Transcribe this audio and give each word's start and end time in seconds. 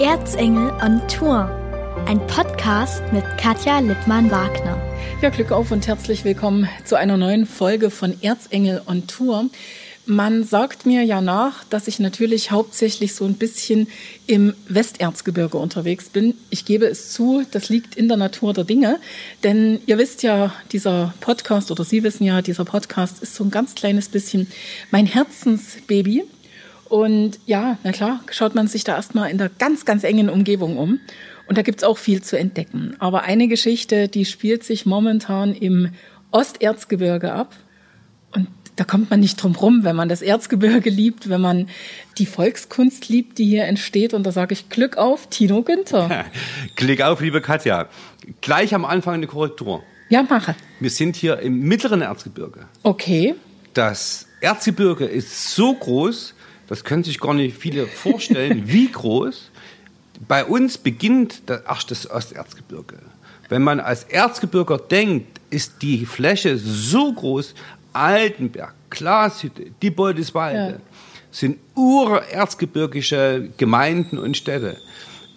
Erzengel 0.00 0.72
on 0.82 1.06
Tour. 1.08 1.50
Ein 2.06 2.26
Podcast 2.26 3.02
mit 3.12 3.22
Katja 3.36 3.80
Lippmann-Wagner. 3.80 4.80
Ja, 5.20 5.28
Glück 5.28 5.52
auf 5.52 5.72
und 5.72 5.86
herzlich 5.86 6.24
willkommen 6.24 6.66
zu 6.86 6.96
einer 6.96 7.18
neuen 7.18 7.44
Folge 7.44 7.90
von 7.90 8.16
Erzengel 8.22 8.80
on 8.86 9.06
Tour. 9.06 9.50
Man 10.06 10.42
sagt 10.42 10.86
mir 10.86 11.02
ja 11.02 11.20
nach, 11.20 11.64
dass 11.64 11.86
ich 11.86 11.98
natürlich 11.98 12.50
hauptsächlich 12.50 13.14
so 13.14 13.26
ein 13.26 13.34
bisschen 13.34 13.88
im 14.26 14.54
Westerzgebirge 14.70 15.58
unterwegs 15.58 16.08
bin. 16.08 16.34
Ich 16.48 16.64
gebe 16.64 16.86
es 16.86 17.12
zu, 17.12 17.44
das 17.50 17.68
liegt 17.68 17.94
in 17.94 18.08
der 18.08 18.16
Natur 18.16 18.54
der 18.54 18.64
Dinge. 18.64 18.98
Denn 19.44 19.80
ihr 19.84 19.98
wisst 19.98 20.22
ja, 20.22 20.54
dieser 20.72 21.12
Podcast 21.20 21.70
oder 21.70 21.84
Sie 21.84 22.02
wissen 22.02 22.24
ja, 22.24 22.40
dieser 22.40 22.64
Podcast 22.64 23.22
ist 23.22 23.34
so 23.34 23.44
ein 23.44 23.50
ganz 23.50 23.74
kleines 23.74 24.08
bisschen 24.08 24.46
mein 24.90 25.04
Herzensbaby. 25.04 26.24
Und 26.90 27.38
ja, 27.46 27.78
na 27.84 27.92
klar, 27.92 28.20
schaut 28.32 28.56
man 28.56 28.66
sich 28.66 28.82
da 28.82 28.96
erstmal 28.96 29.30
in 29.30 29.38
der 29.38 29.48
ganz, 29.48 29.84
ganz 29.84 30.02
engen 30.02 30.28
Umgebung 30.28 30.76
um. 30.76 30.98
Und 31.46 31.56
da 31.56 31.62
gibt's 31.62 31.84
auch 31.84 31.96
viel 31.96 32.20
zu 32.20 32.36
entdecken. 32.36 32.96
Aber 32.98 33.22
eine 33.22 33.46
Geschichte, 33.46 34.08
die 34.08 34.24
spielt 34.24 34.64
sich 34.64 34.86
momentan 34.86 35.54
im 35.54 35.92
Osterzgebirge 36.32 37.32
ab. 37.32 37.54
Und 38.34 38.48
da 38.74 38.82
kommt 38.82 39.08
man 39.08 39.20
nicht 39.20 39.40
drum 39.40 39.54
rum, 39.54 39.84
wenn 39.84 39.94
man 39.94 40.08
das 40.08 40.20
Erzgebirge 40.20 40.90
liebt, 40.90 41.28
wenn 41.28 41.40
man 41.40 41.68
die 42.18 42.26
Volkskunst 42.26 43.08
liebt, 43.08 43.38
die 43.38 43.46
hier 43.46 43.66
entsteht. 43.66 44.12
Und 44.12 44.24
da 44.24 44.32
sage 44.32 44.52
ich 44.52 44.68
Glück 44.68 44.96
auf, 44.96 45.28
Tino 45.28 45.62
Günther. 45.62 46.26
Glück 46.74 47.02
auf, 47.02 47.20
liebe 47.20 47.40
Katja. 47.40 47.88
Gleich 48.40 48.74
am 48.74 48.84
Anfang 48.84 49.14
eine 49.14 49.28
Korrektur. 49.28 49.84
Ja, 50.08 50.24
mache. 50.24 50.56
Wir 50.80 50.90
sind 50.90 51.14
hier 51.14 51.38
im 51.38 51.60
mittleren 51.60 52.02
Erzgebirge. 52.02 52.66
Okay. 52.82 53.36
Das 53.74 54.26
Erzgebirge 54.40 55.04
ist 55.04 55.54
so 55.54 55.72
groß, 55.72 56.34
das 56.70 56.84
können 56.84 57.02
sich 57.02 57.18
gar 57.18 57.34
nicht 57.34 57.56
viele 57.56 57.86
vorstellen, 57.86 58.62
wie 58.66 58.90
groß. 58.90 59.50
Bei 60.28 60.44
uns 60.44 60.78
beginnt 60.78 61.42
das, 61.46 61.62
ach, 61.66 61.82
das 61.82 62.08
Osterzgebirge. 62.08 62.96
Wenn 63.48 63.62
man 63.62 63.80
als 63.80 64.04
Erzgebirger 64.04 64.78
denkt, 64.78 65.40
ist 65.50 65.82
die 65.82 66.06
Fläche 66.06 66.56
so 66.56 67.12
groß, 67.12 67.54
Altenberg, 67.92 68.72
Glashütte, 68.88 69.66
die 69.82 69.90
Boldeswalde, 69.90 70.74
ja. 70.74 70.78
sind 71.32 71.58
urerzgebirgische 71.74 73.50
Gemeinden 73.56 74.16
und 74.16 74.36
Städte. 74.36 74.76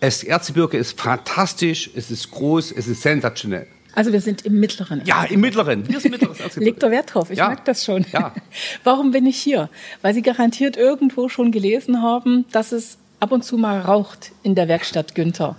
Das 0.02 0.24
Erzgebirge 0.24 0.78
ist 0.78 1.02
fantastisch, 1.02 1.90
es 1.96 2.12
ist 2.12 2.30
groß, 2.30 2.74
es 2.74 2.88
ist 2.88 3.02
sensationell. 3.02 3.68
Also 3.96 4.12
wir 4.12 4.22
sind 4.22 4.46
im 4.46 4.60
mittleren. 4.60 5.02
Ja, 5.06 5.24
im 5.24 5.42
mittleren. 5.42 5.88
Wir 5.88 6.00
sind 6.00 6.12
mittleres 6.12 6.56
Legt 6.56 6.82
der 6.82 6.92
Wert 6.92 7.14
drauf. 7.14 7.30
Ich 7.30 7.38
ja. 7.38 7.48
merke 7.48 7.64
das 7.66 7.86
schon. 7.86 8.06
Ja. 8.12 8.34
Warum 8.84 9.12
bin 9.12 9.26
ich 9.26 9.38
hier? 9.38 9.70
Weil 10.02 10.14
Sie 10.14 10.22
garantiert 10.22 10.78
irgendwo 10.78 11.30
schon 11.30 11.52
gelesen 11.52 12.02
haben, 12.02 12.46
dass 12.52 12.72
es 12.72 12.98
ab 13.20 13.32
und 13.32 13.44
zu 13.44 13.58
mal 13.58 13.80
raucht 13.80 14.34
in 14.44 14.54
der 14.54 14.68
Werkstatt 14.68 15.16
Günther. 15.16 15.56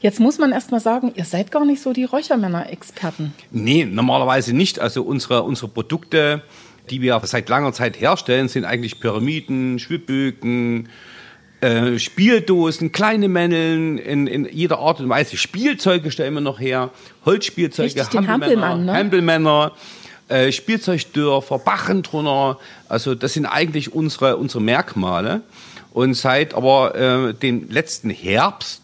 Jetzt 0.00 0.18
muss 0.18 0.38
man 0.38 0.50
erst 0.50 0.72
mal 0.72 0.80
sagen, 0.80 1.12
ihr 1.14 1.24
seid 1.24 1.52
gar 1.52 1.64
nicht 1.64 1.80
so 1.80 1.92
die 1.92 2.04
Räuchermänner-Experten. 2.04 3.32
Nee, 3.52 3.84
normalerweise 3.84 4.52
nicht. 4.52 4.80
Also 4.80 5.04
unsere, 5.04 5.44
unsere 5.44 5.68
Produkte, 5.68 6.42
die 6.90 7.00
wir 7.02 7.20
seit 7.24 7.48
langer 7.48 7.72
Zeit 7.72 8.00
herstellen, 8.00 8.48
sind 8.48 8.64
eigentlich 8.64 8.98
Pyramiden, 8.98 9.78
Schwibbögen, 9.78 10.88
äh, 11.64 11.98
Spieldosen, 11.98 12.92
kleine 12.92 13.28
Männeln 13.28 13.96
in, 13.96 14.26
in 14.26 14.48
jeder 14.52 14.78
Art 14.80 15.00
und 15.00 15.08
Weise. 15.08 15.36
Spielzeuge 15.36 16.10
stellen 16.10 16.34
wir 16.34 16.40
noch 16.40 16.60
her, 16.60 16.90
Holzspielzeuge, 17.24 18.00
Richtig, 18.00 18.28
Hampelmänner, 18.28 18.76
ne? 18.76 18.92
Hampelmänner 18.92 19.72
äh, 20.28 20.52
Spielzeugdörfer, 20.52 21.58
Bachentrunner. 21.58 22.58
Also 22.88 23.14
das 23.14 23.32
sind 23.32 23.46
eigentlich 23.46 23.94
unsere, 23.94 24.36
unsere 24.36 24.62
Merkmale. 24.62 25.42
Und 25.92 26.14
seit 26.14 26.54
aber 26.54 26.94
äh, 26.96 27.34
dem 27.34 27.70
letzten 27.70 28.10
Herbst 28.10 28.82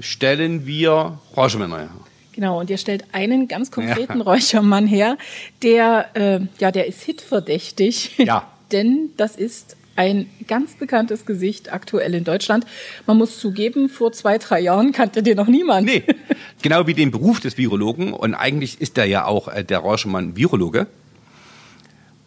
stellen 0.00 0.66
wir 0.66 1.18
Räuchermänner 1.36 1.78
her. 1.78 1.90
Genau, 2.32 2.60
und 2.60 2.70
ihr 2.70 2.78
stellt 2.78 3.04
einen 3.12 3.48
ganz 3.48 3.70
konkreten 3.70 4.18
ja. 4.18 4.24
Räuchermann 4.24 4.86
her, 4.86 5.16
der, 5.62 6.08
äh, 6.14 6.40
ja, 6.58 6.70
der 6.70 6.86
ist 6.86 7.02
hitverdächtig. 7.02 8.18
Ja. 8.18 8.50
Denn 8.72 9.10
das 9.16 9.36
ist 9.36 9.76
ein 9.96 10.28
ganz 10.46 10.74
bekanntes 10.74 11.26
Gesicht 11.26 11.72
aktuell 11.72 12.14
in 12.14 12.24
Deutschland. 12.24 12.66
Man 13.06 13.16
muss 13.18 13.38
zugeben, 13.38 13.88
vor 13.88 14.12
zwei, 14.12 14.38
drei 14.38 14.60
Jahren 14.60 14.92
kannte 14.92 15.22
den 15.22 15.36
noch 15.36 15.48
niemand. 15.48 15.86
Nee, 15.86 16.04
genau 16.62 16.86
wie 16.86 16.94
den 16.94 17.10
Beruf 17.10 17.40
des 17.40 17.58
Virologen. 17.58 18.12
Und 18.12 18.34
eigentlich 18.34 18.80
ist 18.80 18.98
er 18.98 19.06
ja 19.06 19.24
auch 19.24 19.48
äh, 19.48 19.64
der 19.64 19.78
Räuchermann 19.78 20.36
Virologe. 20.36 20.86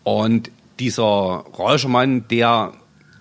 Und 0.03 0.51
dieser 0.79 1.03
Räuchermann, 1.03 2.27
der, 2.29 2.73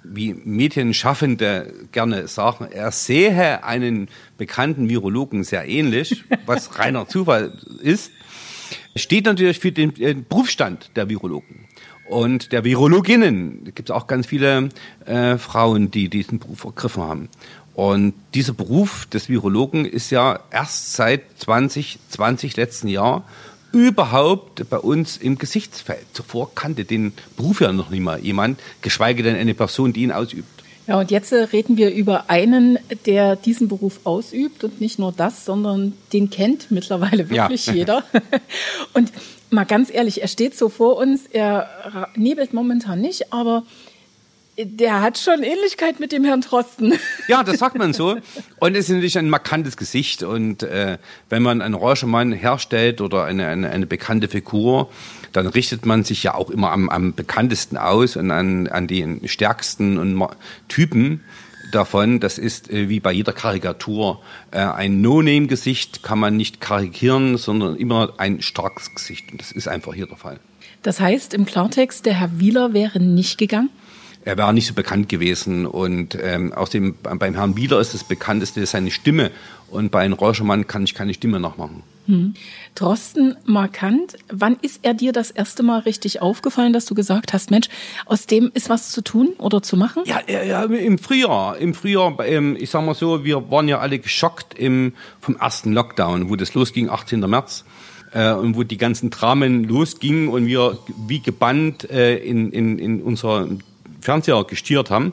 wie 0.04 0.32
Medienschaffende 0.32 1.72
gerne 1.92 2.28
sagen, 2.28 2.68
er 2.70 2.92
sehe 2.92 3.64
einen 3.64 4.08
bekannten 4.38 4.88
Virologen 4.88 5.44
sehr 5.44 5.68
ähnlich, 5.68 6.24
was 6.46 6.78
reiner 6.78 7.08
Zufall 7.08 7.52
ist, 7.82 8.10
steht 8.96 9.26
natürlich 9.26 9.58
für 9.58 9.72
den 9.72 9.94
äh, 10.00 10.14
Berufsstand 10.14 10.90
der 10.96 11.08
Virologen 11.08 11.67
und 12.08 12.52
der 12.52 12.64
Virologinnen. 12.64 13.64
Da 13.64 13.70
gibt 13.70 13.90
es 13.90 13.94
auch 13.94 14.06
ganz 14.06 14.26
viele 14.26 14.70
äh, 15.04 15.38
Frauen, 15.38 15.90
die 15.90 16.08
diesen 16.08 16.38
Beruf 16.38 16.64
ergriffen 16.64 17.02
haben. 17.02 17.28
Und 17.74 18.14
dieser 18.34 18.54
Beruf 18.54 19.06
des 19.06 19.28
Virologen 19.28 19.84
ist 19.84 20.10
ja 20.10 20.40
erst 20.50 20.94
seit 20.94 21.22
2020 21.38 22.56
letzten 22.56 22.88
Jahr 22.88 23.22
überhaupt 23.72 24.68
bei 24.68 24.78
uns 24.78 25.16
im 25.16 25.38
Gesichtsfeld. 25.38 26.06
Zuvor 26.12 26.54
kannte 26.54 26.84
den 26.84 27.12
Beruf 27.36 27.60
ja 27.60 27.72
noch 27.72 27.90
nicht 27.90 28.00
mal 28.00 28.18
jemand, 28.18 28.58
geschweige 28.82 29.22
denn 29.22 29.36
eine 29.36 29.54
Person, 29.54 29.92
die 29.92 30.02
ihn 30.02 30.12
ausübt. 30.12 30.58
Ja, 30.88 30.98
und 30.98 31.10
jetzt 31.10 31.32
äh, 31.32 31.42
reden 31.42 31.76
wir 31.76 31.92
über 31.92 32.30
einen, 32.30 32.78
der 33.04 33.36
diesen 33.36 33.68
Beruf 33.68 34.00
ausübt 34.04 34.64
und 34.64 34.80
nicht 34.80 34.98
nur 34.98 35.12
das, 35.12 35.44
sondern 35.44 35.92
den 36.14 36.30
kennt 36.30 36.70
mittlerweile 36.70 37.28
wirklich 37.28 37.66
ja. 37.66 37.72
jeder. 37.74 38.04
Und 38.94 39.12
mal 39.50 39.64
ganz 39.64 39.92
ehrlich, 39.92 40.22
er 40.22 40.28
steht 40.28 40.56
so 40.56 40.68
vor 40.68 40.96
uns, 40.96 41.26
er 41.26 42.08
nebelt 42.14 42.52
momentan 42.52 43.00
nicht, 43.00 43.32
aber 43.32 43.64
der 44.60 45.00
hat 45.00 45.18
schon 45.18 45.42
Ähnlichkeit 45.44 46.00
mit 46.00 46.10
dem 46.10 46.24
Herrn 46.24 46.40
Trosten. 46.40 46.94
Ja, 47.28 47.44
das 47.44 47.58
sagt 47.58 47.78
man 47.78 47.92
so. 47.92 48.16
Und 48.58 48.74
es 48.74 48.88
ist 48.88 48.90
natürlich 48.90 49.16
ein 49.16 49.30
markantes 49.30 49.76
Gesicht. 49.76 50.24
Und 50.24 50.64
äh, 50.64 50.98
wenn 51.28 51.42
man 51.42 51.62
einen 51.62 51.74
Räuchermann 51.74 52.32
herstellt 52.32 53.00
oder 53.00 53.24
eine, 53.24 53.46
eine, 53.46 53.70
eine 53.70 53.86
bekannte 53.86 54.26
Figur, 54.26 54.90
dann 55.32 55.46
richtet 55.46 55.86
man 55.86 56.02
sich 56.02 56.24
ja 56.24 56.34
auch 56.34 56.50
immer 56.50 56.72
am, 56.72 56.88
am 56.88 57.14
bekanntesten 57.14 57.76
aus 57.76 58.16
und 58.16 58.32
an, 58.32 58.66
an 58.66 58.88
den 58.88 59.28
stärksten 59.28 59.96
und 59.96 60.28
Typen 60.66 61.22
davon. 61.70 62.20
Das 62.20 62.38
ist 62.38 62.70
äh, 62.70 62.88
wie 62.88 63.00
bei 63.00 63.12
jeder 63.12 63.32
Karikatur. 63.32 64.20
Äh, 64.50 64.58
ein 64.60 65.00
No-Name-Gesicht 65.00 66.02
kann 66.02 66.18
man 66.18 66.36
nicht 66.36 66.60
karikieren, 66.60 67.36
sondern 67.36 67.76
immer 67.76 68.14
ein 68.18 68.42
starkes 68.42 68.94
Gesicht. 68.94 69.32
Und 69.32 69.40
das 69.40 69.52
ist 69.52 69.68
einfach 69.68 69.94
hier 69.94 70.06
der 70.06 70.16
Fall. 70.16 70.40
Das 70.82 71.00
heißt 71.00 71.34
im 71.34 71.44
Klartext, 71.44 72.06
der 72.06 72.14
Herr 72.14 72.40
Wieler 72.40 72.72
wäre 72.72 73.00
nicht 73.00 73.38
gegangen? 73.38 73.70
Er 74.24 74.36
war 74.36 74.52
nicht 74.52 74.66
so 74.66 74.74
bekannt 74.74 75.08
gewesen 75.08 75.64
und 75.64 76.18
ähm, 76.20 76.52
außerdem 76.52 76.96
beim 77.02 77.34
Herrn 77.34 77.56
Wieler 77.56 77.80
ist 77.80 77.94
das 77.94 78.04
bekannteste 78.04 78.64
seine 78.66 78.90
Stimme 78.90 79.30
und 79.70 79.90
bei 79.90 80.00
einem 80.00 80.14
Räuchermann 80.14 80.66
kann 80.66 80.84
ich 80.84 80.94
keine 80.94 81.14
Stimme 81.14 81.40
nachmachen. 81.40 81.82
Hm. 82.08 82.32
Drosten 82.74 83.36
markant. 83.44 84.16
Wann 84.32 84.56
ist 84.62 84.80
er 84.82 84.94
dir 84.94 85.12
das 85.12 85.30
erste 85.30 85.62
Mal 85.62 85.80
richtig 85.80 86.22
aufgefallen, 86.22 86.72
dass 86.72 86.86
du 86.86 86.94
gesagt 86.94 87.34
hast, 87.34 87.50
Mensch, 87.50 87.68
aus 88.06 88.26
dem 88.26 88.50
ist 88.54 88.70
was 88.70 88.88
zu 88.88 89.02
tun 89.02 89.34
oder 89.36 89.62
zu 89.62 89.76
machen? 89.76 90.04
Ja, 90.06 90.20
ja 90.26 90.64
im 90.64 90.96
Frühjahr. 90.96 91.58
Im 91.58 91.74
Frühjahr, 91.74 92.16
ähm, 92.24 92.56
ich 92.58 92.70
sag 92.70 92.82
mal 92.86 92.94
so, 92.94 93.26
wir 93.26 93.50
waren 93.50 93.68
ja 93.68 93.80
alle 93.80 93.98
geschockt 93.98 94.58
im, 94.58 94.94
vom 95.20 95.36
ersten 95.36 95.74
Lockdown, 95.74 96.30
wo 96.30 96.36
das 96.36 96.54
losging, 96.54 96.88
18. 96.88 97.20
März. 97.20 97.66
Äh, 98.14 98.32
und 98.32 98.56
wo 98.56 98.62
die 98.62 98.78
ganzen 98.78 99.10
Dramen 99.10 99.64
losgingen 99.64 100.28
und 100.28 100.46
wir 100.46 100.78
wie 101.06 101.20
gebannt 101.20 101.90
äh, 101.90 102.16
in, 102.16 102.52
in, 102.52 102.78
in 102.78 103.02
unser 103.02 103.48
Fernseher 104.00 104.44
gestiert 104.44 104.90
haben 104.90 105.12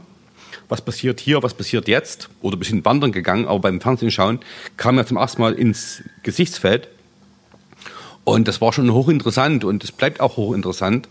was 0.69 0.81
passiert 0.81 1.19
hier, 1.19 1.43
was 1.43 1.53
passiert 1.53 1.87
jetzt, 1.87 2.29
oder 2.41 2.57
wir 2.57 2.65
sind 2.65 2.85
wandern 2.85 3.11
gegangen, 3.11 3.45
aber 3.45 3.59
beim 3.59 3.81
Fernsehen 3.81 4.11
schauen 4.11 4.39
kam 4.77 4.97
er 4.97 5.05
zum 5.05 5.17
ersten 5.17 5.41
Mal 5.41 5.53
ins 5.53 6.03
Gesichtsfeld. 6.23 6.87
Und 8.23 8.47
das 8.47 8.59
war 8.59 8.73
schon 8.73 8.91
hochinteressant 8.91 9.63
und 9.63 9.83
es 9.83 9.91
bleibt 9.91 10.19
auch 10.19 10.37
hochinteressant. 10.37 11.07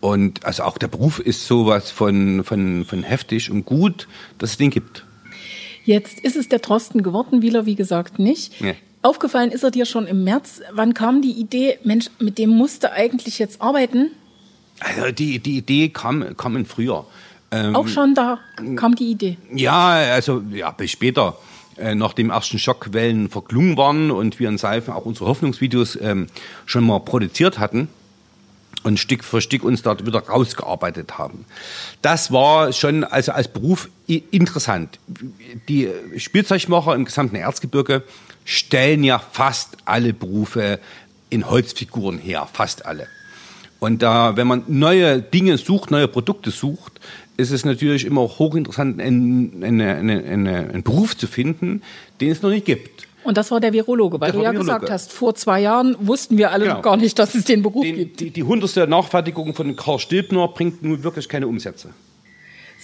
Und 0.00 0.44
also 0.44 0.64
auch 0.64 0.78
der 0.78 0.88
Beruf 0.88 1.18
ist 1.18 1.46
sowas 1.46 1.90
von, 1.90 2.44
von, 2.44 2.84
von 2.84 3.02
heftig 3.02 3.50
und 3.50 3.64
gut, 3.64 4.08
dass 4.38 4.50
es 4.50 4.56
den 4.58 4.70
gibt. 4.70 5.04
Jetzt 5.84 6.20
ist 6.20 6.36
es 6.36 6.48
der 6.48 6.60
Trosten 6.60 7.02
geworden, 7.02 7.40
Wieler, 7.42 7.66
wie 7.66 7.74
gesagt, 7.74 8.18
nicht. 8.18 8.60
Nee. 8.60 8.74
Aufgefallen 9.02 9.50
ist 9.50 9.64
er 9.64 9.70
dir 9.70 9.86
schon 9.86 10.06
im 10.06 10.22
März. 10.24 10.60
Wann 10.72 10.94
kam 10.94 11.22
die 11.22 11.32
Idee, 11.32 11.78
Mensch, 11.82 12.06
mit 12.20 12.38
dem 12.38 12.50
musste 12.50 12.92
eigentlich 12.92 13.38
jetzt 13.38 13.60
arbeiten? 13.60 14.12
Also 14.78 15.12
die, 15.12 15.38
die 15.38 15.58
Idee 15.58 15.88
kam, 15.88 16.36
kam 16.36 16.56
im 16.56 16.66
Frühjahr. 16.66 17.06
Ähm, 17.52 17.76
Auch 17.76 17.86
schon 17.86 18.14
da 18.14 18.38
kam 18.76 18.96
die 18.96 19.10
Idee. 19.10 19.36
Ja, 19.54 19.90
also 19.90 20.42
ja, 20.50 20.70
bis 20.72 20.90
später. 20.90 21.36
Äh, 21.76 21.94
nach 21.94 22.12
dem 22.12 22.30
ersten 22.30 22.58
Schockwellen 22.58 23.30
verklungen 23.30 23.76
waren 23.76 24.10
und 24.10 24.38
wir 24.38 24.48
in 24.48 24.58
Seifen 24.58 24.92
auch 24.92 25.06
unsere 25.06 25.26
Hoffnungsvideos 25.26 25.98
ähm, 26.00 26.26
schon 26.66 26.84
mal 26.84 27.00
produziert 27.00 27.58
hatten. 27.58 27.88
und 28.82 28.98
Stück 28.98 29.24
für 29.24 29.40
Stück 29.40 29.64
uns 29.64 29.82
dort 29.82 30.04
wieder 30.06 30.20
rausgearbeitet 30.20 31.18
haben. 31.18 31.44
Das 32.02 32.32
war 32.32 32.72
schon 32.72 33.04
also 33.04 33.32
als 33.32 33.48
Beruf 33.48 33.88
interessant. 34.06 34.98
Die 35.68 35.88
Spielzeugmacher 36.16 36.94
im 36.94 37.04
gesamten 37.04 37.36
Erzgebirge 37.36 38.02
stellen 38.44 39.04
ja 39.04 39.18
fast 39.18 39.76
alle 39.84 40.12
Berufe 40.12 40.80
in 41.30 41.48
Holzfiguren 41.48 42.18
her, 42.18 42.48
fast 42.52 42.84
alle. 42.84 43.06
Und 43.78 44.02
da, 44.02 44.36
wenn 44.36 44.46
man 44.46 44.64
neue 44.68 45.22
Dinge 45.22 45.58
sucht, 45.58 45.90
neue 45.90 46.08
Produkte 46.08 46.50
sucht, 46.50 47.00
ist 47.36 47.50
es 47.50 47.64
natürlich 47.64 48.04
immer 48.04 48.22
hochinteressant, 48.22 49.00
einen, 49.00 49.62
eine, 49.64 49.94
eine, 49.96 50.24
eine, 50.24 50.70
einen 50.70 50.82
Beruf 50.82 51.16
zu 51.16 51.26
finden, 51.26 51.82
den 52.20 52.30
es 52.30 52.42
noch 52.42 52.50
nicht 52.50 52.66
gibt. 52.66 53.06
Und 53.24 53.36
das 53.36 53.50
war 53.50 53.60
der 53.60 53.72
Virologe, 53.72 54.20
weil 54.20 54.32
das 54.32 54.36
du 54.36 54.42
ja 54.42 54.52
Virologe. 54.52 54.72
gesagt 54.80 54.90
hast, 54.90 55.12
vor 55.12 55.34
zwei 55.34 55.60
Jahren 55.60 55.96
wussten 56.00 56.38
wir 56.38 56.50
alle 56.50 56.64
genau. 56.64 56.76
noch 56.76 56.82
gar 56.82 56.96
nicht, 56.96 57.18
dass 57.18 57.34
es 57.34 57.44
den 57.44 57.62
Beruf 57.62 57.84
den, 57.84 57.94
gibt. 57.94 58.20
Die, 58.20 58.30
die 58.30 58.42
hundertste 58.42 58.86
Nachfertigung 58.86 59.54
von 59.54 59.76
Karl 59.76 59.98
Stilbner 59.98 60.48
bringt 60.48 60.82
nun 60.82 61.02
wirklich 61.04 61.28
keine 61.28 61.46
Umsätze. 61.46 61.90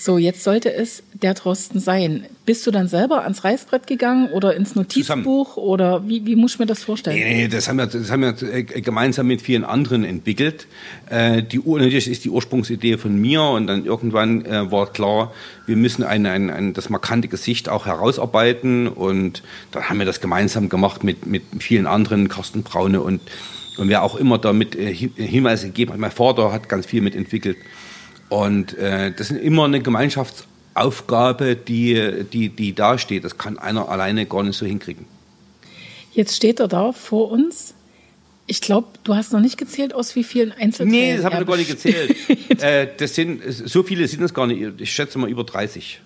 So, 0.00 0.16
jetzt 0.16 0.44
sollte 0.44 0.72
es 0.72 1.02
der 1.12 1.34
Drosten 1.34 1.80
sein. 1.80 2.24
Bist 2.46 2.64
du 2.68 2.70
dann 2.70 2.86
selber 2.86 3.24
ans 3.24 3.42
Reißbrett 3.42 3.88
gegangen 3.88 4.30
oder 4.30 4.54
ins 4.54 4.76
Notizbuch 4.76 5.54
Zusammen. 5.54 5.66
oder 5.66 6.08
wie, 6.08 6.24
wie 6.24 6.36
muss 6.36 6.52
ich 6.52 6.60
mir 6.60 6.66
das 6.66 6.84
vorstellen? 6.84 7.16
Nee, 7.16 7.34
nee, 7.34 7.48
das 7.48 7.66
haben 7.66 7.78
wir, 7.78 7.86
das 7.86 8.08
haben 8.08 8.22
wir 8.22 8.34
äh, 8.42 8.62
gemeinsam 8.62 9.26
mit 9.26 9.42
vielen 9.42 9.64
anderen 9.64 10.04
entwickelt. 10.04 10.68
Äh, 11.10 11.42
die, 11.42 11.58
natürlich 11.58 12.06
ist 12.06 12.24
die 12.24 12.30
Ursprungsidee 12.30 12.96
von 12.96 13.16
mir 13.20 13.42
und 13.42 13.66
dann 13.66 13.84
irgendwann 13.84 14.46
äh, 14.46 14.70
war 14.70 14.92
klar, 14.92 15.32
wir 15.66 15.74
müssen 15.74 16.04
ein, 16.04 16.26
ein, 16.26 16.48
ein, 16.48 16.74
das 16.74 16.90
markante 16.90 17.26
Gesicht 17.26 17.68
auch 17.68 17.86
herausarbeiten 17.86 18.86
und 18.86 19.42
dann 19.72 19.88
haben 19.88 19.98
wir 19.98 20.06
das 20.06 20.20
gemeinsam 20.20 20.68
gemacht 20.68 21.02
mit, 21.02 21.26
mit 21.26 21.42
vielen 21.58 21.88
anderen, 21.88 22.28
Carsten 22.28 22.62
Braune 22.62 23.00
und, 23.00 23.20
und 23.78 23.88
wer 23.88 24.04
auch 24.04 24.14
immer 24.14 24.38
damit 24.38 24.76
äh, 24.76 24.94
Hinweise 24.94 25.66
gegeben 25.66 25.94
hat. 25.94 25.98
Mein 25.98 26.12
Vater 26.12 26.52
hat 26.52 26.68
ganz 26.68 26.86
viel 26.86 27.02
mitentwickelt. 27.02 27.56
Und 28.28 28.76
äh, 28.76 29.12
das 29.12 29.30
ist 29.30 29.40
immer 29.40 29.64
eine 29.64 29.80
Gemeinschaftsaufgabe, 29.80 31.56
die, 31.56 32.25
die, 32.32 32.48
die 32.50 32.75
da 32.75 32.98
steht. 32.98 33.25
Das 33.25 33.38
kann 33.38 33.58
einer 33.58 33.88
alleine 33.88 34.26
gar 34.26 34.42
nicht 34.42 34.56
so 34.56 34.66
hinkriegen. 34.66 35.06
Jetzt 36.12 36.36
steht 36.36 36.60
er 36.60 36.69
da 36.69 36.92
vor 36.92 37.30
uns. 37.30 37.75
Ich 38.46 38.60
glaube, 38.60 38.88
du 39.04 39.14
hast 39.14 39.32
noch 39.32 39.40
nicht 39.40 39.58
gezählt, 39.58 39.94
aus 39.94 40.16
wie 40.16 40.25
vielen 40.25 40.52
Einzelteilen. 40.52 40.90
Nee, 40.90 41.16
das 41.16 41.25
habe 41.25 41.34
ich 41.34 41.40
noch 41.40 41.46
gar 41.46 41.56
nicht 41.56 41.70
gezählt. 41.70 42.16
äh, 42.62 42.88
das 42.96 43.14
sind, 43.14 43.42
so 43.46 43.82
viele 43.82 44.08
sind 44.08 44.22
es 44.22 44.32
gar 44.32 44.46
nicht. 44.46 44.81
Ich 44.81 44.92
schätze 44.92 45.19
mal 45.19 45.28
über 45.28 45.44
30. 45.44 46.00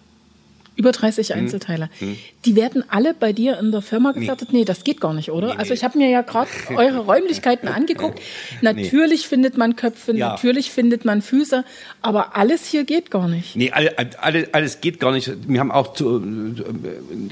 Über 0.74 0.92
30 0.92 1.30
hm. 1.30 1.38
Einzelteile. 1.38 1.90
Hm. 1.98 2.16
Die 2.44 2.56
werden 2.56 2.84
alle 2.88 3.14
bei 3.14 3.32
dir 3.32 3.58
in 3.58 3.72
der 3.72 3.82
Firma 3.82 4.12
gefertigt? 4.12 4.52
Nee, 4.52 4.60
nee 4.60 4.64
das 4.64 4.84
geht 4.84 5.00
gar 5.00 5.12
nicht, 5.12 5.30
oder? 5.30 5.48
Nee, 5.48 5.58
also 5.58 5.74
ich 5.74 5.84
habe 5.84 5.98
mir 5.98 6.08
ja 6.08 6.22
gerade 6.22 6.50
eure 6.76 7.00
Räumlichkeiten 7.00 7.68
angeguckt. 7.68 8.20
Natürlich 8.62 9.28
findet 9.28 9.56
man 9.58 9.76
Köpfe, 9.76 10.16
ja. 10.16 10.30
natürlich 10.30 10.70
findet 10.70 11.04
man 11.04 11.20
Füße, 11.22 11.64
aber 12.00 12.36
alles 12.36 12.66
hier 12.66 12.84
geht 12.84 13.10
gar 13.10 13.28
nicht. 13.28 13.54
Nee, 13.54 13.70
alle, 13.70 13.94
alle, 14.18 14.48
alles 14.52 14.80
geht 14.80 14.98
gar 14.98 15.12
nicht. 15.12 15.30
Wir 15.46 15.60
haben 15.60 15.70
auch 15.70 15.92
zu, 15.92 16.22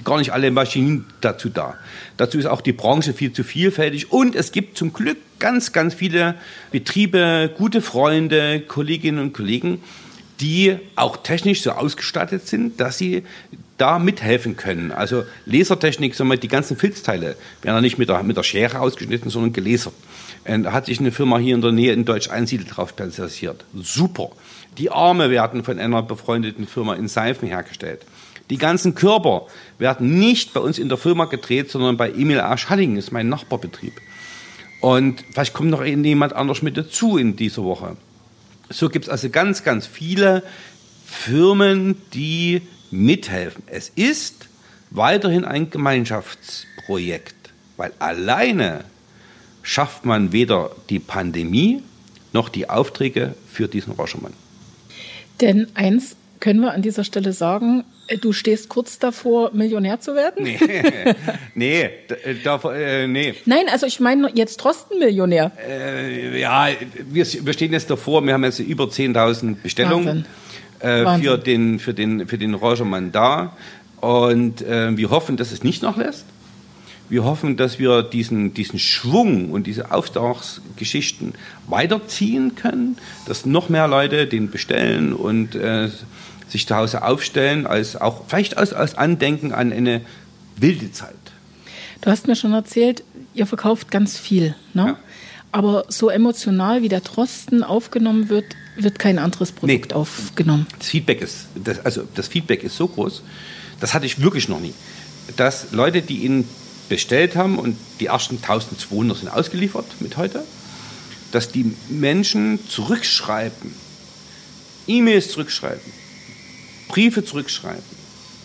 gar 0.05 0.19
nicht 0.19 0.33
alle 0.33 0.51
Maschinen 0.51 1.07
dazu 1.21 1.49
da. 1.49 1.79
Dazu 2.17 2.39
ist 2.39 2.47
auch 2.47 2.61
die 2.61 2.73
Branche 2.73 3.15
viel 3.15 3.33
zu 3.33 3.43
vielfältig 3.43 4.13
und 4.13 4.35
es 4.35 4.53
gibt 4.53 4.77
zum 4.77 4.93
Glück 4.93 5.17
ganz, 5.39 5.73
ganz 5.73 5.95
viele 5.95 6.37
Betriebe, 6.71 7.51
gute 7.57 7.81
Freunde, 7.81 8.61
Kolleginnen 8.61 9.19
und 9.19 9.33
Kollegen, 9.33 9.83
die 10.41 10.77
auch 10.97 11.19
technisch 11.19 11.63
so 11.63 11.73
ausgestattet 11.73 12.47
sind, 12.47 12.81
dass 12.81 12.99
sie 12.99 13.25
da 13.77 13.99
mithelfen 13.99 14.57
können. 14.57 14.93
Also 14.93 15.25
Lasertechnik, 15.47 16.15
sagen 16.15 16.31
wir, 16.31 16.37
die 16.37 16.49
ganzen 16.49 16.77
Filzteile 16.77 17.37
werden 17.63 17.77
ja 17.77 17.81
nicht 17.81 17.99
mit 17.99 18.09
der, 18.09 18.23
mit 18.23 18.37
der 18.37 18.43
Schere 18.43 18.81
ausgeschnitten, 18.81 19.31
sondern 19.31 19.53
gelasert. 19.53 19.95
Und 20.47 20.65
da 20.65 20.73
hat 20.73 20.87
sich 20.87 21.01
eine 21.01 21.13
Firma 21.13 21.39
hier 21.39 21.55
in 21.55 21.63
der 21.63 21.73
Nähe 21.73 21.93
in 21.93 22.05
Deutsch 22.05 22.31
Einsiedel 22.31 22.67
drauf 22.67 22.91
spezialisiert. 22.91 23.65
Super. 23.75 24.31
Die 24.79 24.91
Arme 24.91 25.31
werden 25.31 25.65
von 25.65 25.79
einer 25.79 26.03
befreundeten 26.03 26.67
Firma 26.67 26.95
in 26.95 27.09
Seifen 27.09 27.49
hergestellt. 27.49 28.01
Die 28.51 28.59
ganzen 28.59 28.95
Körper 28.95 29.47
werden 29.79 30.19
nicht 30.19 30.53
bei 30.53 30.61
uns 30.61 30.79
in 30.79 30.89
der 30.89 30.99
Firma 30.99 31.27
gedreht, 31.27 31.71
sondern 31.71 31.97
bei 31.97 32.11
Emil 32.11 32.41
A. 32.41 32.57
Schalling, 32.57 32.97
ist 32.97 33.13
mein 33.13 33.29
Nachbarbetrieb. 33.29 33.95
Und 34.81 35.25
vielleicht 35.33 35.55
kommt 35.55 35.71
noch 35.71 35.85
jemand 35.85 36.33
anders 36.33 36.63
mit 36.63 36.77
dazu 36.77 37.17
in 37.17 37.37
dieser 37.37 37.65
Woche. 37.65 37.97
So 38.71 38.89
gibt 38.89 39.07
es 39.07 39.09
also 39.11 39.29
ganz, 39.31 39.65
ganz 39.65 39.87
viele 39.87 40.43
Firmen, 41.05 42.01
die 42.15 42.63
mithelfen. 42.91 43.65
Es 43.67 43.91
ist 43.95 44.49
weiterhin 44.91 45.45
ein 45.45 45.71
Gemeinschaftsprojekt, 45.71 47.51
weil 47.77 47.93
alleine 47.99 48.85
schafft 49.63 50.05
man 50.05 50.33
weder 50.33 50.71
die 50.89 51.01
Pandemie 51.01 51.83
noch 52.33 52.49
die 52.49 52.71
Aufträge 52.71 53.35
für 53.53 53.69
diesen 53.69 53.93
Rauschmann. 53.93 54.33
Denn 55.41 55.69
eins 55.75 56.17
können 56.41 56.61
wir 56.61 56.73
an 56.73 56.83
dieser 56.83 57.05
Stelle 57.05 57.33
sagen, 57.33 57.85
du 58.21 58.33
stehst 58.33 58.69
kurz 58.69 58.99
davor, 58.99 59.53
Millionär 59.53 60.01
zu 60.01 60.15
werden? 60.15 60.43
Nee, 60.43 60.59
nee, 61.55 61.83
äh, 61.83 62.35
davor, 62.43 62.75
äh, 62.75 63.07
nee. 63.07 63.35
Nein, 63.45 63.65
also 63.71 63.87
ich 63.87 64.01
meine 64.01 64.31
jetzt 64.35 64.57
Drosten 64.57 64.99
Millionär. 64.99 65.53
Äh, 65.69 66.41
ja, 66.41 66.69
wir, 67.11 67.27
wir, 67.27 67.53
stehen 67.53 67.73
jetzt 67.73 67.91
davor, 67.91 68.25
wir 68.25 68.33
haben 68.33 68.45
jetzt 68.45 68.59
über 68.59 68.85
10.000 68.85 69.57
Bestellungen 69.63 70.25
äh, 70.81 71.19
für 71.19 71.39
den, 71.39 71.79
für 71.79 71.95
den, 71.95 72.27
für 72.27 72.39
den 72.39 72.55
Rogermann 72.55 73.13
da 73.13 73.57
und 74.01 74.63
äh, 74.63 74.97
wir 74.97 75.11
hoffen, 75.11 75.37
dass 75.37 75.53
es 75.53 75.63
nicht 75.63 75.83
nachlässt. 75.83 76.25
Wir 77.11 77.25
hoffen, 77.25 77.57
dass 77.57 77.81
wir 77.81 78.05
diesen, 78.05 78.55
diesen 78.55 78.79
Schwung 78.79 79.51
und 79.51 79.67
diese 79.67 79.91
Auftauchsgeschichten 79.91 81.35
weiterziehen 81.67 82.55
können, 82.55 82.99
dass 83.27 83.45
noch 83.45 83.69
mehr 83.69 83.89
Leute 83.89 84.29
den 84.29 84.49
bestellen 84.49 85.13
und 85.13 85.57
äh, 85.57 85.91
sich 86.51 86.67
zu 86.67 86.77
Hause 86.77 87.03
aufstellen, 87.03 87.67
als 87.67 87.97
auch 87.97 88.25
vielleicht 88.29 88.59
als, 88.59 88.73
als 88.73 88.95
Andenken 88.95 89.53
an 89.53 89.73
eine 89.73 90.03
wilde 90.57 90.93
Zeit. 90.93 91.15
Du 92.01 92.11
hast 92.11 92.27
mir 92.27 92.37
schon 92.37 92.53
erzählt, 92.53 93.05
ihr 93.35 93.47
verkauft 93.47 93.91
ganz 93.91 94.19
viel, 94.19 94.55
ne? 94.75 94.87
Ja. 94.87 94.97
Aber 95.53 95.85
so 95.89 96.11
emotional 96.11 96.83
wie 96.83 96.89
der 96.89 97.03
Trosten 97.03 97.65
aufgenommen 97.65 98.29
wird, 98.29 98.45
wird 98.77 99.01
kein 99.01 99.19
anderes 99.19 99.51
Produkt 99.51 99.91
nee. 99.91 99.97
aufgenommen. 99.97 100.67
Das 100.79 100.89
Feedback 100.89 101.21
ist, 101.21 101.49
das, 101.57 101.85
also 101.85 102.05
das 102.15 102.29
Feedback 102.29 102.63
ist 102.63 102.77
so 102.77 102.87
groß, 102.87 103.23
das 103.81 103.93
hatte 103.93 104.07
ich 104.07 104.23
wirklich 104.23 104.49
noch 104.49 104.61
nie, 104.61 104.75
dass 105.37 105.73
Leute, 105.73 106.03
die 106.03 106.19
ihn 106.19 106.45
bestellt 106.89 107.35
haben 107.35 107.59
und 107.59 107.77
die 107.99 108.07
ersten 108.07 108.37
1200 108.37 109.19
sind 109.19 109.29
ausgeliefert 109.29 109.87
mit 110.01 110.17
heute, 110.17 110.45
dass 111.33 111.51
die 111.51 111.75
Menschen 111.89 112.61
zurückschreiben, 112.69 113.75
E-Mails 114.87 115.31
zurückschreiben, 115.31 115.93
Briefe 116.91 117.25
zurückschreiben, 117.25 117.83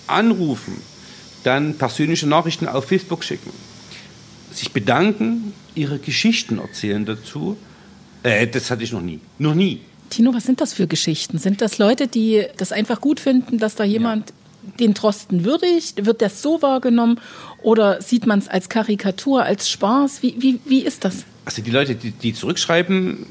anrufen, 0.07 0.79
dann 1.43 1.77
persönliche 1.77 2.27
Nachrichten 2.27 2.67
auf 2.67 2.85
Facebook 2.85 3.23
schicken, 3.23 3.51
sich 4.51 4.71
bedanken, 4.71 5.53
ihre 5.73 5.99
Geschichten 5.99 6.59
erzählen 6.59 7.05
dazu. 7.05 7.57
Äh, 8.23 8.47
das 8.47 8.69
hatte 8.69 8.83
ich 8.83 8.91
noch 8.91 9.01
nie. 9.01 9.19
Noch 9.39 9.55
nie. 9.55 9.81
Tino, 10.09 10.33
was 10.33 10.45
sind 10.45 10.61
das 10.61 10.73
für 10.73 10.87
Geschichten? 10.87 11.39
Sind 11.39 11.61
das 11.61 11.77
Leute, 11.77 12.07
die 12.07 12.45
das 12.57 12.71
einfach 12.71 13.01
gut 13.01 13.19
finden, 13.19 13.57
dass 13.57 13.75
da 13.75 13.83
jemand 13.83 14.29
ja. 14.29 14.71
den 14.79 14.93
Trosten 14.93 15.43
würdigt? 15.43 16.05
Wird 16.05 16.21
das 16.21 16.41
so 16.41 16.61
wahrgenommen? 16.61 17.19
Oder 17.63 18.01
sieht 18.01 18.27
man 18.27 18.39
es 18.39 18.47
als 18.47 18.69
Karikatur, 18.69 19.43
als 19.43 19.69
Spaß? 19.69 20.21
Wie, 20.21 20.35
wie, 20.37 20.59
wie 20.65 20.81
ist 20.81 21.03
das? 21.03 21.25
Also 21.45 21.61
die 21.61 21.71
Leute, 21.71 21.95
die, 21.95 22.11
die 22.11 22.33
zurückschreiben, 22.33 23.25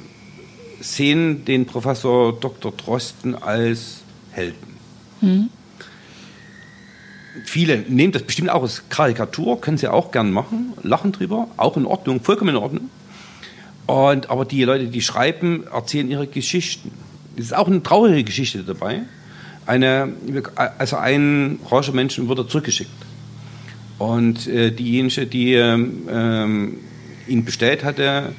sehen 0.81 1.45
den 1.45 1.67
Professor 1.67 2.39
Dr. 2.39 2.73
Drosten 2.73 3.35
als 3.35 4.03
Helden. 4.33 4.74
Mhm. 5.25 5.49
Viele 7.45 7.79
nehmen 7.89 8.13
das 8.13 8.23
bestimmt 8.23 8.51
auch 8.51 8.63
als 8.63 8.89
Karikatur, 8.89 9.61
können 9.61 9.77
sie 9.77 9.89
auch 9.89 10.13
gern 10.13 10.31
machen, 10.31 10.73
lachen 10.83 11.11
drüber, 11.11 11.49
auch 11.57 11.77
in 11.77 11.85
Ordnung, 11.85 12.21
vollkommen 12.21 12.51
in 12.51 12.57
Ordnung. 12.57 12.91
Und, 13.87 14.31
aber 14.31 14.45
die 14.45 14.63
Leute, 14.65 14.87
die 14.87 15.03
schreiben, 15.03 15.65
erzählen 15.67 16.09
ihre 16.09 16.27
Geschichten. 16.27 16.93
Es 17.37 17.47
ist 17.47 17.55
auch 17.55 17.67
eine 17.67 17.83
traurige 17.83 18.25
Geschichte 18.25 18.63
dabei. 18.63 19.03
Eine, 19.67 20.13
also 20.79 20.97
ein 20.97 21.59
rauscher 21.71 21.93
Menschen 21.93 22.29
wurde 22.29 22.47
zurückgeschickt. 22.47 22.91
Und 23.99 24.47
äh, 24.47 24.71
diejenige, 24.71 25.27
die 25.27 25.55
ähm, 25.55 26.79
ihn 27.27 27.45
bestellt 27.45 27.85
hatte, 27.85 28.33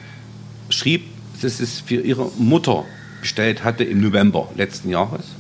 schrieb, 0.70 1.04
dass 1.42 1.60
es 1.60 1.82
für 1.82 2.02
ihre 2.02 2.32
Mutter 2.38 2.86
bestellt 3.22 3.64
hatte 3.64 3.84
im 3.84 4.02
November 4.02 4.50
letzten 4.56 4.90
Jahres 4.90 5.35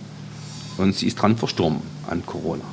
und 0.78 0.96
sie 0.96 1.08
ist 1.08 1.16
dran 1.16 1.38
verstorben 1.38 1.80
an 2.10 2.26
Corona. 2.26 2.64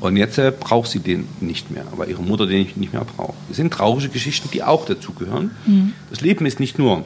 Und 0.00 0.16
jetzt 0.16 0.38
äh, 0.38 0.52
braucht 0.58 0.90
sie 0.90 1.00
den 1.00 1.26
nicht 1.40 1.70
mehr, 1.70 1.84
weil 1.96 2.10
ihre 2.10 2.22
Mutter 2.22 2.46
den 2.46 2.68
nicht 2.76 2.92
mehr 2.92 3.04
braucht. 3.04 3.34
Das 3.48 3.56
sind 3.56 3.72
traurige 3.72 4.10
Geschichten, 4.10 4.50
die 4.52 4.62
auch 4.62 4.84
dazugehören. 4.84 5.52
Mhm. 5.66 5.92
Das 6.10 6.20
Leben 6.20 6.44
ist 6.44 6.60
nicht 6.60 6.78
nur 6.78 7.04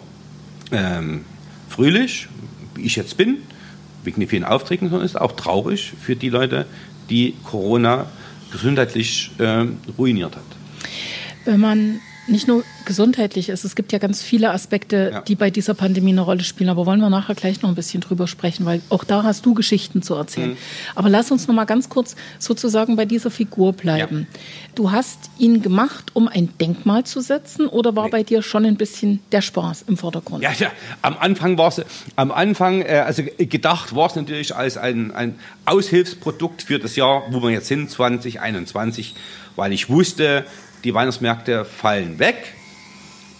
ähm, 0.72 1.24
fröhlich, 1.68 2.28
wie 2.74 2.82
ich 2.82 2.96
jetzt 2.96 3.16
bin, 3.16 3.38
wegen 4.02 4.20
den 4.20 4.28
vielen 4.28 4.44
Aufträgen, 4.44 4.88
sondern 4.88 5.06
ist 5.06 5.20
auch 5.20 5.32
traurig 5.32 5.92
für 6.00 6.16
die 6.16 6.30
Leute, 6.30 6.66
die 7.10 7.34
Corona 7.44 8.06
gesundheitlich 8.50 9.30
äh, 9.38 9.66
ruiniert 9.96 10.34
hat. 10.34 10.42
Wenn 11.44 11.60
man 11.60 12.00
nicht 12.30 12.48
nur 12.48 12.64
gesundheitlich 12.84 13.48
ist. 13.48 13.64
Es 13.64 13.74
gibt 13.74 13.92
ja 13.92 13.98
ganz 13.98 14.22
viele 14.22 14.50
Aspekte, 14.50 15.10
ja. 15.12 15.20
die 15.22 15.34
bei 15.34 15.50
dieser 15.50 15.74
Pandemie 15.74 16.10
eine 16.10 16.22
Rolle 16.22 16.42
spielen. 16.42 16.70
Aber 16.70 16.86
wollen 16.86 17.00
wir 17.00 17.10
nachher 17.10 17.34
gleich 17.34 17.62
noch 17.62 17.68
ein 17.68 17.74
bisschen 17.74 18.00
drüber 18.00 18.26
sprechen, 18.26 18.64
weil 18.64 18.80
auch 18.88 19.04
da 19.04 19.22
hast 19.22 19.44
du 19.46 19.54
Geschichten 19.54 20.02
zu 20.02 20.14
erzählen. 20.14 20.50
Mhm. 20.50 20.56
Aber 20.94 21.08
lass 21.08 21.30
uns 21.30 21.46
noch 21.48 21.54
mal 21.54 21.64
ganz 21.64 21.88
kurz 21.88 22.16
sozusagen 22.38 22.96
bei 22.96 23.04
dieser 23.04 23.30
Figur 23.30 23.72
bleiben. 23.72 24.26
Ja. 24.32 24.40
Du 24.74 24.90
hast 24.92 25.30
ihn 25.38 25.62
gemacht, 25.62 26.10
um 26.14 26.28
ein 26.28 26.48
Denkmal 26.60 27.04
zu 27.04 27.20
setzen, 27.20 27.66
oder 27.66 27.96
war 27.96 28.04
nee. 28.04 28.10
bei 28.10 28.22
dir 28.22 28.42
schon 28.42 28.64
ein 28.64 28.76
bisschen 28.76 29.20
der 29.32 29.42
Spaß 29.42 29.84
im 29.86 29.96
Vordergrund? 29.96 30.42
Ja, 30.42 30.52
ja. 30.52 30.70
am 31.02 31.16
Anfang 31.18 31.58
war 31.58 31.68
es, 31.68 31.82
am 32.16 32.30
Anfang, 32.30 32.82
äh, 32.82 33.02
also 33.06 33.22
gedacht 33.36 33.94
war 33.94 34.06
es 34.06 34.16
natürlich 34.16 34.54
als 34.54 34.76
ein, 34.76 35.10
ein 35.12 35.38
Aushilfsprodukt 35.64 36.62
für 36.62 36.78
das 36.78 36.96
Jahr, 36.96 37.24
wo 37.30 37.42
wir 37.42 37.50
jetzt 37.50 37.66
sind, 37.66 37.90
2021, 37.90 39.14
weil 39.56 39.72
ich 39.72 39.88
wusste, 39.90 40.44
die 40.84 40.94
Weihnachtsmärkte 40.94 41.64
fallen 41.64 42.18
weg. 42.18 42.54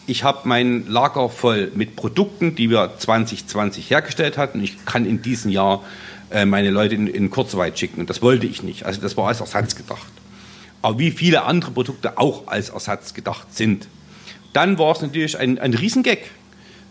Ich 0.06 0.24
habe 0.24 0.48
mein 0.48 0.86
Lager 0.88 1.28
voll 1.28 1.70
mit 1.74 1.96
Produkten, 1.96 2.54
die 2.54 2.70
wir 2.70 2.98
2020 2.98 3.90
hergestellt 3.90 4.38
hatten. 4.38 4.62
Ich 4.62 4.84
kann 4.84 5.06
in 5.06 5.22
diesem 5.22 5.50
Jahr 5.50 5.84
äh, 6.30 6.44
meine 6.44 6.70
Leute 6.70 6.94
in, 6.94 7.06
in 7.06 7.30
Kurzarbeit 7.30 7.78
schicken. 7.78 8.00
Und 8.00 8.10
das 8.10 8.22
wollte 8.22 8.46
ich 8.46 8.62
nicht. 8.62 8.86
Also 8.86 9.00
das 9.00 9.16
war 9.16 9.28
als 9.28 9.40
Ersatz 9.40 9.76
gedacht. 9.76 10.08
Aber 10.82 10.98
wie 10.98 11.10
viele 11.10 11.44
andere 11.44 11.70
Produkte 11.70 12.18
auch 12.18 12.46
als 12.48 12.70
Ersatz 12.70 13.14
gedacht 13.14 13.54
sind. 13.54 13.86
Dann 14.52 14.78
war 14.78 14.92
es 14.92 15.02
natürlich 15.02 15.38
ein, 15.38 15.58
ein 15.58 15.74
Riesengag, 15.74 16.18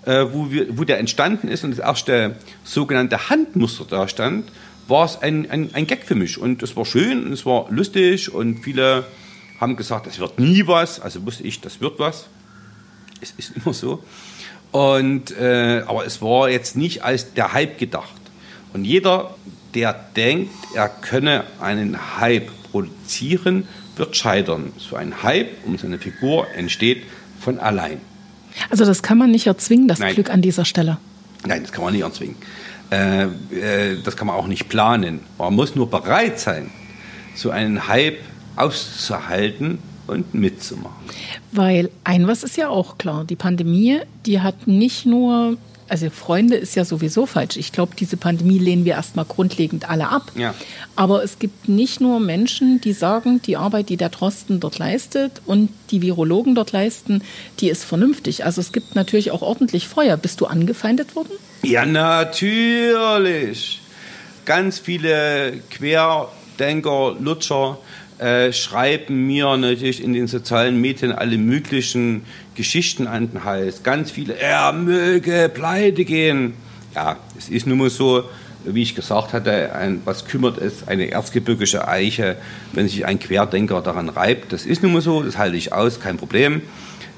äh, 0.05 0.25
wo, 0.31 0.51
wir, 0.51 0.77
wo 0.77 0.83
der 0.83 0.99
entstanden 0.99 1.47
ist 1.47 1.63
und 1.63 1.71
das 1.71 1.79
erste 1.79 2.35
sogenannte 2.63 3.29
Handmuster 3.29 3.85
da 3.89 4.07
stand, 4.07 4.49
war 4.87 5.05
es 5.05 5.21
ein, 5.21 5.49
ein, 5.49 5.73
ein 5.73 5.87
Gag 5.87 6.05
für 6.05 6.15
mich. 6.15 6.37
Und 6.37 6.63
es 6.63 6.75
war 6.75 6.85
schön 6.85 7.25
und 7.25 7.33
es 7.33 7.45
war 7.45 7.67
lustig 7.69 8.33
und 8.33 8.63
viele 8.63 9.05
haben 9.59 9.75
gesagt, 9.75 10.07
es 10.07 10.19
wird 10.19 10.39
nie 10.39 10.67
was. 10.67 10.99
Also 10.99 11.25
wusste 11.25 11.43
ich, 11.43 11.61
das 11.61 11.81
wird 11.81 11.99
was. 11.99 12.27
Es 13.21 13.33
ist 13.37 13.53
immer 13.55 13.73
so. 13.73 14.03
Und, 14.71 15.31
äh, 15.37 15.83
aber 15.87 16.05
es 16.05 16.21
war 16.21 16.49
jetzt 16.49 16.77
nicht 16.77 17.03
als 17.03 17.33
der 17.33 17.53
Hype 17.53 17.77
gedacht. 17.77 18.13
Und 18.73 18.85
jeder, 18.85 19.35
der 19.73 19.93
denkt, 20.15 20.53
er 20.75 20.89
könne 20.89 21.43
einen 21.59 22.19
Hype 22.19 22.49
produzieren, 22.71 23.67
wird 23.95 24.15
scheitern. 24.15 24.71
So 24.77 24.95
ein 24.95 25.23
Hype 25.23 25.49
um 25.65 25.77
seine 25.77 25.97
Figur 25.97 26.47
entsteht 26.55 27.03
von 27.39 27.59
allein. 27.59 27.99
Also 28.69 28.85
das 28.85 29.01
kann 29.01 29.17
man 29.17 29.31
nicht 29.31 29.47
erzwingen, 29.47 29.87
das 29.87 29.99
Nein. 29.99 30.13
Glück 30.13 30.29
an 30.29 30.41
dieser 30.41 30.65
Stelle. 30.65 30.97
Nein, 31.45 31.63
das 31.63 31.71
kann 31.71 31.83
man 31.83 31.93
nicht 31.93 32.03
erzwingen. 32.03 32.35
Äh, 32.91 33.23
äh, 33.23 34.01
das 34.03 34.17
kann 34.17 34.27
man 34.27 34.35
auch 34.35 34.47
nicht 34.47 34.69
planen. 34.69 35.21
Man 35.37 35.53
muss 35.53 35.75
nur 35.75 35.89
bereit 35.89 36.39
sein, 36.39 36.69
so 37.35 37.49
einen 37.49 37.87
Hype 37.87 38.19
auszuhalten 38.59 39.79
und 40.07 40.33
mitzumachen. 40.33 40.95
Weil 41.51 41.89
ein 42.03 42.27
was 42.27 42.43
ist 42.43 42.57
ja 42.57 42.69
auch 42.69 42.97
klar, 42.97 43.25
die 43.25 43.35
Pandemie, 43.35 43.99
die 44.25 44.41
hat 44.41 44.67
nicht 44.67 45.05
nur, 45.05 45.57
also 45.87 46.09
Freunde 46.09 46.55
ist 46.55 46.75
ja 46.75 46.83
sowieso 46.85 47.25
falsch. 47.25 47.57
Ich 47.57 47.71
glaube, 47.71 47.93
diese 47.97 48.17
Pandemie 48.17 48.59
lehnen 48.59 48.85
wir 48.85 48.93
erstmal 48.93 49.25
grundlegend 49.25 49.89
alle 49.89 50.09
ab. 50.09 50.31
Ja. 50.35 50.53
Aber 50.95 51.23
es 51.23 51.39
gibt 51.39 51.69
nicht 51.69 52.01
nur 52.01 52.19
Menschen, 52.19 52.81
die 52.81 52.93
sagen, 52.93 53.41
die 53.41 53.55
Arbeit, 53.57 53.89
die 53.89 53.97
der 53.97 54.09
Drosten 54.09 54.59
dort 54.59 54.77
leistet 54.77 55.41
und 55.45 55.69
die 55.91 56.01
Virologen 56.01 56.55
dort 56.55 56.71
leisten, 56.71 57.23
die 57.59 57.69
ist 57.69 57.83
vernünftig. 57.83 58.45
Also 58.45 58.61
es 58.61 58.71
gibt 58.71 58.95
natürlich 58.95 59.31
auch 59.31 59.41
ordentlich 59.41 59.87
Feuer. 59.87 60.17
Bist 60.17 60.41
du 60.41 60.45
angefeindet 60.45 61.15
worden? 61.15 61.31
Ja, 61.63 61.85
natürlich. 61.85 63.81
Ganz 64.45 64.79
viele 64.79 65.61
Querdenker, 65.69 67.15
Lutscher, 67.19 67.77
äh, 68.19 68.51
schreiben 68.51 69.27
mir 69.27 69.55
natürlich 69.57 70.03
in 70.03 70.13
den 70.13 70.27
sozialen 70.27 70.79
Medien 70.81 71.11
alle 71.11 71.37
möglichen 71.37 72.23
Geschichten 72.55 73.07
an 73.07 73.31
den 73.31 73.43
Hals. 73.45 73.83
Ganz 73.83 74.11
viele, 74.11 74.35
er 74.35 74.73
möge 74.73 75.49
pleite 75.53 76.05
gehen. 76.05 76.53
Ja, 76.93 77.17
es 77.37 77.49
ist 77.49 77.65
nun 77.65 77.77
mal 77.77 77.89
so, 77.89 78.23
wie 78.65 78.81
ich 78.81 78.95
gesagt 78.95 79.31
hatte, 79.31 79.73
ein, 79.73 80.01
was 80.05 80.25
kümmert 80.25 80.57
es 80.57 80.87
eine 80.87 81.09
erzgebirgische 81.11 81.87
Eiche, 81.87 82.35
wenn 82.73 82.87
sich 82.87 83.05
ein 83.05 83.19
Querdenker 83.19 83.81
daran 83.81 84.09
reibt. 84.09 84.51
Das 84.51 84.65
ist 84.65 84.83
nun 84.83 84.93
mal 84.93 85.01
so, 85.01 85.23
das 85.23 85.37
halte 85.37 85.55
ich 85.55 85.71
aus, 85.71 85.99
kein 85.99 86.17
Problem. 86.17 86.61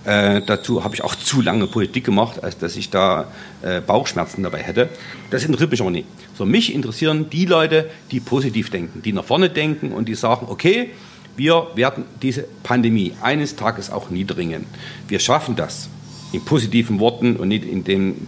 Äh, 0.04 0.42
dazu 0.46 0.84
habe 0.84 0.96
ich 0.96 1.04
auch 1.04 1.16
zu 1.16 1.42
lange 1.42 1.68
Politik 1.68 2.04
gemacht, 2.06 2.44
als 2.44 2.58
dass 2.58 2.76
ich 2.76 2.90
da 2.90 3.28
äh, 3.62 3.82
Bauchschmerzen 3.82 4.42
dabei 4.44 4.60
hätte. 4.60 4.90
Das 5.30 5.44
interessiert 5.44 5.72
mich 5.72 5.82
aber 5.82 5.92
nicht. 5.92 6.08
So, 6.36 6.46
mich 6.46 6.74
interessieren 6.74 7.30
die 7.30 7.46
Leute, 7.46 7.90
die 8.10 8.20
positiv 8.20 8.72
denken, 8.72 9.02
die 9.04 9.14
nach 9.14 9.26
vorne 9.26 9.50
denken 9.50 9.92
und 9.92 10.08
die 10.08 10.16
sagen, 10.16 10.48
okay, 10.50 10.90
wir 11.38 11.68
werden 11.76 12.06
diese 12.22 12.46
Pandemie 12.64 13.14
eines 13.22 13.56
Tages 13.56 13.92
auch 13.92 14.10
niedringen. 14.10 14.66
Wir 15.08 15.20
schaffen 15.20 15.56
das 15.56 15.90
in 16.32 16.44
positiven 16.44 17.00
Worten 17.00 17.36
und 17.36 17.48
nicht 17.50 17.64
in 17.64 17.84
dem 17.84 18.28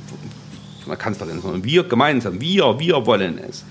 von 0.84 0.92
der 0.92 0.98
Kanzlerin, 0.98 1.42
sondern 1.42 1.63
wir 1.63 1.84
gemeinsam, 1.84 2.39
wir, 2.39 2.80
wir 2.80 3.06
wollen 3.06 3.39
es. 3.39 3.63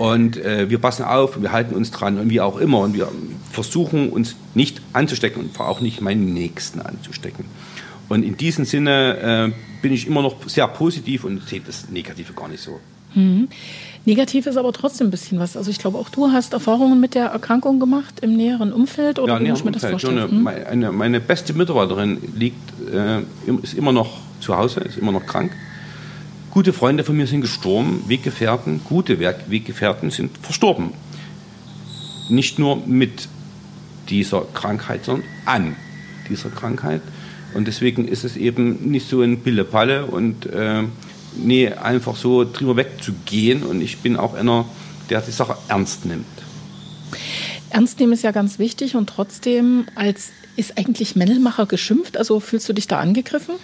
Und 0.00 0.38
äh, 0.38 0.70
wir 0.70 0.78
passen 0.78 1.04
auf, 1.04 1.42
wir 1.42 1.52
halten 1.52 1.74
uns 1.74 1.90
dran 1.90 2.18
und 2.18 2.30
wie 2.30 2.40
auch 2.40 2.56
immer. 2.56 2.78
Und 2.78 2.94
wir 2.94 3.06
versuchen 3.52 4.08
uns 4.08 4.34
nicht 4.54 4.80
anzustecken 4.94 5.42
und 5.42 5.60
auch 5.60 5.82
nicht 5.82 6.00
meinen 6.00 6.32
Nächsten 6.32 6.80
anzustecken. 6.80 7.44
Und 8.08 8.22
in 8.22 8.38
diesem 8.38 8.64
Sinne 8.64 9.52
äh, 9.52 9.82
bin 9.82 9.92
ich 9.92 10.06
immer 10.06 10.22
noch 10.22 10.36
sehr 10.48 10.66
positiv 10.68 11.24
und 11.24 11.46
sehe 11.46 11.60
das 11.60 11.90
Negative 11.90 12.32
gar 12.32 12.48
nicht 12.48 12.62
so. 12.62 12.80
Mhm. 13.14 13.48
Negativ 14.06 14.46
ist 14.46 14.56
aber 14.56 14.72
trotzdem 14.72 15.08
ein 15.08 15.10
bisschen 15.10 15.38
was. 15.38 15.54
Also 15.54 15.70
ich 15.70 15.78
glaube, 15.78 15.98
auch 15.98 16.08
du 16.08 16.32
hast 16.32 16.54
Erfahrungen 16.54 16.98
mit 16.98 17.14
der 17.14 17.26
Erkrankung 17.26 17.78
gemacht 17.78 18.20
im 18.22 18.38
näheren 18.38 18.72
Umfeld 18.72 19.18
oder 19.18 19.34
ja, 19.34 19.40
wie 19.44 19.50
muss 19.50 19.58
ich 19.58 19.64
mir 19.66 19.72
das 19.72 19.84
vorstellen? 19.84 20.18
Eine, 20.18 20.32
mhm. 20.32 20.42
meine, 20.42 20.92
meine, 20.92 21.20
beste 21.20 21.52
Mitarbeiterin 21.52 22.16
liegt, 22.34 22.56
äh, 22.90 23.18
ist 23.62 23.74
immer 23.74 23.92
noch 23.92 24.16
zu 24.40 24.56
Hause, 24.56 24.80
ist 24.80 24.96
immer 24.96 25.12
noch 25.12 25.26
krank. 25.26 25.52
Gute 26.50 26.72
Freunde 26.72 27.04
von 27.04 27.16
mir 27.16 27.28
sind 27.28 27.42
gestorben, 27.42 28.02
Weggefährten, 28.08 28.80
gute 28.84 29.20
Weggefährten 29.20 30.10
sind 30.10 30.36
verstorben. 30.38 30.90
Nicht 32.28 32.58
nur 32.58 32.84
mit 32.86 33.28
dieser 34.08 34.42
Krankheit, 34.52 35.04
sondern 35.04 35.28
an 35.44 35.76
dieser 36.28 36.50
Krankheit. 36.50 37.02
Und 37.54 37.68
deswegen 37.68 38.08
ist 38.08 38.24
es 38.24 38.36
eben 38.36 38.90
nicht 38.90 39.08
so 39.08 39.22
ein 39.22 39.40
Pille-Palle 39.40 40.06
und 40.06 40.46
äh, 40.46 40.82
nee, 41.36 41.68
einfach 41.68 42.16
so 42.16 42.44
drüber 42.44 42.76
wegzugehen. 42.76 43.62
Und 43.62 43.80
ich 43.80 43.98
bin 43.98 44.16
auch 44.16 44.34
einer, 44.34 44.66
der 45.08 45.20
die 45.20 45.30
Sache 45.30 45.56
ernst 45.68 46.04
nimmt. 46.04 46.26
Ernst 47.70 48.00
nehmen 48.00 48.12
ist 48.12 48.22
ja 48.22 48.32
ganz 48.32 48.58
wichtig 48.58 48.96
und 48.96 49.08
trotzdem 49.08 49.86
als 49.94 50.30
ist 50.56 50.76
eigentlich 50.76 51.14
Männelmacher 51.14 51.66
geschimpft. 51.66 52.16
Also 52.16 52.40
fühlst 52.40 52.68
du 52.68 52.72
dich 52.72 52.88
da 52.88 52.98
angegriffen? 52.98 53.54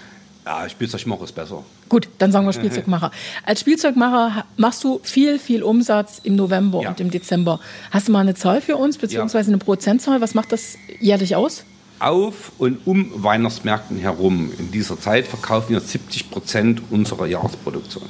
Ja, 0.46 0.68
Spielzeugmacher 0.68 1.24
ist 1.24 1.34
besser. 1.34 1.64
Gut, 1.88 2.08
dann 2.18 2.30
sagen 2.30 2.46
wir 2.46 2.52
Spielzeugmacher. 2.52 3.10
Als 3.44 3.60
Spielzeugmacher 3.60 4.44
machst 4.56 4.84
du 4.84 5.00
viel, 5.02 5.40
viel 5.40 5.64
Umsatz 5.64 6.20
im 6.22 6.36
November 6.36 6.82
ja. 6.82 6.90
und 6.90 7.00
im 7.00 7.10
Dezember. 7.10 7.58
Hast 7.90 8.06
du 8.06 8.12
mal 8.12 8.20
eine 8.20 8.36
Zahl 8.36 8.60
für 8.60 8.76
uns, 8.76 8.96
beziehungsweise 8.96 9.50
eine 9.50 9.58
Prozentzahl? 9.58 10.20
Was 10.20 10.34
macht 10.34 10.52
das 10.52 10.78
jährlich 11.00 11.34
aus? 11.34 11.64
Auf 11.98 12.52
und 12.58 12.86
um 12.86 13.10
Weihnachtsmärkten 13.24 13.98
herum 13.98 14.52
in 14.56 14.70
dieser 14.70 15.00
Zeit 15.00 15.26
verkaufen 15.26 15.70
wir 15.70 15.80
70 15.80 16.30
Prozent 16.30 16.82
unserer 16.90 17.26
Jahresproduktion. 17.26 18.04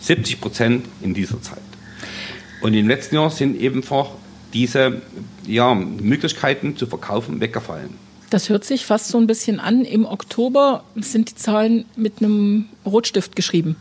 70 0.00 0.40
Prozent 0.40 0.86
in 1.00 1.14
dieser 1.14 1.40
Zeit. 1.42 1.62
Und 2.60 2.74
im 2.74 2.88
letzten 2.88 3.14
Jahr 3.14 3.30
sind 3.30 3.60
ebenfalls 3.60 4.08
diese 4.52 5.00
ja, 5.46 5.74
Möglichkeiten 5.74 6.76
zu 6.76 6.88
verkaufen 6.88 7.40
weggefallen. 7.40 7.90
Das 8.32 8.48
hört 8.48 8.64
sich 8.64 8.86
fast 8.86 9.08
so 9.08 9.18
ein 9.18 9.26
bisschen 9.26 9.60
an. 9.60 9.84
Im 9.84 10.06
Oktober 10.06 10.84
sind 10.96 11.28
die 11.28 11.34
Zahlen 11.34 11.84
mit 11.96 12.22
einem 12.22 12.64
Rotstift 12.86 13.36
geschrieben. 13.36 13.76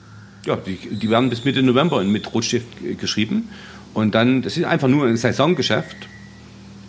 Ja, 0.45 0.57
die, 0.57 0.75
die 0.75 1.09
werden 1.09 1.29
bis 1.29 1.45
Mitte 1.45 1.63
November 1.63 2.03
mit 2.03 2.33
Rotstift 2.33 2.67
geschrieben. 2.99 3.47
Und 3.93 4.13
dann, 4.13 4.41
das 4.41 4.57
ist 4.57 4.65
einfach 4.65 4.89
nur 4.89 5.07
ein 5.07 5.15
Saisongeschäft. 5.15 5.95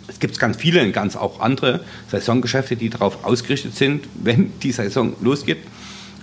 Es 0.09 0.19
gibt 0.19 0.37
ganz 0.39 0.57
viele, 0.57 0.91
ganz 0.91 1.15
auch 1.15 1.39
andere 1.39 1.79
Saisongeschäfte, 2.11 2.75
die 2.75 2.89
darauf 2.89 3.23
ausgerichtet 3.23 3.77
sind, 3.77 4.09
wenn 4.21 4.51
die 4.59 4.73
Saison 4.73 5.15
losgeht, 5.21 5.59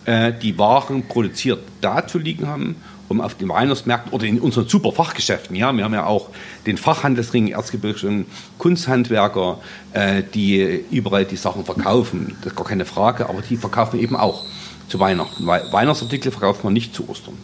äh, 0.05 0.35
die 0.35 0.59
Waren 0.59 1.09
produziert 1.09 1.61
da 1.81 2.07
zu 2.07 2.19
liegen 2.19 2.49
haben 2.49 2.77
um 3.11 3.21
auf 3.21 3.35
den 3.35 3.49
Weihnachtsmärkten 3.49 4.13
oder 4.13 4.25
in 4.25 4.41
unseren 4.41 4.69
super 4.69 4.93
Fachgeschäften, 4.93 5.57
ja, 5.57 5.73
wir 5.73 5.83
haben 5.83 5.93
ja 5.93 6.07
auch 6.07 6.29
den 6.65 6.77
Fachhandelsring, 6.77 7.49
erzgebirgischen 7.49 8.27
Kunsthandwerker, 8.59 9.59
äh, 9.93 10.23
die 10.33 10.85
überall 10.93 11.25
die 11.25 11.37
Sachen 11.37 11.65
verkaufen, 11.65 12.37
das 12.41 12.53
ist 12.53 12.57
gar 12.57 12.67
keine 12.67 12.85
Frage, 12.85 13.29
aber 13.29 13.43
die 13.43 13.57
verkaufen 13.57 13.99
eben 13.99 14.15
auch 14.15 14.45
zu 14.89 15.01
Weihnachten, 15.01 15.45
weil 15.45 15.73
Weihnachtsartikel 15.73 16.31
verkauft 16.31 16.63
man 16.63 16.73
nicht 16.73 16.95
zu 16.95 17.09
Ostern. 17.09 17.35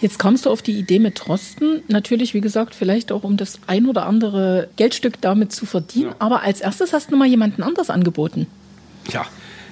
Jetzt 0.00 0.20
kommst 0.20 0.46
du 0.46 0.50
auf 0.50 0.62
die 0.62 0.78
Idee 0.78 1.00
mit 1.00 1.16
Trosten. 1.16 1.82
Natürlich, 1.88 2.32
wie 2.32 2.40
gesagt, 2.40 2.76
vielleicht 2.76 3.10
auch 3.10 3.24
um 3.24 3.36
das 3.36 3.58
ein 3.66 3.86
oder 3.86 4.06
andere 4.06 4.68
Geldstück 4.76 5.20
damit 5.20 5.50
zu 5.50 5.66
verdienen. 5.66 6.10
Ja. 6.10 6.16
Aber 6.20 6.42
als 6.42 6.60
erstes 6.60 6.92
hast 6.92 7.10
du 7.10 7.16
mal 7.16 7.26
jemanden 7.26 7.64
anders 7.64 7.90
angeboten. 7.90 8.46
Ja, 9.10 9.26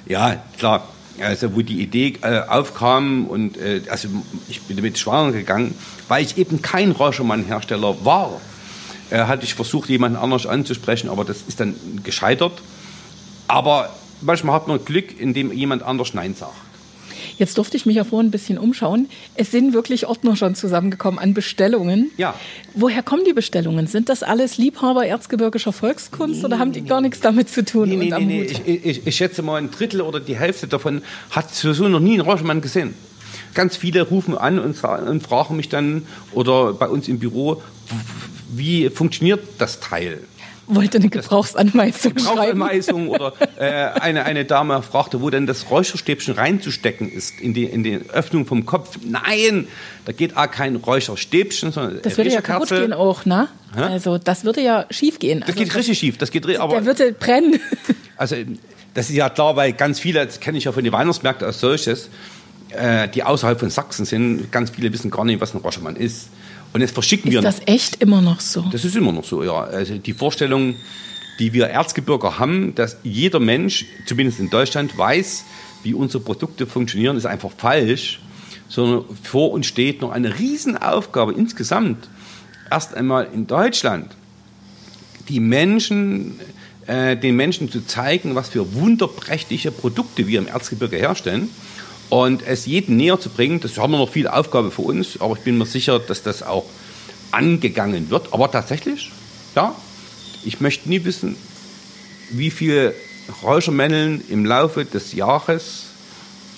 ja, 0.08 0.42
klar 0.58 0.88
also 1.22 1.54
wo 1.54 1.62
die 1.62 1.80
Idee 1.80 2.14
äh, 2.22 2.40
aufkam 2.48 3.26
und 3.26 3.56
äh, 3.56 3.82
also 3.90 4.08
ich 4.48 4.62
bin 4.62 4.76
damit 4.76 4.98
schwanger 4.98 5.32
gegangen, 5.32 5.74
weil 6.08 6.24
ich 6.24 6.38
eben 6.38 6.62
kein 6.62 6.92
Rauschenmann-Hersteller 6.92 8.04
war, 8.04 8.40
äh, 9.10 9.18
hatte 9.18 9.44
ich 9.44 9.54
versucht, 9.54 9.88
jemanden 9.88 10.18
anders 10.18 10.46
anzusprechen, 10.46 11.08
aber 11.08 11.24
das 11.24 11.38
ist 11.46 11.60
dann 11.60 11.74
gescheitert. 12.02 12.62
Aber 13.48 13.90
manchmal 14.20 14.56
hat 14.56 14.68
man 14.68 14.84
Glück, 14.84 15.18
indem 15.18 15.52
jemand 15.52 15.82
anders 15.82 16.14
Nein 16.14 16.34
sagt. 16.34 16.54
Jetzt 17.38 17.58
durfte 17.58 17.76
ich 17.76 17.86
mich 17.86 17.96
ja 17.96 18.04
vorhin 18.04 18.28
ein 18.28 18.30
bisschen 18.30 18.58
umschauen. 18.58 19.08
Es 19.34 19.50
sind 19.50 19.72
wirklich 19.72 20.06
Ordner 20.06 20.36
schon 20.36 20.54
zusammengekommen 20.54 21.18
an 21.18 21.34
Bestellungen. 21.34 22.10
Ja. 22.16 22.34
Woher 22.74 23.02
kommen 23.02 23.24
die 23.24 23.32
Bestellungen? 23.32 23.86
Sind 23.86 24.08
das 24.08 24.22
alles 24.22 24.56
Liebhaber 24.58 25.06
erzgebirgischer 25.06 25.72
Volkskunst 25.72 26.44
oder 26.44 26.58
haben 26.58 26.72
die 26.72 26.82
gar 26.82 27.00
nichts 27.00 27.20
damit 27.20 27.50
zu 27.50 27.64
tun? 27.64 27.88
Nee, 27.88 27.96
nee, 27.96 28.14
nee, 28.18 28.24
nee. 28.24 28.42
Ich, 28.42 28.66
ich, 28.66 29.06
ich 29.06 29.16
schätze 29.16 29.42
mal, 29.42 29.56
ein 29.56 29.70
Drittel 29.70 30.00
oder 30.00 30.20
die 30.20 30.36
Hälfte 30.36 30.66
davon 30.66 31.02
hat 31.30 31.54
sowieso 31.54 31.88
noch 31.88 32.00
nie 32.00 32.14
einen 32.14 32.22
Rauschmann 32.22 32.60
gesehen. 32.60 32.94
Ganz 33.54 33.76
viele 33.76 34.02
rufen 34.02 34.36
an 34.36 34.58
und, 34.58 34.82
und 34.82 35.22
fragen 35.22 35.56
mich 35.56 35.68
dann, 35.68 36.06
oder 36.32 36.72
bei 36.72 36.88
uns 36.88 37.08
im 37.08 37.18
Büro, 37.18 37.62
wie 38.50 38.90
funktioniert 38.90 39.40
das 39.58 39.80
Teil? 39.80 40.20
Wollte 40.68 40.98
eine 40.98 41.08
Gebrauchsanweisung 41.08 42.18
schreiben. 42.18 42.58
Gebrauchsanweisung 42.58 43.08
oder 43.08 43.32
äh, 43.56 44.00
eine, 44.00 44.24
eine 44.24 44.44
Dame 44.44 44.82
fragte, 44.82 45.20
wo 45.20 45.30
denn 45.30 45.46
das 45.46 45.70
Räucherstäbchen 45.70 46.34
reinzustecken 46.34 47.10
ist, 47.10 47.40
in 47.40 47.54
die, 47.54 47.64
in 47.64 47.84
die 47.84 48.00
Öffnung 48.12 48.46
vom 48.46 48.66
Kopf. 48.66 48.98
Nein, 49.04 49.68
da 50.04 50.12
geht 50.12 50.36
auch 50.36 50.50
kein 50.50 50.76
Räucherstäbchen, 50.76 51.72
sondern 51.72 52.00
Das 52.02 52.16
würde 52.16 52.32
ja 52.32 52.40
kaputt 52.40 52.68
gehen 52.68 52.92
auch, 52.92 53.24
ne? 53.24 53.48
Hä? 53.74 53.82
Also 53.82 54.18
das 54.18 54.44
würde 54.44 54.60
ja 54.60 54.86
schief 54.90 55.18
gehen. 55.18 55.40
Das 55.40 55.50
also, 55.50 55.60
geht 55.60 55.74
richtig 55.74 55.98
schief, 55.98 56.18
das 56.18 56.30
geht 56.30 56.44
aber 56.58 56.74
Der 56.74 56.86
würde 56.86 57.12
brennen. 57.12 57.60
also 58.16 58.36
das 58.94 59.10
ist 59.10 59.16
ja 59.16 59.28
klar, 59.30 59.56
weil 59.56 59.72
ganz 59.72 60.00
viele, 60.00 60.24
das 60.24 60.40
kenne 60.40 60.58
ich 60.58 60.64
ja 60.64 60.72
von 60.72 60.82
den 60.82 60.92
Weihnachtsmärkten 60.92 61.46
als 61.46 61.60
solches, 61.60 62.08
äh, 62.70 63.08
die 63.08 63.22
außerhalb 63.22 63.60
von 63.60 63.70
Sachsen 63.70 64.04
sind, 64.04 64.50
ganz 64.50 64.70
viele 64.70 64.92
wissen 64.92 65.10
gar 65.10 65.24
nicht, 65.24 65.40
was 65.40 65.54
ein 65.54 65.60
Räuchermann 65.60 65.96
ist. 65.96 66.28
Und 66.76 66.82
jetzt 66.82 66.92
verschicken 66.92 67.32
wir 67.32 67.38
Ist 67.38 67.44
das 67.46 67.60
echt 67.64 68.02
immer 68.02 68.20
noch 68.20 68.38
so? 68.38 68.62
Das 68.70 68.84
ist 68.84 68.94
immer 68.96 69.10
noch 69.10 69.24
so, 69.24 69.42
ja. 69.42 69.62
Also 69.62 69.96
die 69.96 70.12
Vorstellung, 70.12 70.74
die 71.38 71.54
wir 71.54 71.68
Erzgebirger 71.68 72.38
haben, 72.38 72.74
dass 72.74 72.98
jeder 73.02 73.40
Mensch, 73.40 73.86
zumindest 74.04 74.40
in 74.40 74.50
Deutschland, 74.50 74.98
weiß, 74.98 75.46
wie 75.84 75.94
unsere 75.94 76.22
Produkte 76.22 76.66
funktionieren, 76.66 77.16
ist 77.16 77.24
einfach 77.24 77.50
falsch. 77.56 78.20
Sondern 78.68 79.04
vor 79.22 79.52
uns 79.52 79.66
steht 79.66 80.02
noch 80.02 80.10
eine 80.10 80.38
Riesenaufgabe 80.38 81.32
insgesamt. 81.32 82.10
Erst 82.70 82.94
einmal 82.94 83.28
in 83.32 83.46
Deutschland 83.46 84.14
die 85.30 85.40
Menschen, 85.40 86.38
äh, 86.86 87.16
den 87.16 87.36
Menschen 87.36 87.72
zu 87.72 87.86
zeigen, 87.86 88.34
was 88.34 88.50
für 88.50 88.74
wunderprächtige 88.74 89.70
Produkte 89.70 90.26
wir 90.26 90.40
im 90.40 90.46
Erzgebirge 90.46 90.98
herstellen 90.98 91.48
und 92.08 92.46
es 92.46 92.66
jedem 92.66 92.96
näher 92.96 93.18
zu 93.18 93.30
bringen. 93.30 93.60
Das 93.60 93.78
haben 93.78 93.92
wir 93.92 93.98
noch 93.98 94.10
viel 94.10 94.28
Aufgabe 94.28 94.70
für 94.70 94.82
uns, 94.82 95.20
aber 95.20 95.36
ich 95.36 95.42
bin 95.42 95.58
mir 95.58 95.66
sicher, 95.66 95.98
dass 95.98 96.22
das 96.22 96.42
auch 96.42 96.64
angegangen 97.30 98.10
wird. 98.10 98.32
Aber 98.32 98.50
tatsächlich, 98.50 99.10
ja, 99.54 99.74
ich 100.44 100.60
möchte 100.60 100.88
nie 100.88 101.04
wissen, 101.04 101.36
wie 102.30 102.50
viele 102.50 102.94
Räuchermänneln 103.42 104.22
im 104.28 104.44
Laufe 104.44 104.84
des 104.84 105.12
Jahres 105.12 105.86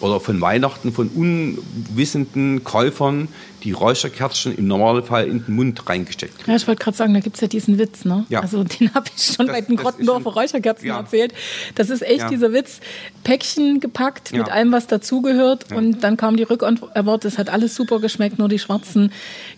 oder 0.01 0.21
von 0.21 0.41
Weihnachten 0.41 0.93
von 0.93 1.09
unwissenden 1.09 2.65
Käufern 2.65 3.29
die 3.65 3.73
Räucherkerzchen 3.73 4.57
im 4.57 4.69
Normalfall 4.69 5.27
in 5.27 5.45
den 5.45 5.57
Mund 5.57 5.89
reingesteckt 5.89 6.39
kriegen. 6.39 6.51
Ja, 6.53 6.57
ich 6.57 6.69
wollte 6.69 6.85
gerade 6.85 6.97
sagen, 6.97 7.13
da 7.15 7.19
gibt 7.21 7.35
es 7.37 7.41
ja 7.41 7.49
diesen 7.49 7.77
Witz, 7.79 8.05
ne? 8.05 8.25
Ja. 8.29 8.41
Also 8.41 8.63
den 8.63 8.95
habe 8.95 9.07
ich 9.17 9.23
schon 9.35 9.49
Das- 9.49 9.57
bei 9.57 9.61
den 9.63 9.75
Grottendorfer 9.77 10.31
Räucherkerzen 10.31 10.87
Ja. 10.87 10.99
erzählt. 11.01 11.35
Das 11.75 11.91
ist 11.91 12.03
echt 12.03 12.21
Ja. 12.21 12.29
dieser 12.29 12.53
Witz. 12.53 12.79
Päckchen 13.25 13.81
gepackt 13.81 14.33
mit 14.33 14.49
allem, 14.49 14.71
was 14.71 14.87
dazugehört. 14.87 15.73
Und 15.73 16.05
dann 16.05 16.17
kam 16.17 16.37
die 16.37 16.45
Rückantwort, 16.45 17.25
es 17.25 17.37
hat 17.37 17.49
alles 17.51 17.75
super 17.75 17.99
geschmeckt, 17.99 18.39
nur 18.39 18.49
die 18.49 18.61
schwarzen 18.61 19.11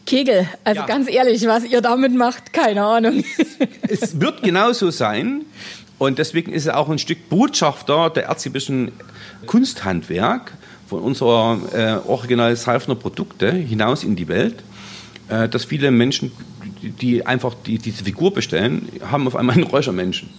Kegel. 0.07 0.49
Also 0.65 0.83
ganz 0.87 1.09
ehrlich, 1.11 1.47
was 1.47 1.65
ihr 1.65 1.83
damit 1.83 2.15
macht, 2.15 2.55
keine 2.55 2.83
Ahnung. 2.85 3.23
es 3.89 4.19
wird 4.19 4.43
genauso 4.43 4.91
sein. 4.91 5.43
Und 5.99 6.19
deswegen 6.19 6.51
ist 6.55 6.65
er 6.65 6.79
auch 6.79 6.89
ein 6.89 6.99
Stück 6.99 7.29
Botschafter 7.29 8.09
der 8.09 8.25
erzgebirgischen 8.25 8.93
Kunsthandwerk 9.47 10.53
von 10.89 11.03
unserer 11.03 11.59
äh, 11.73 12.09
original 12.09 12.55
Salfner 12.57 12.95
Produkte 12.95 13.53
hinaus 13.53 14.05
in 14.05 14.17
die 14.17 14.29
Welt, 14.29 14.63
äh, 15.29 15.49
dass 15.49 15.65
viele 15.65 15.91
Menschen, 15.91 16.33
die, 16.83 17.25
einfach 17.27 17.55
die, 17.67 17.79
diese 17.79 18.05
Figur 18.05 18.35
bestellen, 18.35 18.89
haben 19.11 19.27
auf 19.27 19.37
einmal 19.37 19.57
einen 19.57 19.65
Räuchermenschen. 19.65 20.31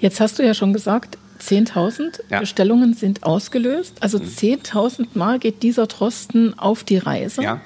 Jetzt 0.00 0.20
hast 0.20 0.38
du 0.38 0.44
ja 0.44 0.54
schon 0.54 0.72
gesagt, 0.72 1.18
10.000 1.40 2.20
Ja. 2.30 2.36
Mhm. 2.36 2.40
Bestellungen 2.40 2.94
sind 2.94 3.22
ausgelöst. 3.22 3.94
Also 4.00 4.18
10.000 4.18 5.06
Mal 5.14 5.38
geht 5.38 5.62
dieser 5.62 5.88
Trosten 5.88 6.58
auf 6.58 6.84
die 6.84 6.98
Reise. 6.98 7.42
Ja. 7.42 7.60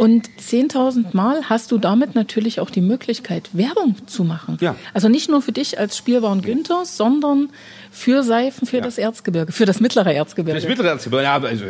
Und 0.00 0.30
10.000 0.40 1.14
Mal 1.14 1.50
hast 1.50 1.70
du 1.72 1.76
damit 1.76 2.14
natürlich 2.14 2.58
auch 2.58 2.70
die 2.70 2.80
Möglichkeit, 2.80 3.50
Werbung 3.52 3.96
zu 4.06 4.24
machen. 4.24 4.56
Ja. 4.62 4.74
Also 4.94 5.10
nicht 5.10 5.28
nur 5.28 5.42
für 5.42 5.52
dich 5.52 5.78
als 5.78 5.94
Spielbauern 5.98 6.40
Günther, 6.40 6.86
sondern 6.86 7.50
für 7.90 8.22
Seifen 8.22 8.66
für 8.66 8.78
Ja. 8.78 8.82
das 8.82 8.96
Erzgebirge, 8.96 9.52
für 9.52 9.66
das 9.66 9.78
mittlere 9.78 10.14
Erzgebirge. 10.14 10.58
Das 10.58 10.66
mittlere 10.66 10.88
Erzgebirge, 10.88 11.24
ja, 11.24 11.34
also, 11.38 11.64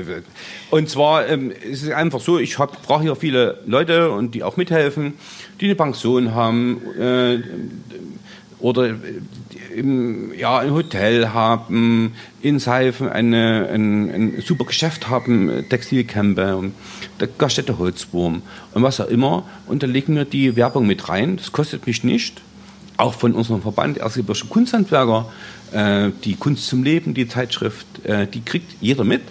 und 0.71 0.89
zwar 0.89 1.27
ähm, 1.27 1.51
ist 1.51 1.83
es 1.83 1.91
einfach 1.91 2.21
so, 2.21 2.39
ich 2.39 2.55
brauche 2.55 3.03
hier 3.03 3.17
viele 3.17 3.63
Leute 3.67 4.13
und 4.13 4.33
die 4.33 4.45
auch 4.45 4.57
mithelfen, 4.57 5.15
die 5.61 5.65
eine 5.65 5.75
Pension 5.75 6.33
haben 6.33 6.81
äh, 7.01 7.43
oder 8.61 8.91
äh, 8.91 8.95
im, 9.75 10.33
ja, 10.37 10.59
ein 10.59 10.73
Hotel 10.73 11.33
haben, 11.33 12.15
in 12.41 12.59
Seifen 12.59 13.09
eine, 13.09 13.69
ein, 13.73 14.11
ein 14.11 14.41
super 14.41 14.65
Geschäft 14.65 15.09
haben, 15.09 15.49
äh, 15.49 15.63
Textilcamper, 15.63 16.65
der 17.19 17.29
Gaststätte 17.39 17.79
Holzwurm 17.79 18.43
und 18.75 18.83
was 18.83 19.01
auch 19.01 19.09
immer. 19.09 19.45
Und 19.67 19.83
da 19.83 19.87
legen 19.87 20.15
wir 20.15 20.25
die 20.25 20.57
Werbung 20.57 20.87
mit 20.87 21.09
rein. 21.09 21.37
Das 21.37 21.53
kostet 21.53 21.87
mich 21.87 22.05
nicht 22.05 22.41
auch 23.01 23.15
von 23.15 23.35
unserem 23.35 23.63
Verband 23.63 23.99
Erzgebirgische 23.99 24.47
Kunsthandwerker, 24.47 25.31
äh, 25.73 26.11
die 26.25 26.37
Kunst 26.37 26.69
zum 26.69 26.83
Leben, 26.83 27.15
die 27.15 27.27
Zeitschrift, 27.27 27.87
äh, 28.05 28.27
die 28.27 28.43
kriegt 28.43 28.77
jeder 28.81 29.05
mit. 29.05 29.23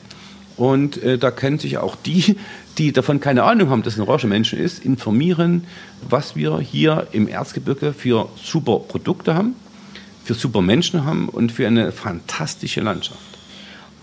Und 0.58 1.02
äh, 1.04 1.18
da 1.18 1.32
können 1.32 1.60
sich 1.60 1.78
auch 1.78 1.96
die, 1.96 2.36
die 2.78 2.92
davon 2.92 3.22
keine 3.22 3.44
Ahnung 3.44 3.70
haben, 3.70 3.84
dass 3.84 3.98
ein 3.98 4.04
Rauschenmenschen 4.04 4.60
ist, 4.60 4.84
informieren, 4.84 5.66
was 6.10 6.36
wir 6.36 6.60
hier 6.60 7.08
im 7.12 7.28
Erzgebirge 7.28 7.94
für 7.94 8.28
super 8.36 8.80
Produkte 8.80 9.36
haben, 9.36 9.56
für 10.30 10.36
super 10.36 10.62
Menschen 10.62 11.06
haben 11.06 11.28
und 11.28 11.52
für 11.52 11.66
eine 11.66 11.92
fantastische 11.92 12.82
Landschaft. 12.82 13.18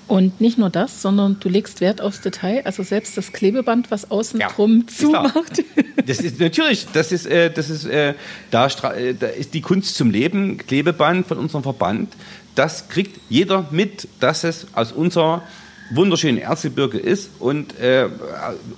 Und 0.09 0.41
nicht 0.41 0.59
nur 0.59 0.71
das, 0.71 1.01
sondern 1.01 1.39
du 1.39 1.49
legst 1.49 1.81
Wert 1.81 2.01
aufs 2.01 2.21
Detail. 2.21 2.63
Also 2.65 2.83
selbst 2.83 3.17
das 3.17 3.31
Klebeband, 3.33 3.93
was 3.93 4.11
außen 4.11 4.41
Ja, 4.41 4.49
drum 4.49 4.89
zumacht. 4.89 5.63
Das 6.07 6.19
ist 6.19 6.41
natürlich, 6.41 6.87
das 6.93 7.11
ist, 7.11 7.27
äh, 7.27 7.51
das 7.51 7.71
ist, 7.71 7.85
äh, 7.85 8.15
da, 8.51 8.67
äh, 8.67 9.15
da 9.15 9.27
ist 9.27 9.55
die 9.55 9.61
Kunst 9.61 9.95
zum 9.97 10.11
Leben, 10.11 10.57
Klebeband 10.57 11.27
von 11.29 11.39
unserem 11.39 11.63
Verband. 11.63 12.13
Das 12.57 12.89
kriegt 12.89 13.21
jeder 13.29 13.67
mit, 13.71 14.09
dass 14.19 14.43
es 14.43 14.67
aus 14.73 14.91
unserer 14.91 15.43
wunderschönen 15.91 16.39
Erzgebirge 16.39 16.99
ist 16.99 17.31
und 17.39 17.79
äh, 17.79 18.09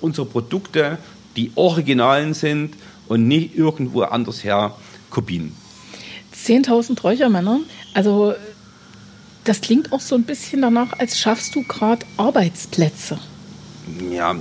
unsere 0.02 0.26
Produkte 0.26 0.98
die 1.36 1.52
Originalen 1.54 2.34
sind 2.34 2.74
und 3.08 3.26
nicht 3.26 3.56
irgendwo 3.56 4.02
anders 4.02 4.44
her 4.44 4.74
Kopien. 5.10 5.54
10.000 6.48 7.00
Räuchermänner. 7.00 7.60
Also 7.94 8.34
das 9.44 9.60
klingt 9.60 9.92
auch 9.92 10.00
so 10.00 10.14
ein 10.14 10.24
bisschen 10.24 10.62
danach, 10.62 10.98
als 10.98 11.18
schaffst 11.18 11.54
du 11.54 11.62
gerade 11.62 12.04
Arbeitsplätze. 12.16 13.18
Ja, 14.10 14.34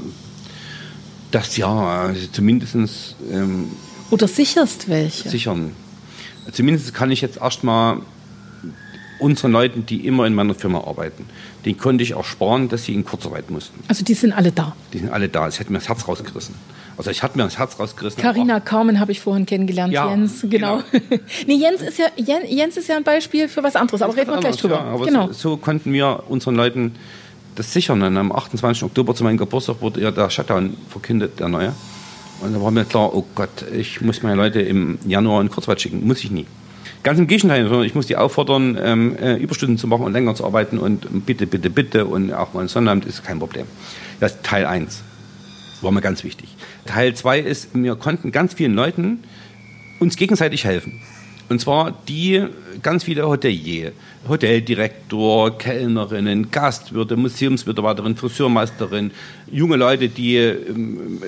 das 1.32 1.58
ja, 1.58 1.68
also 1.68 2.28
zumindest 2.32 3.16
ähm, 3.32 3.72
Oder 4.10 4.28
sicherst 4.28 4.90
welche. 4.90 5.30
sichern. 5.30 5.74
Zumindest 6.52 6.94
kann 6.94 7.12
ich 7.12 7.22
jetzt 7.22 7.38
erstmal 7.38 8.02
unseren 9.20 9.52
Leuten, 9.52 9.86
die 9.86 10.06
immer 10.06 10.26
in 10.26 10.34
meiner 10.34 10.54
Firma 10.54 10.80
arbeiten, 10.80 11.26
den 11.66 11.78
konnte 11.78 12.04
ich 12.04 12.14
auch 12.14 12.26
sparen, 12.26 12.70
dass 12.70 12.86
sie 12.86 12.94
in 12.94 13.06
Kurzarbeit 13.06 13.50
mussten. 13.50 13.84
Also 13.88 14.04
die 14.04 14.14
sind 14.14 14.34
alle 14.34 14.52
da. 14.52 14.76
Die 14.94 15.00
sind 15.00 15.10
alle 15.10 15.30
da. 15.30 15.48
Es 15.48 15.60
hätte 15.60 15.72
mir 15.72 15.80
das 15.80 15.90
Herz 15.90 16.08
rausgerissen. 16.08 16.56
Also 16.98 17.12
ich 17.12 17.22
hatte 17.22 17.38
mir 17.38 17.44
das 17.44 17.60
Herz 17.60 17.80
rausgerissen. 17.80 18.22
Carina 18.22 18.60
Carmen 18.60 19.00
habe 19.00 19.12
ich 19.12 19.22
vorhin 19.22 19.46
kennengelernt. 19.46 19.94
Ja, 19.94 20.10
Jens, 20.10 20.46
genau. 20.50 20.82
nee, 21.48 21.56
Jens 21.56 21.82
ist 21.82 22.00
ja 22.00 22.06
Jens, 22.16 22.46
Jens 22.50 22.78
ist 22.78 22.88
ja 22.88 22.98
ein 22.98 23.04
Beispiel 23.04 23.48
für 23.48 23.62
was 23.62 23.76
anderes, 23.76 24.02
aber 24.02 24.16
reden 24.16 24.32
wir 24.32 24.40
gleich 24.40 24.58
drüber. 24.58 24.98
Ja, 24.98 25.06
genau. 25.06 25.28
so, 25.28 25.34
so 25.34 25.58
konnten 25.58 25.94
wir 25.94 26.24
unseren 26.28 26.56
Leuten 26.56 26.96
das 27.54 27.72
sichern. 27.72 28.02
Und 28.02 28.18
am 28.18 28.32
28. 28.32 28.84
Oktober 28.84 29.14
zu 29.14 29.24
meinem 29.24 29.38
Geburtstag 29.38 29.82
wurde 29.82 30.02
ja 30.02 30.12
der 30.12 30.30
Shutdown 30.30 30.76
verkündet, 30.90 31.40
der 31.40 31.50
neue. 31.50 31.74
Und 32.42 32.54
da 32.54 32.62
war 32.62 32.72
mir 32.72 32.86
klar, 32.86 33.14
oh 33.16 33.26
Gott, 33.36 33.66
ich 33.74 34.02
muss 34.02 34.22
meine 34.24 34.36
Leute 34.36 34.62
im 34.62 35.00
Januar 35.06 35.42
in 35.42 35.50
Kurzarbeit 35.50 35.82
schicken. 35.82 36.06
Muss 36.06 36.24
ich 36.24 36.32
nie. 36.32 36.46
Ganz 37.04 37.20
im 37.20 37.28
Gegenteil, 37.28 37.68
sondern 37.68 37.86
ich 37.86 37.96
muss 37.96 38.08
die 38.08 38.18
auffordern, 38.18 38.78
ähm, 38.82 39.16
äh, 39.18 39.36
Überstunden 39.36 39.78
zu 39.78 39.88
machen 39.88 40.04
und 40.04 40.14
länger 40.14 40.36
zu 40.36 40.46
arbeiten 40.46 40.78
und 40.78 41.26
bitte, 41.26 41.48
bitte, 41.48 41.70
bitte 41.70 42.06
und 42.06 42.34
auch 42.34 42.54
mal 42.54 42.62
ein 42.62 42.68
Sonnabend 42.68 43.06
ist 43.06 43.24
kein 43.24 43.40
Problem. 43.40 43.66
Das 44.20 44.34
ist 44.34 44.44
Teil 44.44 44.66
1. 44.66 45.04
War 45.82 45.92
mir 45.92 46.02
ganz 46.02 46.24
wichtig. 46.24 46.50
Teil 46.86 47.14
2 47.14 47.40
ist, 47.40 47.70
wir 47.74 47.96
konnten 47.96 48.32
ganz 48.32 48.56
vielen 48.56 48.74
Leuten 48.74 49.24
uns 50.00 50.18
gegenseitig 50.18 50.66
helfen. 50.66 51.02
Und 51.50 51.62
zwar 51.62 51.94
die 52.08 52.46
ganz 52.82 53.06
viele 53.06 53.26
Hotelier, 53.28 53.94
Hoteldirektor, 54.28 55.58
Kellnerinnen, 55.58 56.52
Gastwirte, 56.52 57.16
Museumsmitarbeiterin, 57.16 58.18
Friseurmeisterin, 58.18 59.12
junge 59.50 59.78
Leute, 59.78 60.10
die 60.10 60.36
ähm, 60.36 61.22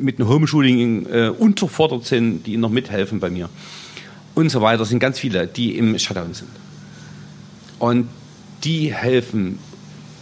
mit 0.00 0.18
einem 0.18 0.28
Homeschooling 0.28 1.06
äh, 1.06 1.28
unterfordert 1.28 2.06
sind, 2.06 2.46
die 2.46 2.56
noch 2.56 2.70
mithelfen 2.70 3.20
bei 3.20 3.28
mir 3.28 3.50
und 4.36 4.50
so 4.50 4.60
weiter, 4.60 4.84
sind 4.84 5.00
ganz 5.00 5.18
viele, 5.18 5.46
die 5.48 5.76
im 5.76 5.98
Shutdown 5.98 6.34
sind. 6.34 6.50
Und 7.78 8.08
die 8.62 8.94
helfen 8.94 9.58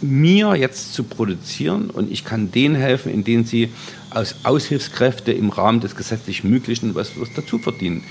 mir 0.01 0.55
jetzt 0.55 0.93
zu 0.93 1.03
produzieren 1.03 1.89
und 1.89 2.11
ich 2.11 2.23
kann 2.23 2.51
denen 2.51 2.75
helfen, 2.75 3.11
indem 3.11 3.45
sie 3.45 3.69
als 4.09 4.35
Aushilfskräfte 4.43 5.33
im 5.33 5.49
Rahmen 5.49 5.81
des 5.81 5.95
gesetzlich 5.95 6.43
Möglichen 6.43 6.95
was, 6.95 7.11
was 7.19 7.29
dazu 7.35 7.59
verdienen. 7.59 8.03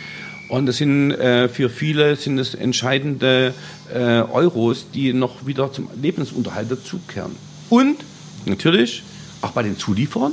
Und 0.51 0.67
das 0.67 0.77
sind 0.77 1.12
äh, 1.12 1.49
für 1.49 1.71
viele 1.71 2.17
sind 2.17 2.38
es 2.38 2.55
entscheidende 2.55 3.55
äh, 3.93 3.99
Euros, 3.99 4.87
die 4.93 5.14
noch 5.14 5.47
wieder 5.47 5.73
zum 5.73 5.88
Lebensunterhalt 6.01 6.71
dazukehren. 6.71 7.33
Und 7.71 7.97
natürlich 8.45 9.03
auch 9.40 9.53
bei 9.53 9.62
den 9.62 9.79
Zulieferern, 9.79 10.33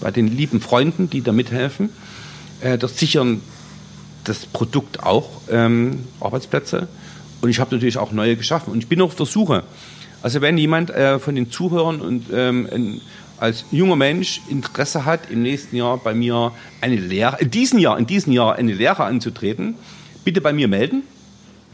bei 0.00 0.10
den 0.10 0.26
lieben 0.26 0.60
Freunden, 0.60 1.08
die 1.08 1.22
da 1.22 1.30
mithelfen, 1.30 1.90
äh, 2.60 2.78
das 2.78 2.98
sichern 2.98 3.42
das 4.24 4.46
Produkt 4.46 5.02
auch 5.02 5.28
ähm, 5.50 6.04
Arbeitsplätze. 6.20 6.88
Und 7.40 7.50
ich 7.50 7.60
habe 7.60 7.74
natürlich 7.74 7.98
auch 7.98 8.12
neue 8.12 8.36
geschaffen. 8.36 8.72
Und 8.72 8.78
ich 8.78 8.88
bin 8.88 9.00
auf 9.00 9.14
der 9.14 9.26
Suche. 9.26 9.64
Also 10.22 10.40
wenn 10.40 10.56
jemand 10.56 10.90
äh, 10.90 11.18
von 11.18 11.34
den 11.34 11.50
Zuhörern 11.50 12.00
und 12.00 12.26
ähm, 12.32 12.68
ein, 12.72 13.00
als 13.38 13.66
junger 13.70 13.96
Mensch 13.96 14.40
Interesse 14.48 15.04
hat, 15.04 15.30
im 15.30 15.42
nächsten 15.42 15.76
Jahr 15.76 15.98
bei 15.98 16.14
mir 16.14 16.52
eine 16.80 16.96
Lehre, 16.96 17.36
in 17.40 17.50
diesem 17.50 17.78
Jahr, 17.78 17.98
in 17.98 18.06
diesem 18.06 18.32
Jahr 18.32 18.54
eine 18.54 18.72
Lehre 18.72 19.04
anzutreten, 19.04 19.74
bitte 20.24 20.40
bei 20.40 20.52
mir 20.52 20.68
melden. 20.68 21.02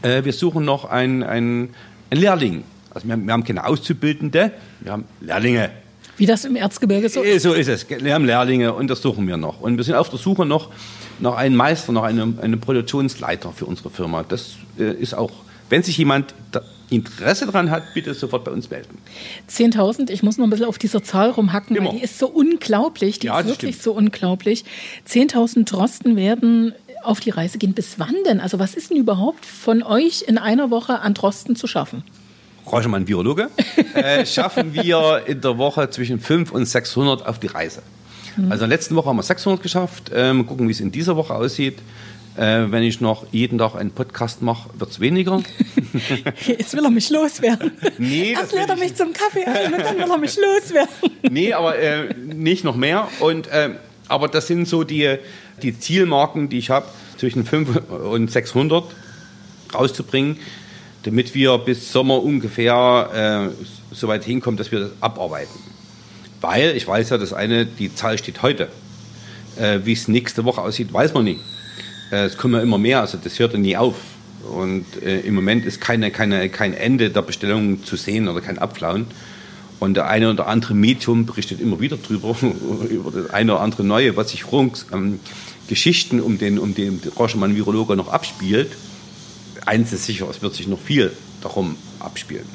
Äh, 0.01 0.25
wir 0.25 0.33
suchen 0.33 0.65
noch 0.65 0.85
einen, 0.85 1.23
einen, 1.23 1.69
einen 2.09 2.21
Lehrling. 2.21 2.63
Also 2.93 3.07
wir 3.07 3.15
wir 3.15 3.31
haben 3.31 3.45
keine 3.45 3.65
Auszubildende, 3.65 4.51
wir 4.81 4.91
haben 4.91 5.05
Lehrlinge. 5.21 5.69
Wie 6.21 6.27
das 6.27 6.45
im 6.45 6.55
Erzgebirge 6.55 7.09
so 7.09 7.23
ist? 7.23 7.41
So 7.41 7.53
ist 7.53 7.67
es. 7.67 7.89
Wir 7.89 8.13
haben 8.13 8.25
Lehrlinge 8.25 8.75
und 8.75 8.89
das 8.91 9.01
suchen 9.01 9.27
wir 9.27 9.37
noch. 9.37 9.59
Und 9.59 9.77
wir 9.77 9.83
sind 9.83 9.95
auf 9.95 10.11
der 10.11 10.19
Suche 10.19 10.45
noch 10.45 10.69
nach 11.19 11.33
einem 11.33 11.55
Meister, 11.55 11.93
nach 11.93 12.03
einem, 12.03 12.37
einem 12.39 12.59
Produktionsleiter 12.59 13.51
für 13.53 13.65
unsere 13.65 13.89
Firma. 13.89 14.21
Das 14.21 14.57
äh, 14.77 14.93
ist 14.93 15.15
auch, 15.15 15.31
wenn 15.71 15.81
sich 15.81 15.97
jemand 15.97 16.35
Interesse 16.91 17.47
daran 17.47 17.71
hat, 17.71 17.95
bitte 17.95 18.13
sofort 18.13 18.43
bei 18.43 18.51
uns 18.51 18.69
melden. 18.69 18.99
10.000, 19.49 20.11
ich 20.11 20.21
muss 20.21 20.37
noch 20.37 20.45
ein 20.45 20.51
bisschen 20.51 20.67
auf 20.67 20.77
dieser 20.77 21.01
Zahl 21.01 21.31
rumhacken, 21.31 21.75
Immer. 21.75 21.89
weil 21.89 21.97
die 21.97 22.03
ist 22.03 22.19
so 22.19 22.27
unglaublich, 22.27 23.17
die 23.17 23.25
ja, 23.25 23.39
ist 23.39 23.47
wirklich 23.47 23.77
stimmt. 23.77 23.83
so 23.83 23.93
unglaublich. 23.93 24.63
10.000 25.09 25.65
Drosten 25.65 26.15
werden 26.15 26.75
auf 27.03 27.19
die 27.19 27.31
Reise 27.31 27.57
gehen. 27.57 27.73
Bis 27.73 27.97
wann 27.97 28.13
denn? 28.27 28.39
Also 28.39 28.59
was 28.59 28.75
ist 28.75 28.91
denn 28.91 28.97
überhaupt 28.97 29.43
von 29.43 29.81
euch 29.81 30.25
in 30.27 30.37
einer 30.37 30.69
Woche 30.69 30.99
an 30.99 31.15
Drosten 31.15 31.55
zu 31.55 31.65
schaffen? 31.65 32.03
Reuschmann 32.69 33.07
Virologe, 33.07 33.49
äh, 33.93 34.25
schaffen 34.25 34.73
wir 34.73 35.23
in 35.25 35.41
der 35.41 35.57
Woche 35.57 35.89
zwischen 35.89 36.19
500 36.19 36.53
und 36.53 36.65
600 36.65 37.25
auf 37.25 37.39
die 37.39 37.47
Reise. 37.47 37.81
Mhm. 38.37 38.51
Also 38.51 38.63
in 38.63 38.69
der 38.69 38.77
letzten 38.77 38.95
Woche 38.95 39.09
haben 39.09 39.17
wir 39.17 39.23
600 39.23 39.61
geschafft. 39.61 40.11
Ähm, 40.13 40.45
gucken, 40.45 40.67
wie 40.67 40.71
es 40.71 40.79
in 40.79 40.91
dieser 40.91 41.15
Woche 41.15 41.33
aussieht. 41.33 41.79
Äh, 42.37 42.71
wenn 42.71 42.83
ich 42.83 43.01
noch 43.01 43.25
jeden 43.31 43.57
Tag 43.57 43.75
einen 43.75 43.91
Podcast 43.91 44.41
mache, 44.41 44.69
wird 44.79 44.91
es 44.91 44.99
weniger. 45.01 45.41
Jetzt 46.47 46.73
will 46.75 46.83
er 46.83 46.89
mich 46.89 47.09
loswerden. 47.09 47.71
Nee, 47.97 48.31
Erst 48.31 48.53
lädt 48.53 48.69
er 48.69 48.77
mich 48.77 48.95
zum 48.95 49.11
Kaffee 49.11 49.43
ein 49.43 49.73
und 49.73 49.81
dann 49.81 49.97
will 49.97 50.09
er 50.09 50.17
mich 50.17 50.37
loswerden. 50.37 50.89
Nee, 51.29 51.51
aber 51.53 51.77
äh, 51.77 52.13
nicht 52.13 52.63
noch 52.63 52.77
mehr. 52.77 53.09
Und, 53.19 53.47
äh, 53.47 53.71
aber 54.07 54.29
das 54.29 54.47
sind 54.47 54.67
so 54.67 54.85
die, 54.85 55.17
die 55.61 55.77
Zielmarken, 55.77 56.47
die 56.47 56.57
ich 56.57 56.69
habe, 56.69 56.85
zwischen 57.17 57.45
500 57.45 57.89
und 57.89 58.31
600 58.31 58.85
rauszubringen, 59.73 60.37
damit 61.03 61.33
wir 61.33 61.57
bis 61.57 61.91
Sommer 61.91 62.21
ungefähr 62.21 63.51
äh, 63.51 63.95
so 63.95 64.07
weit 64.07 64.23
hinkommen, 64.23 64.57
dass 64.57 64.71
wir 64.71 64.79
das 64.81 64.91
abarbeiten. 64.99 65.59
Weil 66.41 66.75
ich 66.75 66.87
weiß 66.87 67.09
ja, 67.09 67.17
das 67.17 67.33
eine, 67.33 67.65
die 67.65 67.93
Zahl 67.93 68.17
steht 68.17 68.41
heute. 68.41 68.69
Äh, 69.57 69.79
Wie 69.83 69.93
es 69.93 70.07
nächste 70.07 70.45
Woche 70.45 70.61
aussieht, 70.61 70.93
weiß 70.93 71.13
man 71.13 71.25
nicht. 71.25 71.41
Äh, 72.11 72.25
es 72.25 72.37
kommen 72.37 72.53
ja 72.55 72.61
immer 72.61 72.77
mehr, 72.77 73.01
also 73.01 73.17
das 73.21 73.39
hört 73.39 73.53
ja 73.53 73.59
nie 73.59 73.77
auf. 73.77 73.95
Und 74.49 74.85
äh, 75.03 75.19
im 75.21 75.35
Moment 75.35 75.65
ist 75.65 75.81
keine, 75.81 76.11
keine, 76.11 76.49
kein 76.49 76.73
Ende 76.73 77.09
der 77.09 77.21
Bestellungen 77.21 77.83
zu 77.83 77.95
sehen 77.95 78.27
oder 78.27 78.41
kein 78.41 78.57
Abflauen. 78.57 79.05
Und 79.79 79.95
der 79.95 80.07
eine 80.07 80.29
oder 80.29 80.47
andere 80.47 80.75
Medium 80.75 81.25
berichtet 81.25 81.59
immer 81.59 81.79
wieder 81.79 81.97
drüber, 81.97 82.35
über 82.89 83.11
das 83.11 83.31
eine 83.31 83.53
oder 83.53 83.61
andere 83.61 83.83
Neue, 83.83 84.15
was 84.15 84.31
sich 84.31 84.51
rund 84.51 84.85
ähm, 84.93 85.19
Geschichten 85.67 86.19
um 86.19 86.37
den, 86.37 86.59
um 86.59 86.75
den 86.75 87.01
Rauschmann-Virologe 87.17 87.95
noch 87.95 88.09
abspielt. 88.09 88.71
Eins 89.65 89.93
ist 89.93 90.05
sicher, 90.05 90.27
es 90.29 90.41
wird 90.41 90.55
sich 90.55 90.67
noch 90.67 90.79
viel 90.79 91.11
darum 91.41 91.75
abspielen. 91.99 92.45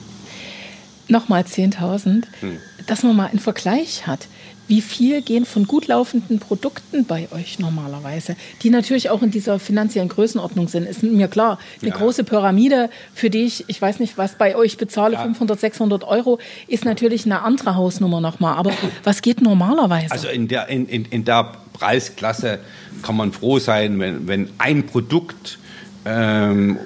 Nochmal 1.08 1.42
10.000, 1.42 2.24
hm. 2.40 2.58
dass 2.86 3.02
man 3.02 3.14
mal 3.14 3.26
einen 3.26 3.38
Vergleich 3.38 4.06
hat 4.06 4.26
wie 4.68 4.80
viel 4.80 5.22
gehen 5.22 5.44
von 5.44 5.66
gut 5.66 5.86
laufenden 5.86 6.38
Produkten 6.40 7.04
bei 7.04 7.28
euch 7.32 7.58
normalerweise, 7.58 8.36
die 8.62 8.70
natürlich 8.70 9.10
auch 9.10 9.22
in 9.22 9.30
dieser 9.30 9.58
finanziellen 9.58 10.08
Größenordnung 10.08 10.68
sind. 10.68 10.86
Ist 10.86 11.02
mir 11.02 11.28
klar, 11.28 11.58
eine 11.80 11.90
ja. 11.90 11.96
große 11.96 12.24
Pyramide, 12.24 12.90
für 13.14 13.30
die 13.30 13.44
ich, 13.44 13.64
ich 13.68 13.80
weiß 13.80 14.00
nicht, 14.00 14.18
was 14.18 14.36
bei 14.36 14.56
euch 14.56 14.76
bezahle, 14.76 15.14
ja. 15.14 15.22
500, 15.22 15.60
600 15.60 16.04
Euro, 16.04 16.38
ist 16.66 16.84
natürlich 16.84 17.26
eine 17.26 17.42
andere 17.42 17.76
Hausnummer 17.76 18.20
nochmal. 18.20 18.56
Aber 18.56 18.72
was 19.04 19.22
geht 19.22 19.40
normalerweise? 19.40 20.10
Also 20.10 20.28
in 20.28 20.48
der, 20.48 20.68
in, 20.68 20.86
in, 20.86 21.04
in 21.04 21.24
der 21.24 21.52
Preisklasse 21.72 22.60
kann 23.02 23.16
man 23.16 23.32
froh 23.32 23.58
sein, 23.58 23.98
wenn, 24.00 24.26
wenn 24.26 24.50
ein 24.58 24.86
Produkt 24.86 25.58
ähm, 26.04 26.78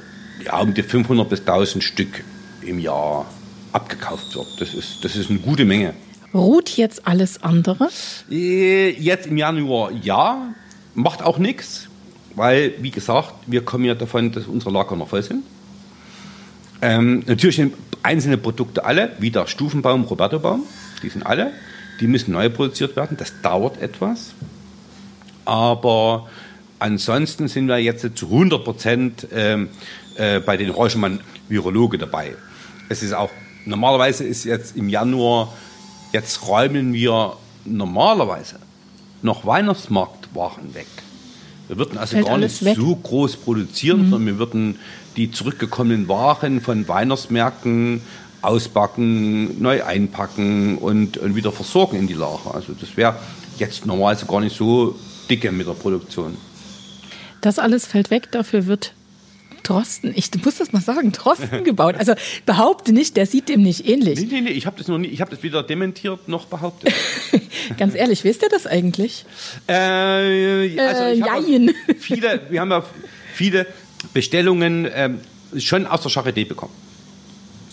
ja, 0.45 0.59
um 0.61 0.75
die 0.75 0.83
500 0.83 1.29
bis 1.29 1.41
1000 1.41 1.83
Stück 1.83 2.25
im 2.63 2.79
Jahr 2.79 3.27
abgekauft 3.73 4.35
wird. 4.35 4.61
Das 4.61 4.75
ist, 4.75 5.05
das 5.05 5.17
ist 5.17 5.31
eine 5.31 5.39
gute 5.39 5.65
Menge. 5.65 5.95
Ruht 6.33 6.77
jetzt 6.77 7.07
alles 7.07 7.43
andere? 7.43 7.89
Äh, 8.31 8.91
jetzt 8.91 9.27
im 9.27 9.37
Januar 9.37 9.91
ja, 10.03 10.55
macht 10.95 11.23
auch 11.23 11.39
nichts, 11.39 11.89
weil, 12.35 12.75
wie 12.81 12.91
gesagt, 12.91 13.35
wir 13.47 13.65
kommen 13.65 13.85
ja 13.85 13.95
davon, 13.95 14.31
dass 14.33 14.47
unsere 14.47 14.71
Lager 14.71 14.97
noch 14.97 15.09
voll 15.09 15.23
sind. 15.23 15.43
Ähm, 16.83 17.25
natürlich 17.27 17.57
sind 17.57 17.75
einzelne 18.03 18.39
Produkte 18.39 18.85
alle, 18.85 19.13
wie 19.19 19.31
der 19.31 19.47
Stufenbaum, 19.47 20.05
Roberto-Baum, 20.05 20.63
die 21.03 21.09
sind 21.09 21.27
alle, 21.27 21.53
die 22.01 22.07
müssen 22.07 22.33
neu 22.33 22.49
produziert 22.49 22.97
werden, 22.97 23.17
das 23.17 23.33
dauert 23.43 23.81
etwas. 23.83 24.33
Aber 25.45 26.29
ansonsten 26.79 27.49
sind 27.49 27.67
wir 27.67 27.79
jetzt 27.79 28.07
zu 28.17 28.27
100 28.27 28.65
Prozent 28.65 29.27
ähm, 29.35 29.69
äh, 30.21 30.41
bei 30.41 30.57
den 30.57 30.71
Reuschmann 30.71 31.21
Virologe 31.49 31.99
dabei. 31.99 32.37
Es 32.89 33.03
ist 33.03 33.13
auch, 33.13 33.31
normalerweise 33.65 34.25
ist 34.25 34.45
jetzt 34.45 34.77
im 34.77 34.89
Januar 34.89 35.53
Jetzt 36.13 36.47
räumen 36.49 36.93
wir 36.93 37.37
normalerweise 37.65 38.57
noch 39.23 39.47
Weihnachtsmarktwaren 39.47 40.75
weg. 40.75 40.89
Wir 41.69 41.79
würden 41.79 41.99
also 41.99 42.17
Fällt 42.17 42.27
gar 42.27 42.39
nicht 42.39 42.65
weg. 42.65 42.77
so 42.77 42.97
groß 42.97 43.37
produzieren, 43.37 44.07
mhm. 44.07 44.11
sondern 44.11 44.27
wir 44.27 44.39
würden 44.39 44.79
die 45.17 45.31
zurückgekommenen 45.31 46.09
Waren 46.09 46.61
von 46.61 46.89
Weihnachtsmärkten 46.89 48.03
ausbacken, 48.43 49.63
neu 49.63 49.85
einpacken 49.85 50.79
und, 50.79 51.19
und 51.19 51.37
wieder 51.37 51.53
versorgen 51.53 51.97
in 51.97 52.07
die 52.09 52.15
Lager. 52.15 52.55
Also 52.55 52.73
das 52.73 52.97
wäre 52.97 53.17
jetzt 53.59 53.87
normalerweise 53.87 54.27
gar 54.27 54.41
nicht 54.41 54.57
so 54.57 54.99
dicke 55.29 55.53
mit 55.53 55.69
der 55.69 55.75
Produktion. 55.75 56.37
Das 57.41 57.59
alles 57.61 57.87
fällt 57.87 58.11
weg, 58.11 58.33
dafür 58.33 58.67
wird 58.67 58.95
Drosten, 59.63 60.13
ich 60.15 60.31
muss 60.45 60.57
das 60.57 60.73
mal 60.73 60.81
sagen, 60.83 61.13
Drosten 61.13 61.65
gebaut. 61.65 61.97
Also 61.97 62.15
behaupte 62.47 62.93
nicht, 62.93 63.17
der 63.17 63.27
sieht 63.27 63.49
dem 63.49 63.63
nicht 63.63 63.89
ähnlich. 63.89 64.21
Nee, 64.21 64.27
nee, 64.31 64.41
nee, 64.43 64.51
ich 64.51 64.67
habe 64.67 64.79
das 64.79 64.89
noch 64.89 64.99
nie, 64.99 65.09
ich 65.09 65.21
habe 65.21 65.31
das 65.31 65.43
weder 65.43 65.63
dementiert 65.63 66.29
noch 66.29 66.47
behauptet. 66.47 66.93
Ganz 67.79 67.95
ehrlich, 67.95 68.25
wisst 68.25 68.43
ihr 68.43 68.49
das 68.49 68.67
eigentlich? 68.67 69.25
Äh, 69.67 69.73
also 69.73 71.03
äh, 71.03 71.15
jein. 71.15 71.73
Viele, 71.99 72.41
wir 72.51 72.61
haben 72.61 72.71
ja 72.71 72.85
viele 73.35 73.67
Bestellungen 74.13 74.87
äh, 74.87 75.11
schon 75.59 75.87
aus 75.87 76.03
der 76.03 76.11
Charité 76.11 76.47
bekommen. 76.47 76.73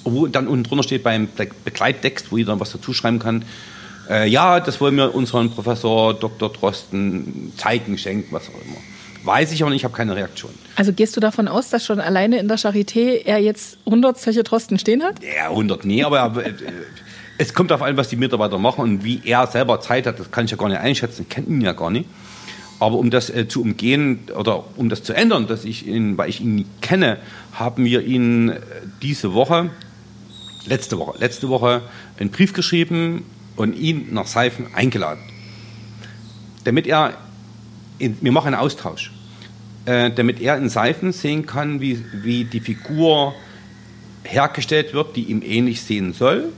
Wo 0.03 0.27
dann 0.27 0.47
unten 0.47 0.63
drunter 0.63 0.83
steht 0.83 1.03
beim 1.03 1.27
Begleittext, 1.65 2.31
wo 2.31 2.37
jeder 2.37 2.59
was 2.59 2.71
dazu 2.71 2.93
schreiben 2.93 3.19
kann. 3.19 3.43
Äh, 4.09 4.29
ja, 4.29 4.59
das 4.59 4.79
wollen 4.79 4.95
wir 4.95 5.13
unseren 5.13 5.51
Professor 5.51 6.13
Dr. 6.13 6.51
Drosten 6.51 7.51
zeigen, 7.57 7.97
schenken, 7.97 8.27
was 8.31 8.43
auch 8.49 8.65
immer. 8.65 8.77
Weiß 9.27 9.51
ich 9.51 9.61
aber 9.61 9.71
nicht, 9.71 9.81
ich 9.81 9.83
habe 9.83 9.93
keine 9.93 10.15
Reaktion. 10.15 10.51
Also 10.77 10.93
gehst 10.93 11.17
du 11.17 11.19
davon 11.19 11.49
aus, 11.49 11.69
dass 11.69 11.85
schon 11.85 11.99
alleine 11.99 12.39
in 12.39 12.47
der 12.47 12.57
Charité 12.57 13.25
er 13.25 13.39
jetzt 13.39 13.77
100 13.85 14.17
solche 14.17 14.41
Trosten 14.41 14.79
stehen 14.79 15.03
hat? 15.03 15.15
Ja, 15.21 15.49
100 15.49 15.83
nie, 15.83 16.01
aber 16.05 16.45
äh, 16.45 16.53
es 17.37 17.53
kommt 17.53 17.69
darauf 17.69 17.85
an, 17.85 17.97
was 17.97 18.07
die 18.07 18.15
Mitarbeiter 18.15 18.57
machen 18.57 18.81
und 18.81 19.03
wie 19.03 19.21
er 19.25 19.45
selber 19.47 19.81
Zeit 19.81 20.07
hat, 20.07 20.17
das 20.17 20.31
kann 20.31 20.45
ich 20.45 20.51
ja 20.51 20.57
gar 20.57 20.69
nicht 20.69 20.79
einschätzen, 20.79 21.23
ich 21.23 21.29
kenne 21.29 21.47
ihn 21.47 21.59
ja 21.59 21.73
gar 21.73 21.89
nicht. 21.89 22.07
Aber 22.79 22.95
um 22.95 23.09
das 23.09 23.29
äh, 23.29 23.49
zu 23.49 23.61
umgehen 23.61 24.19
oder 24.33 24.63
um 24.77 24.87
das 24.87 25.03
zu 25.03 25.11
ändern, 25.11 25.45
dass 25.45 25.65
ich 25.65 25.85
ihn, 25.85 26.17
weil 26.17 26.29
ich 26.29 26.39
ihn 26.39 26.65
kenne, 26.79 27.17
haben 27.51 27.83
wir 27.83 28.03
ihn 28.03 28.51
äh, 28.51 28.59
diese 29.01 29.33
Woche, 29.33 29.71
letzte 30.67 30.99
Woche, 30.99 31.19
letzte 31.19 31.49
Woche 31.49 31.81
einen 32.17 32.29
Brief 32.29 32.53
geschrieben 32.53 33.25
und 33.57 33.73
ihn 33.73 34.13
nach 34.13 34.27
Seifen 34.27 34.67
eingeladen. 34.73 35.21
Damit 36.63 36.87
er, 36.87 37.17
in, 37.97 38.17
wir 38.21 38.31
machen 38.31 38.53
einen 38.53 38.63
Austausch. 38.63 39.11
Äh, 39.87 40.11
damit 40.11 40.41
er 40.41 40.57
in 40.57 40.67
Seifen 40.67 41.13
sehen 41.13 41.45
kann, 41.45 41.79
wie, 41.79 42.03
wie 42.11 42.43
die 42.43 42.59
Figur 42.59 43.33
hergestellt 44.25 44.93
wird, 44.93 45.15
die 45.15 45.23
ihm 45.23 45.41
ähnlich 45.41 45.81
sehen 45.81 46.11
soll. 46.11 46.49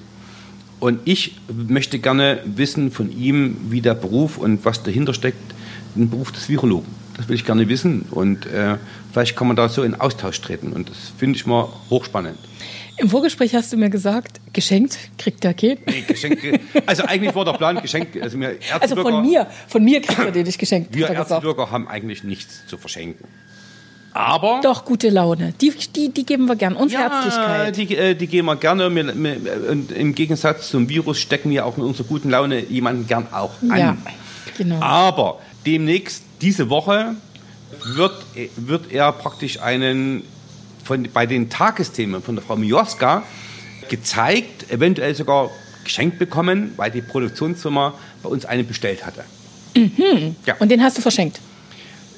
Und 0.79 1.01
ich 1.05 1.39
möchte 1.47 1.99
gerne 1.99 2.41
wissen 2.43 2.89
von 2.89 3.15
ihm, 3.15 3.55
wie 3.69 3.81
der 3.81 3.93
Beruf 3.93 4.39
und 4.39 4.65
was 4.65 4.81
dahinter 4.81 5.13
steckt, 5.13 5.53
den 5.93 6.09
Beruf 6.09 6.31
des 6.31 6.49
Virologen. 6.49 6.91
Das 7.19 7.27
will 7.27 7.36
ich 7.36 7.43
gerne 7.43 7.67
wissen. 7.67 8.05
Und 8.12 8.45
äh, 8.45 8.77
vielleicht 9.12 9.36
kann 9.36 9.47
man 9.47 9.58
da 9.58 9.67
so 9.67 9.84
in 9.84 9.93
Austausch 9.93 10.39
treten. 10.39 10.71
Und 10.71 10.89
das 10.89 11.12
finde 11.17 11.38
ich 11.38 11.45
mal 11.45 11.67
hochspannend. 11.89 12.38
Im 12.95 13.10
Vorgespräch 13.10 13.53
hast 13.55 13.73
du 13.73 13.77
mir 13.77 13.89
gesagt, 13.89 14.39
geschenkt 14.53 14.97
kriegt 15.17 15.43
der 15.43 15.53
Kind. 15.53 15.82
Nee, 15.86 16.05
Geschenke. 16.08 16.62
Also 16.86 17.03
eigentlich 17.03 17.36
war 17.36 17.43
der 17.43 17.53
Plan 17.53 17.82
geschenkt. 17.82 18.21
Also, 18.21 18.38
mir 18.38 18.55
also 18.79 18.95
von 18.95 19.21
mir, 19.21 19.47
von 19.67 19.84
mir 19.84 20.01
kriegt 20.01 20.17
er 20.17 20.32
den 20.32 20.45
nicht 20.45 20.60
geschenkt. 20.60 20.95
Wir 20.95 21.08
Erzbürger 21.08 21.69
haben 21.71 21.89
eigentlich 21.89 22.23
nichts 22.23 22.65
zu 22.67 22.77
verschenken. 22.77 23.27
Aber. 24.13 24.62
Doch, 24.63 24.86
gute 24.86 25.10
Laune. 25.10 25.53
Die, 25.60 25.73
die, 25.93 26.13
die 26.13 26.25
geben 26.25 26.45
wir 26.45 26.55
gern. 26.55 26.77
Und 26.77 26.93
ja, 26.93 26.99
Herzlichkeit. 26.99 27.75
Die, 27.75 27.95
äh, 27.97 28.15
die 28.15 28.27
geben 28.27 28.47
wir 28.47 28.55
gerne. 28.55 28.89
Wir, 28.95 29.93
Im 29.93 30.15
Gegensatz 30.15 30.69
zum 30.69 30.88
Virus 30.88 31.19
stecken 31.19 31.49
wir 31.49 31.65
auch 31.65 31.75
mit 31.75 31.86
unserer 31.86 32.08
guten 32.08 32.29
Laune 32.29 32.62
jemanden 32.62 33.08
gern 33.08 33.27
auch 33.34 33.51
an. 33.69 33.77
Ja, 33.77 33.97
genau. 34.58 34.82
Aber 34.82 35.39
demnächst, 35.65 36.23
diese 36.41 36.69
Woche, 36.69 37.15
wird, 37.95 38.25
wird 38.56 38.91
er 38.91 39.12
praktisch 39.12 39.60
einen 39.60 40.23
von, 40.84 41.08
bei 41.13 41.25
den 41.25 41.49
Tagesthemen 41.49 42.21
von 42.21 42.36
der 42.36 42.43
Frau 42.43 42.56
Mioska 42.56 43.23
gezeigt, 43.89 44.71
eventuell 44.71 45.15
sogar 45.15 45.49
geschenkt 45.84 46.19
bekommen, 46.19 46.73
weil 46.78 46.91
die 46.91 47.02
Produktionsfirma 47.02 47.93
bei 48.23 48.30
uns 48.30 48.45
einen 48.45 48.67
bestellt 48.67 49.06
hatte. 49.06 49.23
Mhm. 49.75 50.36
Ja. 50.45 50.56
Und 50.60 50.69
den 50.69 50.84
hast 50.84 50.97
du 50.97 51.02
verschenkt? 51.02 51.39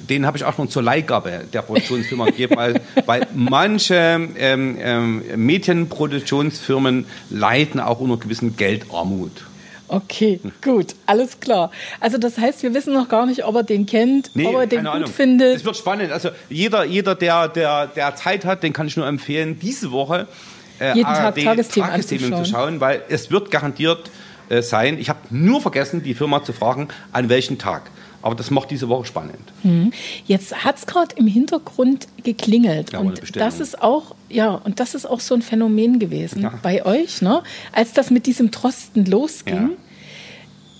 Den 0.08 0.26
habe 0.26 0.36
ich 0.36 0.44
auch 0.44 0.56
schon 0.56 0.68
zur 0.68 0.82
Leihgabe 0.82 1.44
der 1.52 1.62
Produktionsfirma 1.62 2.26
gegeben, 2.26 2.56
weil, 2.56 2.80
weil 3.06 3.26
manche 3.34 4.28
ähm, 4.36 4.76
ähm, 4.80 5.22
Medienproduktionsfirmen 5.36 7.06
leiden 7.30 7.80
auch 7.80 8.00
unter 8.00 8.16
gewissen 8.16 8.56
Geldarmut. 8.56 9.44
Okay, 9.92 10.40
gut, 10.62 10.94
alles 11.04 11.38
klar. 11.38 11.70
Also 12.00 12.16
das 12.16 12.38
heißt, 12.38 12.62
wir 12.62 12.72
wissen 12.72 12.94
noch 12.94 13.10
gar 13.10 13.26
nicht, 13.26 13.44
ob 13.44 13.54
er 13.56 13.62
den 13.62 13.84
kennt, 13.84 14.30
nee, 14.32 14.46
ob 14.46 14.54
er 14.54 14.66
den 14.66 14.84
gut 14.84 14.88
Ahnung. 14.88 15.10
findet. 15.10 15.56
Es 15.56 15.64
wird 15.66 15.76
spannend. 15.76 16.10
Also 16.12 16.30
jeder, 16.48 16.84
jeder 16.84 17.14
der, 17.14 17.48
der, 17.48 17.88
der 17.88 18.16
Zeit 18.16 18.46
hat, 18.46 18.62
den 18.62 18.72
kann 18.72 18.86
ich 18.86 18.96
nur 18.96 19.06
empfehlen, 19.06 19.58
diese 19.60 19.92
Woche 19.92 20.28
äh, 20.80 20.94
jeden 20.94 21.04
Tag 21.04 21.36
Tagesthemen, 21.36 21.90
Tagesthemen 21.90 22.44
zu 22.44 22.50
schauen, 22.50 22.80
weil 22.80 23.02
es 23.10 23.30
wird 23.30 23.50
garantiert 23.50 24.10
äh, 24.48 24.62
sein. 24.62 24.98
Ich 24.98 25.10
habe 25.10 25.20
nur 25.28 25.60
vergessen, 25.60 26.02
die 26.02 26.14
Firma 26.14 26.42
zu 26.42 26.54
fragen, 26.54 26.88
an 27.12 27.28
welchem 27.28 27.58
Tag. 27.58 27.82
Aber 28.22 28.36
das 28.36 28.50
macht 28.50 28.70
diese 28.70 28.88
Woche 28.88 29.04
spannend. 29.04 29.52
Hm. 29.62 29.92
Jetzt 30.26 30.64
hat 30.64 30.78
es 30.78 30.86
gerade 30.86 31.14
im 31.16 31.26
Hintergrund 31.26 32.06
geklingelt. 32.22 32.92
Ja, 32.92 33.00
und 33.00 33.36
das 33.36 33.60
ist 33.60 33.82
auch, 33.82 34.14
ja, 34.28 34.50
und 34.50 34.80
das 34.80 34.94
ist 34.94 35.06
auch 35.06 35.20
so 35.20 35.34
ein 35.34 35.42
Phänomen 35.42 35.98
gewesen 35.98 36.42
ja. 36.42 36.54
bei 36.62 36.86
euch, 36.86 37.20
ne? 37.20 37.42
Als 37.72 37.92
das 37.92 38.10
mit 38.10 38.26
diesem 38.26 38.52
Trosten 38.52 39.04
losging. 39.04 39.54
Ja. 39.54 39.76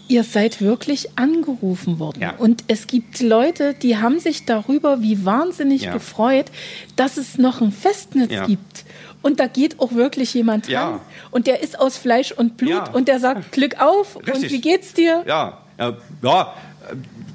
Ihr 0.09 0.25
seid 0.25 0.61
wirklich 0.61 1.17
angerufen 1.17 1.99
worden. 1.99 2.21
Ja. 2.21 2.35
Und 2.37 2.65
es 2.69 2.87
gibt 2.87 3.21
Leute, 3.21 3.75
die 3.75 3.97
haben 3.97 4.19
sich 4.19 4.45
darüber 4.45 5.01
wie 5.01 5.25
wahnsinnig 5.25 5.83
ja. 5.83 5.93
gefreut, 5.93 6.47
dass 6.97 7.17
es 7.17 7.39
noch 7.39 7.61
ein 7.61 7.73
Festnetz 7.73 8.31
ja. 8.31 8.47
gibt. 8.47 8.85
Und 9.23 9.41
da 9.41 9.47
geht 9.47 9.81
auch 9.81 9.93
wirklich 9.93 10.35
jemand 10.35 10.69
dran. 10.69 11.01
Und 11.31 11.47
der 11.47 11.63
ist 11.63 11.79
aus 11.79 11.97
Fleisch 11.97 12.33
und 12.33 12.57
Blut 12.57 12.93
und 12.93 13.09
der 13.09 13.21
sagt, 13.21 13.53
Glück 13.53 13.81
auf 13.81 14.17
Richtig. 14.17 14.35
und 14.35 14.51
wie 14.51 14.61
geht's 14.61 14.93
dir? 14.93 15.25
Ja, 15.27 15.59
ja, 15.79 15.97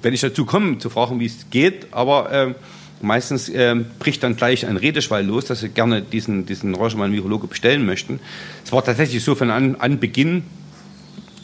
wenn 0.01 0.13
ich 0.13 0.21
dazu 0.21 0.45
komme, 0.45 0.77
zu 0.77 0.89
fragen, 0.89 1.19
wie 1.19 1.25
es 1.25 1.49
geht, 1.49 1.87
aber 1.91 2.31
äh, 2.31 2.53
meistens 3.01 3.49
äh, 3.49 3.75
bricht 3.99 4.23
dann 4.23 4.35
gleich 4.35 4.65
ein 4.65 4.77
Redeschwall 4.77 5.25
los, 5.25 5.45
dass 5.45 5.61
sie 5.61 5.69
gerne 5.69 6.01
diesen, 6.01 6.45
diesen 6.45 6.75
Rauschmann-Virologe 6.75 7.47
bestellen 7.47 7.85
möchten. 7.85 8.19
Es 8.63 8.71
war 8.71 8.83
tatsächlich 8.83 9.23
so 9.23 9.35
von 9.35 9.51
an, 9.51 9.75
an 9.75 9.99
Beginn, 9.99 10.43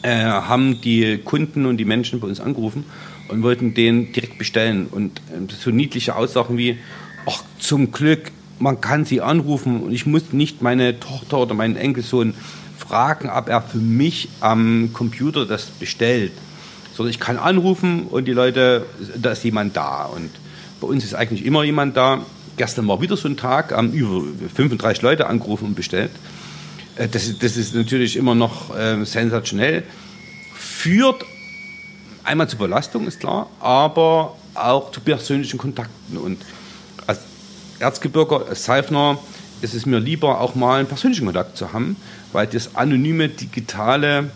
äh, 0.02 0.24
haben 0.24 0.80
die 0.80 1.18
Kunden 1.18 1.66
und 1.66 1.78
die 1.78 1.84
Menschen 1.84 2.20
bei 2.20 2.26
uns 2.26 2.40
angerufen 2.40 2.84
und 3.28 3.42
wollten 3.42 3.74
den 3.74 4.12
direkt 4.12 4.38
bestellen. 4.38 4.86
Und 4.90 5.18
äh, 5.30 5.52
so 5.52 5.70
niedliche 5.70 6.16
Aussagen 6.16 6.58
wie, 6.58 6.78
ach, 7.26 7.42
zum 7.58 7.90
Glück, 7.90 8.30
man 8.58 8.80
kann 8.80 9.04
sie 9.04 9.20
anrufen 9.20 9.82
und 9.82 9.92
ich 9.92 10.06
muss 10.06 10.32
nicht 10.32 10.62
meine 10.62 11.00
Tochter 11.00 11.38
oder 11.38 11.54
meinen 11.54 11.76
Enkelsohn 11.76 12.34
fragen, 12.76 13.28
ob 13.28 13.48
er 13.48 13.62
für 13.62 13.78
mich 13.78 14.28
am 14.40 14.90
Computer 14.92 15.46
das 15.46 15.66
bestellt 15.66 16.32
sondern 16.94 17.10
ich 17.10 17.20
kann 17.20 17.38
anrufen 17.38 18.04
und 18.04 18.26
die 18.26 18.32
Leute, 18.32 18.86
da 19.16 19.32
ist 19.32 19.44
jemand 19.44 19.76
da. 19.76 20.04
Und 20.04 20.30
bei 20.80 20.86
uns 20.86 21.04
ist 21.04 21.14
eigentlich 21.14 21.44
immer 21.44 21.64
jemand 21.64 21.96
da. 21.96 22.24
Gestern 22.56 22.86
war 22.86 23.00
wieder 23.00 23.16
so 23.16 23.28
ein 23.28 23.36
Tag, 23.36 23.72
haben 23.72 23.92
über 23.92 24.22
35 24.54 25.02
Leute 25.02 25.26
angerufen 25.26 25.66
und 25.66 25.74
bestellt. 25.74 26.12
Äh, 26.96 27.08
das, 27.08 27.38
das 27.38 27.56
ist 27.56 27.74
natürlich 27.74 28.16
immer 28.16 28.34
noch 28.34 28.76
äh, 28.76 29.04
sensationell. 29.04 29.82
Führt 30.54 31.24
einmal 32.22 32.48
zur 32.48 32.60
Belastung, 32.60 33.06
ist 33.06 33.20
klar, 33.20 33.48
aber 33.60 34.36
auch 34.54 34.92
zu 34.92 35.00
persönlichen 35.00 35.58
Kontakten. 35.58 36.16
Und 36.16 36.38
als 37.06 37.20
Erzgebirger, 37.80 38.46
als 38.48 38.64
Seifner, 38.64 39.18
ist 39.62 39.74
es 39.74 39.86
mir 39.86 39.98
lieber, 39.98 40.40
auch 40.40 40.54
mal 40.54 40.78
einen 40.78 40.88
persönlichen 40.88 41.24
Kontakt 41.24 41.56
zu 41.56 41.72
haben, 41.72 41.96
weil 42.32 42.46
das 42.46 42.76
anonyme, 42.76 43.28
digitale 43.28 44.30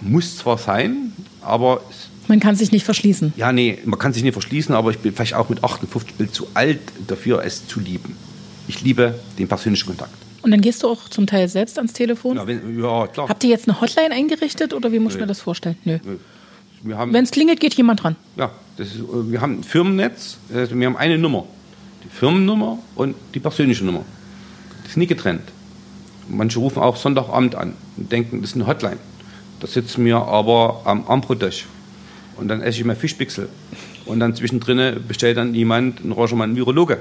muss 0.00 0.38
zwar 0.38 0.58
sein, 0.58 1.09
aber. 1.42 1.80
Man 2.28 2.40
kann 2.40 2.54
sich 2.54 2.70
nicht 2.70 2.84
verschließen. 2.84 3.32
Ja, 3.36 3.52
nee, 3.52 3.78
man 3.84 3.98
kann 3.98 4.12
sich 4.12 4.22
nicht 4.22 4.34
verschließen, 4.34 4.74
aber 4.74 4.90
ich 4.90 4.98
bin 4.98 5.12
vielleicht 5.12 5.34
auch 5.34 5.48
mit 5.48 5.64
58 5.64 6.14
Bild 6.14 6.34
zu 6.34 6.46
alt 6.54 6.80
dafür, 7.08 7.42
es 7.44 7.66
zu 7.66 7.80
lieben. 7.80 8.16
Ich 8.68 8.82
liebe 8.82 9.18
den 9.38 9.48
persönlichen 9.48 9.86
Kontakt. 9.86 10.14
Und 10.42 10.52
dann 10.52 10.60
gehst 10.60 10.82
du 10.82 10.88
auch 10.88 11.08
zum 11.08 11.26
Teil 11.26 11.48
selbst 11.48 11.76
ans 11.76 11.92
Telefon? 11.92 12.36
Ja, 12.36 12.46
wenn, 12.46 12.80
ja 12.80 13.06
klar. 13.08 13.28
Habt 13.28 13.42
ihr 13.44 13.50
jetzt 13.50 13.68
eine 13.68 13.80
Hotline 13.80 14.12
eingerichtet 14.12 14.72
oder 14.72 14.92
wie 14.92 14.98
muss 14.98 15.14
ich 15.14 15.20
mir 15.20 15.26
das 15.26 15.40
vorstellen? 15.40 15.76
Nö. 15.84 15.98
Wenn 16.82 17.24
es 17.24 17.30
klingelt, 17.30 17.60
geht 17.60 17.74
jemand 17.74 18.02
dran. 18.02 18.16
Ja, 18.36 18.50
ist, 18.78 18.94
wir 18.98 19.40
haben 19.40 19.60
ein 19.60 19.64
Firmennetz, 19.64 20.38
also 20.54 20.74
wir 20.74 20.86
haben 20.86 20.96
eine 20.96 21.18
Nummer. 21.18 21.44
Die 22.04 22.08
Firmennummer 22.08 22.78
und 22.94 23.14
die 23.34 23.40
persönliche 23.40 23.84
Nummer. 23.84 24.04
Das 24.82 24.92
ist 24.92 24.96
nie 24.96 25.06
getrennt. 25.06 25.42
Manche 26.28 26.58
rufen 26.58 26.80
auch 26.80 26.96
Sonntagabend 26.96 27.54
an 27.54 27.74
und 27.96 28.10
denken, 28.10 28.40
das 28.40 28.50
ist 28.50 28.56
eine 28.56 28.66
Hotline. 28.66 28.96
Da 29.60 29.66
sitzen 29.66 30.04
wir 30.04 30.16
aber 30.16 30.82
am 30.84 31.06
Ambrotisch. 31.06 31.66
Und 32.36 32.48
dann 32.48 32.62
esse 32.62 32.78
ich 32.78 32.84
mir 32.84 32.96
Fischpixel. 32.96 33.48
Und 34.06 34.20
dann 34.20 34.34
zwischendrin 34.34 35.04
bestellt 35.06 35.36
dann 35.36 35.54
jemand, 35.54 36.04
ein 36.04 36.12
Rogermann 36.12 36.56
Virologe, 36.56 36.98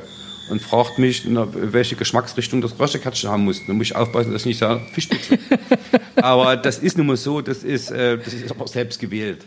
und 0.49 0.61
fragt 0.61 0.99
mich, 0.99 1.23
welche 1.25 1.95
Geschmacksrichtung 1.95 2.61
das 2.61 2.77
Röstekatschen 2.79 3.29
haben 3.29 3.45
muss. 3.45 3.65
Dann 3.65 3.77
muss 3.77 3.87
ich 3.87 3.95
aufpassen, 3.95 4.33
dass 4.33 4.41
ich 4.41 4.47
nicht 4.47 4.57
sage 4.57 4.81
Fischpixel. 4.93 5.39
aber 6.15 6.57
das 6.57 6.79
ist 6.79 6.97
nun 6.97 7.07
mal 7.07 7.17
so, 7.17 7.41
das 7.41 7.63
ist, 7.63 7.91
äh, 7.91 8.17
das 8.17 8.33
ist 8.33 8.51
aber 8.51 8.67
selbst 8.67 8.99
gewählt. 8.99 9.45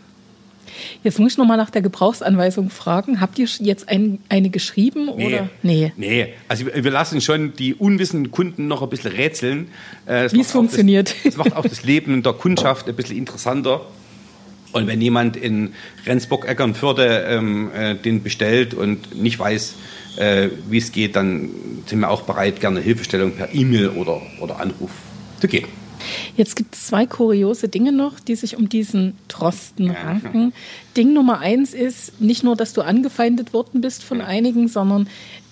Jetzt 1.03 1.19
muss 1.19 1.33
ich 1.33 1.37
noch 1.37 1.45
mal 1.45 1.57
nach 1.57 1.69
der 1.69 1.81
Gebrauchsanweisung 1.81 2.69
fragen. 2.69 3.19
Habt 3.19 3.37
ihr 3.37 3.47
jetzt 3.59 3.89
ein, 3.89 4.19
eine 4.29 4.49
geschrieben? 4.49 5.09
Nee, 5.17 5.27
oder? 5.27 5.49
Nee. 5.61 5.91
Nee, 5.97 6.29
also 6.47 6.65
wir 6.65 6.91
lassen 6.91 7.19
schon 7.19 7.53
die 7.53 7.73
unwissenden 7.73 8.31
Kunden 8.31 8.67
noch 8.67 8.81
ein 8.81 8.89
bisschen 8.89 9.11
rätseln. 9.11 9.67
Äh, 10.05 10.31
Wie 10.31 10.41
es 10.41 10.51
funktioniert. 10.51 11.13
Das, 11.13 11.23
das 11.23 11.37
macht 11.37 11.55
auch 11.55 11.63
das 11.65 11.83
Leben 11.83 12.23
der 12.23 12.33
Kundschaft 12.33 12.87
ein 12.87 12.95
bisschen 12.95 13.17
interessanter. 13.17 13.81
Und 14.71 14.87
wenn 14.87 15.01
jemand 15.01 15.37
in 15.37 15.73
Rendsburg-Eckernförde 16.05 17.25
ähm, 17.29 17.71
äh, 17.75 17.95
den 17.95 18.23
bestellt 18.23 18.73
und 18.73 19.21
nicht 19.21 19.37
weiß, 19.37 19.75
äh, 20.17 20.49
wie 20.69 20.77
es 20.77 20.91
geht, 20.91 21.15
dann 21.15 21.49
sind 21.85 21.99
wir 21.99 22.09
auch 22.09 22.21
bereit, 22.21 22.59
gerne 22.59 22.79
Hilfestellung 22.79 23.33
per 23.33 23.53
E-Mail 23.53 23.89
oder, 23.89 24.21
oder 24.39 24.59
Anruf 24.59 24.91
zu 25.39 25.47
geben. 25.47 25.67
Jetzt 26.37 26.55
gibt 26.55 26.75
es 26.75 26.87
zwei 26.87 27.05
kuriose 27.05 27.67
Dinge 27.67 27.91
noch, 27.91 28.19
die 28.19 28.35
sich 28.35 28.55
um 28.55 28.69
diesen 28.69 29.17
Trosten 29.27 29.91
ranken. 29.91 30.53
Ding 30.97 31.13
Nummer 31.13 31.39
eins 31.39 31.73
ist 31.73 32.21
nicht 32.21 32.43
nur, 32.43 32.55
dass 32.55 32.73
du 32.73 32.81
angefeindet 32.81 33.53
worden 33.53 33.81
bist 33.81 34.03
von 34.03 34.21
einigen, 34.21 34.67
sondern 34.67 35.07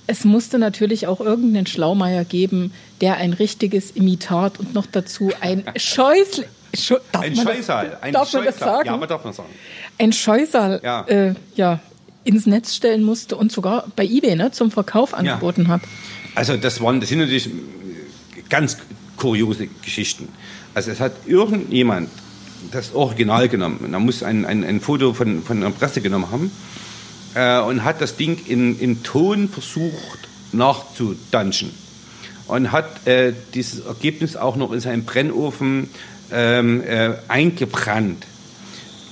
es 0.07 0.25
musste 0.25 0.59
natürlich 0.59 1.07
auch 1.07 1.21
irgendeinen 1.21 1.67
Schlaumeier 1.67 2.25
geben, 2.25 2.73
der 2.99 3.17
ein 3.17 3.33
richtiges 3.33 3.91
Imitat 3.91 4.59
und 4.59 4.73
noch 4.73 4.85
dazu 4.85 5.31
ein 5.39 5.63
Scheusel. 5.75 6.45
Scho 6.73 6.97
ein 7.13 7.35
Scheusal. 7.35 7.97
Ein 8.01 8.13
darf 8.13 8.29
Scheusal. 8.29 8.41
man 8.41 8.45
das 8.45 8.59
sagen? 8.59 8.87
Ja, 8.87 8.97
man 8.97 9.09
darf 9.09 9.23
man 9.23 9.33
sagen. 9.33 9.49
Ein 9.97 10.13
Scheusal, 10.13 10.79
ja. 10.83 11.05
Äh, 11.07 11.35
ja, 11.55 11.79
ins 12.23 12.45
Netz 12.45 12.75
stellen 12.75 13.03
musste 13.03 13.35
und 13.35 13.51
sogar 13.51 13.87
bei 13.95 14.05
eBay 14.05 14.35
ne, 14.35 14.51
zum 14.51 14.71
Verkauf 14.71 15.13
angeboten 15.13 15.63
ja. 15.63 15.67
hat. 15.69 15.81
Also 16.35 16.55
das 16.57 16.79
waren, 16.81 16.99
das 16.99 17.09
sind 17.09 17.19
natürlich 17.19 17.49
ganz 18.49 18.77
kuriose 19.17 19.67
Geschichten. 19.67 20.27
Also 20.73 20.91
es 20.91 20.99
hat 20.99 21.13
irgendjemand 21.25 22.09
das 22.71 22.93
Original 22.93 23.49
genommen. 23.49 23.89
Da 23.91 23.99
muss 23.99 24.23
ein, 24.23 24.45
ein, 24.45 24.63
ein 24.63 24.81
Foto 24.81 25.13
von, 25.13 25.43
von 25.43 25.57
einer 25.57 25.71
Presse 25.71 26.01
genommen 26.01 26.31
haben 26.31 26.51
äh, 27.35 27.59
und 27.61 27.83
hat 27.83 28.01
das 28.01 28.15
Ding 28.15 28.39
in, 28.45 28.79
in 28.79 29.03
Ton 29.03 29.49
versucht 29.49 30.19
nachzudanschen. 30.51 31.71
Und 32.47 32.71
hat 32.71 33.07
äh, 33.07 33.33
dieses 33.53 33.85
Ergebnis 33.85 34.35
auch 34.35 34.55
noch 34.55 34.71
in 34.71 34.79
seinem 34.81 35.05
Brennofen 35.05 35.89
ähm, 36.31 36.81
äh, 36.83 37.13
eingebrannt. 37.27 38.25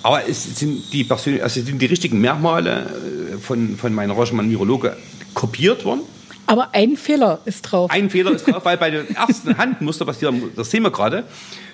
Aber 0.04 0.28
es 0.28 0.60
sind 0.60 0.94
die, 0.94 1.04
Persön 1.04 1.42
also 1.42 1.62
sind 1.62 1.82
die 1.82 1.86
richtigen 1.86 2.20
Merkmale 2.22 3.36
äh, 3.36 3.38
von, 3.38 3.78
von 3.78 3.94
meinem 3.94 4.12
Roschmann-Virologe 4.12 4.96
kopiert 5.34 5.86
worden. 5.86 6.02
Aber 6.50 6.74
ein 6.74 6.98
Fehler 6.98 7.42
ist 7.46 7.62
drauf. 7.62 7.92
Ein 7.92 8.10
Fehler 8.10 8.32
ist 8.32 8.48
drauf, 8.48 8.66
weil 8.66 8.78
bei 8.78 8.90
dem 8.90 9.08
ersten 9.16 9.56
Handmuster, 9.60 10.08
was 10.08 10.18
hier, 10.18 10.34
das 10.56 10.72
sehen 10.72 10.82
wir 10.82 10.90
gerade, 10.90 11.24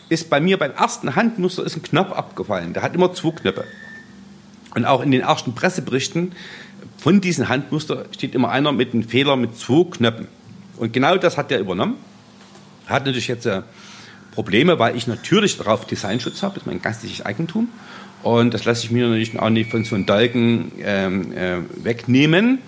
ist 0.10 0.30
bei 0.30 0.42
mir 0.42 0.58
beim 0.58 0.72
ersten 0.72 1.16
Handmuster 1.16 1.64
ist 1.64 1.78
ein 1.78 1.82
Knopf 1.82 2.12
abgefallen. 2.12 2.74
Der 2.74 2.84
hat 2.84 2.94
immer 2.94 3.14
zwei 3.14 3.32
Knöpfe. 3.32 3.64
Und 4.76 4.84
auch 4.84 5.02
in 5.02 5.12
den 5.12 5.22
ersten 5.22 5.56
Presseberichten 5.56 6.34
von 6.98 7.22
diesen 7.22 7.48
Handmuster 7.48 8.04
steht 8.12 8.36
immer 8.36 8.50
einer 8.50 8.74
mit 8.74 8.94
einem 8.94 9.04
Fehler 9.04 9.38
mit 9.38 9.58
zwei 9.58 9.86
Knöpfen. 9.90 10.28
Und 10.76 10.92
genau 10.92 11.16
das 11.16 11.38
hat 11.38 11.52
der 11.52 11.62
übernommen. 11.62 11.96
Hat 12.86 13.06
natürlich 13.06 13.30
jetzt 13.30 13.46
äh, 13.46 13.62
Probleme, 14.32 14.78
weil 14.78 14.98
ich 14.98 15.08
natürlich 15.08 15.58
darauf 15.58 15.88
Designschutz 15.88 16.44
habe, 16.44 16.56
das 16.56 16.64
ist 16.64 16.68
mein 16.68 16.82
geistiges 16.82 17.26
Eigentum. 17.26 17.70
Und 18.24 18.54
das 18.54 18.66
lasse 18.66 18.84
ich 18.84 18.92
mir 18.92 19.08
natürlich 19.08 19.40
auch 19.40 19.50
nicht 19.50 19.72
von 19.72 19.86
so 19.86 19.96
einem 19.96 20.06
Dalken 20.06 20.74
ähm, 20.84 21.32
äh, 21.32 21.60
wegnehmen. 21.82 22.60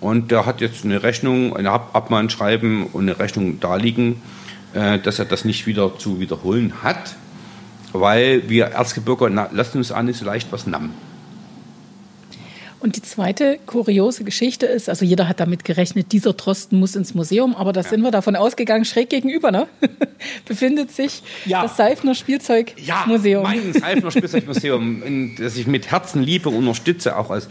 Und 0.00 0.30
der 0.30 0.46
hat 0.46 0.60
jetzt 0.60 0.84
eine 0.84 1.02
Rechnung, 1.02 1.56
ein 1.56 1.66
Ab 1.66 1.90
Abmahnschreiben 1.92 2.86
und 2.86 3.02
eine 3.02 3.18
Rechnung 3.18 3.60
darliegen, 3.60 4.20
äh, 4.74 4.98
dass 4.98 5.18
er 5.18 5.24
das 5.24 5.44
nicht 5.44 5.66
wieder 5.66 5.98
zu 5.98 6.20
wiederholen 6.20 6.82
hat, 6.82 7.16
weil 7.92 8.48
wir 8.48 8.66
Erzgebirger 8.66 9.30
lassen 9.30 9.78
uns 9.78 9.92
auch 9.92 10.02
nicht 10.02 10.18
so 10.18 10.24
leicht 10.24 10.52
was 10.52 10.66
nahmen. 10.66 10.94
Und 12.84 12.96
die 12.96 13.02
zweite 13.02 13.58
kuriose 13.64 14.24
Geschichte 14.24 14.66
ist, 14.66 14.90
also 14.90 15.06
jeder 15.06 15.26
hat 15.26 15.40
damit 15.40 15.64
gerechnet, 15.64 16.12
dieser 16.12 16.36
Trosten 16.36 16.78
muss 16.78 16.94
ins 16.94 17.14
Museum, 17.14 17.54
aber 17.54 17.72
da 17.72 17.80
ja. 17.80 17.88
sind 17.88 18.02
wir 18.02 18.10
davon 18.10 18.36
ausgegangen, 18.36 18.84
schräg 18.84 19.08
gegenüber, 19.08 19.50
ne? 19.50 19.68
befindet 20.46 20.90
sich 20.92 21.22
ja. 21.46 21.62
das 21.62 21.78
Seifner 21.78 22.14
Spielzeugmuseum. 22.14 23.42
Ja, 23.42 23.48
mein 23.48 23.72
Seifner 23.72 24.10
Spielzeugmuseum, 24.10 25.34
das 25.38 25.56
ich 25.56 25.66
mit 25.66 25.90
Herzen 25.90 26.22
liebe 26.22 26.50
und 26.50 26.56
unterstütze, 26.56 27.16
auch 27.16 27.30
als 27.30 27.48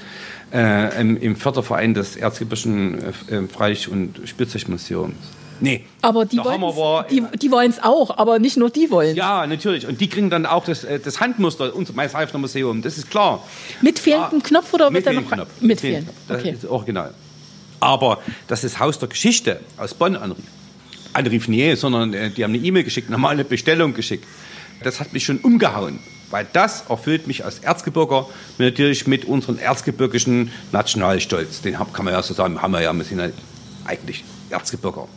äh, 0.53 1.01
im, 1.01 1.17
im 1.17 1.35
Förderverein 1.35 1.95
des 1.95 2.15
Erzgebirgischen 2.15 2.99
äh, 3.01 3.47
Freich- 3.51 3.87
und 3.87 4.19
Spielzeugmuseums. 4.25 5.15
Nee. 5.63 5.85
Aber 6.01 6.25
die 6.25 6.39
wollen 6.39 7.07
die, 7.09 7.23
die 7.37 7.49
es 7.69 7.81
auch, 7.81 8.17
aber 8.17 8.37
nicht 8.37 8.57
nur 8.57 8.69
die 8.69 8.91
wollen 8.91 9.15
Ja, 9.15 9.47
natürlich. 9.47 9.87
Und 9.87 10.01
die 10.01 10.09
kriegen 10.09 10.29
dann 10.29 10.45
auch 10.45 10.65
das, 10.65 10.83
äh, 10.83 10.99
das 10.99 11.21
Handmuster, 11.21 11.73
unser 11.73 11.93
Seifner 12.09 12.37
Museum, 12.37 12.81
das 12.81 12.97
ist 12.97 13.09
klar. 13.09 13.41
Mit 13.81 13.97
fehlendem 13.97 14.41
ah, 14.43 14.47
Knopf 14.47 14.73
oder 14.73 14.91
mit 14.91 15.05
fehlendem 15.05 15.31
Knopf? 15.31 15.49
Mit 15.61 15.79
fehlendem 15.79 16.07
Knopf. 16.07 16.27
Das 16.27 16.41
okay. 16.41 16.49
ist 16.51 16.65
original. 16.65 17.13
Aber 17.79 18.19
dass 18.49 18.61
das 18.61 18.77
Haus 18.79 18.99
der 18.99 19.07
Geschichte 19.07 19.61
aus 19.77 19.93
Bonn 19.93 20.17
anrief, 20.17 20.43
anrief 21.13 21.47
nie, 21.47 21.77
sondern 21.77 22.13
äh, 22.13 22.29
die 22.29 22.43
haben 22.43 22.53
eine 22.53 22.61
E-Mail 22.61 22.83
geschickt, 22.83 23.09
nochmal 23.09 23.31
eine 23.31 23.45
Bestellung 23.45 23.93
geschickt. 23.93 24.25
Das 24.83 24.99
hat 24.99 25.13
mich 25.13 25.23
schon 25.23 25.37
umgehauen, 25.37 25.99
weil 26.29 26.45
das 26.51 26.83
erfüllt 26.89 27.25
mich 27.25 27.45
als 27.45 27.59
Erzgebirger 27.59 28.27
natürlich 28.57 29.07
mit 29.07 29.23
unserem 29.23 29.59
erzgebirgischen 29.59 30.51
Nationalstolz. 30.73 31.61
Den 31.61 31.75
kann 31.75 32.03
man 32.03 32.13
ja 32.13 32.21
so 32.21 32.33
sagen, 32.33 32.61
haben 32.61 32.73
wir 32.73 32.81
ja, 32.81 32.91
wir 32.91 33.05
sind 33.05 33.19
ja 33.19 33.29
eigentlich 33.85 34.25
Erzgebirger. 34.49 35.07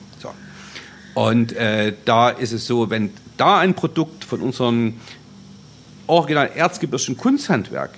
Und 1.16 1.54
äh, 1.54 1.94
da 2.04 2.28
ist 2.28 2.52
es 2.52 2.66
so, 2.66 2.90
wenn 2.90 3.10
da 3.38 3.58
ein 3.58 3.72
Produkt 3.72 4.22
von 4.22 4.42
unserem 4.42 5.00
original 6.06 6.50
erzgebirgischen 6.54 7.16
Kunsthandwerk 7.16 7.92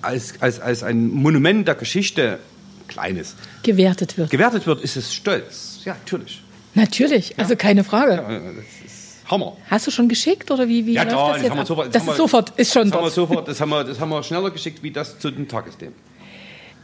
als, 0.00 0.40
als, 0.40 0.58
als 0.58 0.82
ein 0.82 1.10
Monument 1.10 1.68
der 1.68 1.74
Geschichte, 1.74 2.38
kleines, 2.88 3.36
gewertet 3.62 4.16
wird. 4.16 4.30
Gewertet 4.30 4.66
wird, 4.66 4.80
ist 4.80 4.96
es 4.96 5.12
stolz. 5.12 5.80
Ja, 5.84 5.92
natürlich. 5.92 6.42
Natürlich, 6.72 7.28
ja. 7.28 7.36
also 7.40 7.56
keine 7.56 7.84
Frage. 7.84 8.14
Ja, 8.14 9.30
Hammer. 9.30 9.58
Hast 9.68 9.86
du 9.86 9.90
schon 9.90 10.08
geschickt 10.08 10.50
oder 10.50 10.66
wie, 10.66 10.86
wie 10.86 10.94
ja, 10.94 11.02
läuft 11.02 11.14
klar, 11.14 11.32
das, 11.34 11.42
das 11.42 11.56
jetzt? 11.56 11.66
Sofort, 11.66 11.86
das, 11.88 11.92
das 11.92 12.08
ist 12.08 12.16
sofort, 12.16 12.52
ist 12.58 12.72
schon 12.72 12.90
das 12.90 12.92
dort. 12.92 13.02
Haben 13.02 13.06
wir 13.06 13.10
sofort, 13.10 13.48
das, 13.48 13.60
haben 13.60 13.68
wir, 13.68 13.84
das 13.84 14.00
haben 14.00 14.08
wir 14.08 14.22
schneller 14.22 14.50
geschickt, 14.50 14.82
wie 14.82 14.90
das 14.90 15.18
zu 15.18 15.30
den 15.30 15.46
Tagesthemen. 15.46 15.94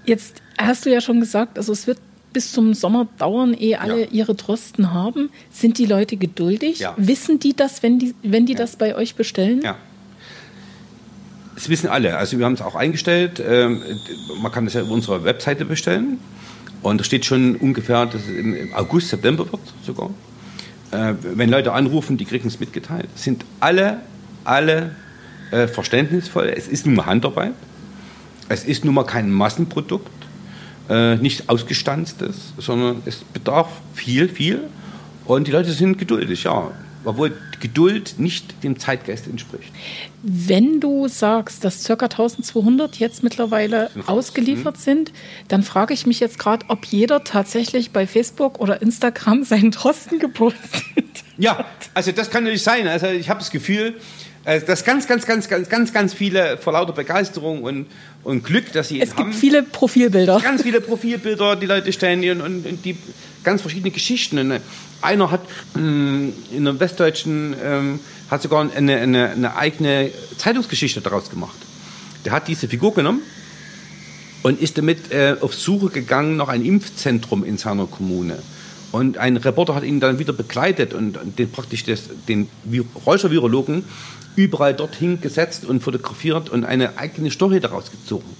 Jetzt 0.05 0.42
hast 0.59 0.85
du 0.85 0.90
ja 0.90 1.00
schon 1.00 1.18
gesagt, 1.18 1.57
also 1.57 1.72
es 1.72 1.87
wird 1.87 1.98
bis 2.33 2.53
zum 2.53 2.75
Sommer 2.75 3.09
dauern, 3.19 3.55
ehe 3.55 3.81
alle 3.81 4.03
ja. 4.03 4.11
ihre 4.11 4.35
Drosten 4.35 4.93
haben. 4.93 5.31
Sind 5.51 5.79
die 5.79 5.87
Leute 5.87 6.16
geduldig? 6.16 6.79
Ja. 6.79 6.95
Wissen 6.97 7.38
die 7.38 7.55
das, 7.55 7.83
wenn 7.83 7.99
die, 7.99 8.14
wenn 8.23 8.47
die 8.47 8.53
ja. 8.53 8.59
das 8.59 8.77
bei 8.77 8.95
euch 8.95 9.14
bestellen? 9.14 9.61
Ja. 9.62 9.77
Das 11.55 11.69
wissen 11.69 11.88
alle. 11.88 12.16
Also 12.16 12.38
wir 12.38 12.47
haben 12.47 12.55
es 12.55 12.62
auch 12.62 12.75
eingestellt. 12.75 13.43
Ähm, 13.47 13.83
man 14.40 14.51
kann 14.51 14.64
das 14.64 14.75
ja 14.75 14.81
über 14.81 14.93
unsere 14.93 15.25
Webseite 15.25 15.64
bestellen. 15.64 16.19
Und 16.83 16.99
da 16.99 17.05
steht 17.05 17.27
schon 17.27 17.57
ungefähr, 17.57 18.07
dass 18.07 18.23
es 18.23 18.29
im 18.29 18.73
August, 18.75 19.09
September 19.09 19.45
wird 19.51 19.61
sogar. 19.85 20.11
Äh, 20.93 21.14
wenn 21.23 21.51
Leute 21.51 21.73
anrufen, 21.73 22.16
die 22.16 22.25
kriegen 22.25 22.49
es 22.49 22.61
mitgeteilt. 22.61 23.09
Sind 23.14 23.45
alle, 23.61 24.01
alle 24.45 24.95
äh, 25.51 25.69
verständnisvoll. 25.69 26.49
Es 26.57 26.66
ist 26.66 26.87
nun 26.87 26.95
mal 26.95 27.07
Handarbeit. 27.07 27.53
Es 28.49 28.64
ist 28.64 28.85
nun 28.85 28.95
mal 28.95 29.05
kein 29.05 29.31
Massenprodukt 29.31 30.20
äh, 30.90 31.16
nicht 31.16 31.48
ausgestanzt 31.48 32.20
ist, 32.20 32.53
sondern 32.59 33.03
es 33.07 33.24
bedarf 33.24 33.68
viel, 33.94 34.29
viel. 34.29 34.64
Und 35.24 35.46
die 35.46 35.53
Leute 35.53 35.72
sind 35.72 35.98
geduldig, 35.98 36.44
ja. 36.44 36.70
Obwohl 37.05 37.33
Geduld 37.61 38.14
nicht 38.18 38.62
dem 38.64 38.79
Zeitgeist 38.79 39.26
entspricht. 39.26 39.70
Wenn 40.22 40.81
du 40.81 41.09
sagst, 41.09 41.64
dass 41.64 41.85
ca. 41.85 41.92
1200 41.92 42.96
jetzt 42.98 43.22
mittlerweile 43.22 43.90
ausgeliefert 44.07 44.76
mhm. 44.76 44.81
sind, 44.81 45.12
dann 45.48 45.62
frage 45.62 45.94
ich 45.94 46.07
mich 46.07 46.20
jetzt 46.20 46.38
gerade, 46.38 46.66
ob 46.68 46.87
jeder 46.87 47.22
tatsächlich 47.22 47.90
bei 47.90 48.07
Facebook 48.07 48.59
oder 48.59 48.83
Instagram 48.83 49.44
seinen 49.44 49.70
Drosten 49.70 50.18
gepostet 50.20 50.83
hat. 50.96 51.05
Ja, 51.38 51.64
also 51.94 52.12
das 52.12 52.31
kann 52.31 52.44
natürlich 52.44 52.62
sein. 52.62 52.88
Also 52.88 53.07
ich 53.07 53.29
habe 53.31 53.40
das 53.40 53.50
Gefühl, 53.50 53.94
dass 54.44 54.85
ganz, 54.85 55.07
ganz, 55.07 55.26
ganz, 55.26 55.48
ganz, 55.48 55.68
ganz, 55.68 55.92
ganz 55.92 56.14
viele 56.14 56.57
vor 56.57 56.72
lauter 56.72 56.92
Begeisterung 56.92 57.62
und, 57.62 57.87
und 58.24 58.42
Glück, 58.42 58.72
dass 58.72 58.88
sie 58.88 59.00
es 59.00 59.11
haben. 59.11 59.18
Es 59.18 59.24
gibt 59.24 59.35
viele 59.35 59.62
Profilbilder. 59.62 60.40
Ganz 60.40 60.62
viele 60.62 60.81
Profilbilder, 60.81 61.57
die 61.57 61.66
Leute 61.66 61.92
stellen 61.92 62.40
und, 62.40 62.66
und 62.66 62.85
die 62.85 62.96
ganz 63.44 63.61
verschiedene 63.61 63.90
Geschichten. 63.90 64.38
Und 64.38 64.50
äh, 64.53 64.61
einer 65.03 65.31
hat 65.31 65.42
ähm, 65.76 66.33
in 66.53 66.64
der 66.64 66.81
Westdeutschen 66.81 67.55
ähm, 67.62 68.00
hat 68.31 68.42
sogar 68.42 68.70
eine, 68.74 68.96
eine, 68.96 69.31
eine 69.31 69.57
eigene 69.57 70.11
Zeitungsgeschichte 70.38 71.00
daraus 71.00 71.31
gemacht. 71.31 71.57
Der 72.24 72.33
hat 72.33 72.48
diese 72.48 72.68
Figur 72.68 72.94
genommen 72.94 73.22
und 74.42 74.61
ist 74.61 74.79
damit 74.79 75.12
äh, 75.12 75.37
auf 75.40 75.55
Suche 75.55 75.90
gegangen 75.90 76.37
nach 76.37 76.48
einem 76.48 76.64
Impfzentrum 76.64 77.44
in 77.44 77.59
seiner 77.59 77.87
Kommune. 77.87 78.38
Und 78.92 79.18
ein 79.18 79.37
Reporter 79.37 79.74
hat 79.74 79.85
ihn 79.85 80.00
dann 80.00 80.18
wieder 80.18 80.33
begleitet 80.33 80.94
und 80.94 81.18
den, 81.38 81.50
praktisch 81.50 81.85
das, 81.85 82.05
den 82.29 82.48
Räuchervirologen 83.07 83.85
überall 84.37 84.75
dorthin 84.75 85.21
gesetzt 85.21 85.64
und 85.64 85.83
fotografiert 85.83 86.51
und 86.51 86.64
eine 86.64 86.99
eigene 86.99 87.31
Story 87.31 87.61
daraus 87.61 87.90
gezogen. 87.90 88.37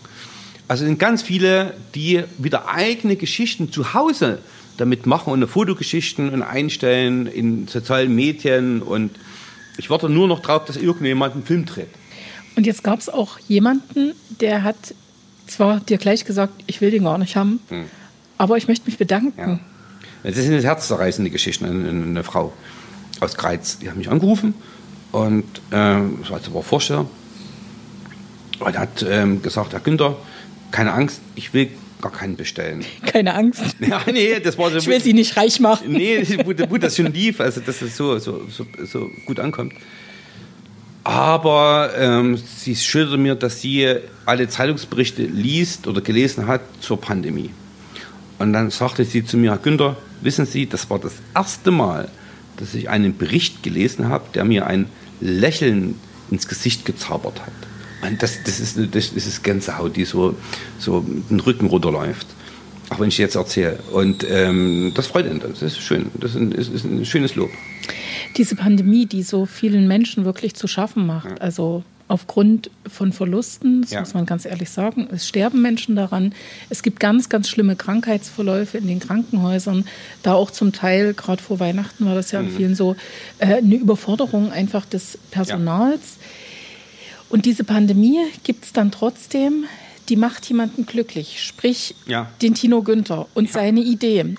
Also 0.69 0.85
sind 0.85 0.99
ganz 0.99 1.23
viele, 1.23 1.75
die 1.95 2.23
wieder 2.39 2.69
eigene 2.69 3.17
Geschichten 3.17 3.73
zu 3.73 3.93
Hause 3.93 4.39
damit 4.77 5.05
machen 5.05 5.33
und 5.33 5.47
Fotogeschichten 5.47 6.31
und 6.31 6.43
einstellen 6.43 7.27
in 7.27 7.67
sozialen 7.67 8.15
Medien 8.15 8.81
und 8.83 9.11
ich 9.77 9.91
warte 9.91 10.09
nur 10.09 10.29
noch 10.29 10.41
drauf, 10.41 10.65
dass 10.65 10.77
irgendjemand 10.77 11.35
einen 11.35 11.45
Film 11.45 11.65
dreht. 11.65 11.89
Und 12.57 12.67
jetzt 12.67 12.85
gab 12.85 12.99
es 12.99 13.09
auch 13.09 13.39
jemanden, 13.41 14.13
der 14.41 14.63
hat 14.63 14.77
zwar 15.47 15.81
dir 15.81 15.99
gleich 15.99 16.25
gesagt, 16.25 16.63
ich 16.67 16.81
will 16.81 16.91
den 16.91 17.05
gar 17.05 17.19
nicht 17.19 17.37
haben, 17.37 17.61
hm. 17.69 17.85
aber 18.39 18.57
ich 18.57 18.69
möchte 18.69 18.87
mich 18.87 18.99
bedanken. 18.99 19.39
Ja. 19.39 19.61
Das 20.23 20.37
sind 20.37 20.53
jetzt 20.53 20.65
herzzerreißende 20.65 21.31
Geschichten. 21.31 21.65
Eine, 21.65 21.89
eine, 21.89 22.25
Frau 22.25 22.53
aus 23.21 23.37
Greiz, 23.37 23.79
die 23.79 23.89
hat 23.89 23.97
mich 23.97 24.11
angerufen 24.11 24.55
und 25.13 25.45
äh, 25.71 26.01
das 26.21 26.31
war 26.31 26.39
jetzt 26.39 26.49
aber 26.49 26.63
Vorsteller. 26.63 27.07
Und 28.61 28.75
er 28.75 28.81
hat 28.81 29.05
ähm, 29.09 29.43
gesagt, 29.43 29.73
Herr 29.73 29.81
Günther, 29.81 30.17
keine 30.71 30.93
Angst, 30.93 31.21
ich 31.35 31.53
will 31.55 31.69
gar 32.01 32.13
keinen 32.13 32.37
bestellen. 32.37 32.85
Keine 33.07 33.35
Angst. 33.35 33.63
Ja, 33.81 34.01
nee, 34.11 34.41
das 34.41 34.57
war 34.57 34.71
so. 34.71 34.79
Ich 34.79 34.87
will 34.87 35.01
Sie 35.01 35.13
nicht 35.13 35.37
reich 35.37 35.61
machen. 35.61 35.93
Nee, 35.93 36.23
gut, 36.45 36.67
gut 36.69 36.83
das 36.83 36.97
schon 36.97 37.13
lief, 37.13 37.41
also 37.41 37.61
dass 37.61 37.83
es 37.83 37.95
so, 37.95 38.19
so, 38.19 38.47
so, 38.49 38.65
so 38.85 39.11
gut 39.27 39.39
ankommt. 39.39 39.75
Aber 41.05 41.91
ähm, 41.97 42.37
sie 42.37 42.77
schilderte 42.77 43.19
mir, 43.19 43.35
dass 43.35 43.61
sie 43.61 43.97
alle 44.27 44.49
Zeitungsberichte 44.49 45.23
liest 45.23 45.87
oder 45.87 46.01
gelesen 46.01 46.47
hat 46.47 46.61
zur 46.81 47.01
Pandemie. 47.01 47.51
Und 48.39 48.53
dann 48.53 48.71
sagte 48.71 49.05
sie 49.05 49.25
zu 49.25 49.37
mir, 49.37 49.51
Herr 49.51 49.59
Günther, 49.59 49.97
wissen 50.23 50.47
Sie, 50.47 50.67
das 50.67 50.89
war 50.89 50.99
das 50.99 51.15
erste 51.35 51.71
Mal, 51.71 52.09
dass 52.61 52.75
ich 52.75 52.89
einen 52.89 53.17
Bericht 53.17 53.63
gelesen 53.63 54.09
habe, 54.09 54.25
der 54.35 54.45
mir 54.45 54.67
ein 54.67 54.87
Lächeln 55.21 55.97
ins 56.31 56.47
Gesicht 56.47 56.85
gezaubert 56.85 57.41
hat. 57.41 57.53
Und 58.03 58.23
das, 58.23 58.43
das, 58.45 58.61
ist, 58.61 58.79
das 58.95 59.13
ist 59.13 59.45
Gänsehaut, 59.45 59.97
die 59.97 60.05
so, 60.05 60.37
so 60.79 61.05
den 61.29 61.41
Rücken 61.41 61.67
runterläuft. 61.67 62.27
Auch 62.89 62.99
wenn 62.99 63.09
ich 63.09 63.19
jetzt 63.19 63.37
erzähle. 63.37 63.79
Und 63.93 64.27
ähm, 64.29 64.93
das 64.95 65.07
freut 65.07 65.27
ihn. 65.27 65.41
Das 65.41 65.63
ist 65.63 65.79
schön. 65.79 66.07
Das 66.19 66.33
ist 66.33 66.37
ein, 66.37 66.53
ist 66.53 66.85
ein 66.85 67.05
schönes 67.05 67.37
Lob. 67.37 67.51
Diese 68.37 68.57
Pandemie, 68.57 69.07
die 69.07 69.23
so 69.23 69.47
vielen 69.47 69.87
Menschen 69.87 70.25
wirklich 70.25 70.55
zu 70.55 70.67
schaffen 70.67 71.07
macht. 71.07 71.41
Also 71.41 71.85
aufgrund 72.11 72.73
von 72.89 73.13
Verlusten, 73.13 73.83
das 73.83 73.93
ja. 73.93 74.01
muss 74.01 74.15
man 74.15 74.27
ganz 74.27 74.45
ehrlich 74.45 74.69
sagen. 74.71 75.09
Es 75.13 75.29
sterben 75.29 75.63
Menschen 75.63 75.95
daran. 75.95 76.35
Es 76.69 76.83
gibt 76.83 76.99
ganz, 76.99 77.29
ganz 77.29 77.49
schlimme 77.49 77.77
Krankheitsverläufe 77.77 78.79
in 78.79 78.89
den 78.89 78.99
Krankenhäusern. 78.99 79.85
Da 80.25 80.35
auch 80.35 80.51
zum 80.51 80.73
Teil, 80.73 81.15
gerade 81.15 81.41
vor 81.41 81.61
Weihnachten 81.61 82.05
war 82.07 82.17
das 82.17 82.33
ja 82.33 82.43
mhm. 82.43 82.49
in 82.49 82.57
vielen 82.57 82.75
so, 82.75 82.97
äh, 83.39 83.59
eine 83.59 83.77
Überforderung 83.77 84.51
einfach 84.51 84.87
des 84.87 85.19
Personals. 85.31 86.01
Ja. 86.01 87.27
Und 87.29 87.45
diese 87.47 87.63
Pandemie 87.63 88.19
gibt 88.43 88.65
es 88.65 88.73
dann 88.73 88.91
trotzdem, 88.91 89.67
die 90.09 90.17
macht 90.17 90.47
jemanden 90.47 90.87
glücklich. 90.87 91.41
Sprich, 91.45 91.95
ja. 92.09 92.29
den 92.43 92.55
Tino 92.55 92.83
Günther 92.83 93.29
und 93.35 93.53
seine 93.53 93.83
Idee. 93.83 94.35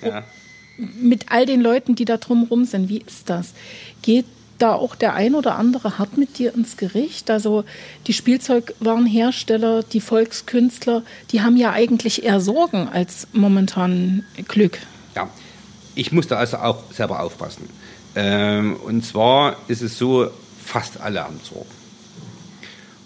Mit 0.76 1.26
all 1.30 1.46
den 1.46 1.62
Leuten, 1.62 1.94
die 1.94 2.04
da 2.04 2.18
drumherum 2.18 2.66
sind. 2.66 2.90
Wie 2.90 2.98
ist 2.98 3.30
das? 3.30 3.54
Geht 4.02 4.26
da 4.62 4.74
auch 4.74 4.94
der 4.94 5.14
ein 5.14 5.34
oder 5.34 5.56
andere 5.56 5.98
hart 5.98 6.16
mit 6.16 6.38
dir 6.38 6.54
ins 6.54 6.76
Gericht? 6.76 7.30
Also 7.30 7.64
die 8.06 8.12
Spielzeugwarenhersteller, 8.12 9.82
die 9.82 10.00
Volkskünstler, 10.00 11.02
die 11.30 11.42
haben 11.42 11.56
ja 11.56 11.72
eigentlich 11.72 12.24
eher 12.24 12.40
Sorgen 12.40 12.88
als 12.88 13.26
momentan 13.32 14.24
Glück. 14.48 14.78
Ja, 15.14 15.28
ich 15.94 16.12
musste 16.12 16.36
also 16.36 16.58
auch 16.58 16.92
selber 16.92 17.20
aufpassen. 17.20 17.68
Ähm, 18.14 18.76
und 18.76 19.04
zwar 19.04 19.56
ist 19.68 19.82
es 19.82 19.98
so, 19.98 20.30
fast 20.64 21.00
alle 21.00 21.24
haben 21.24 21.40
Sorgen. 21.42 21.70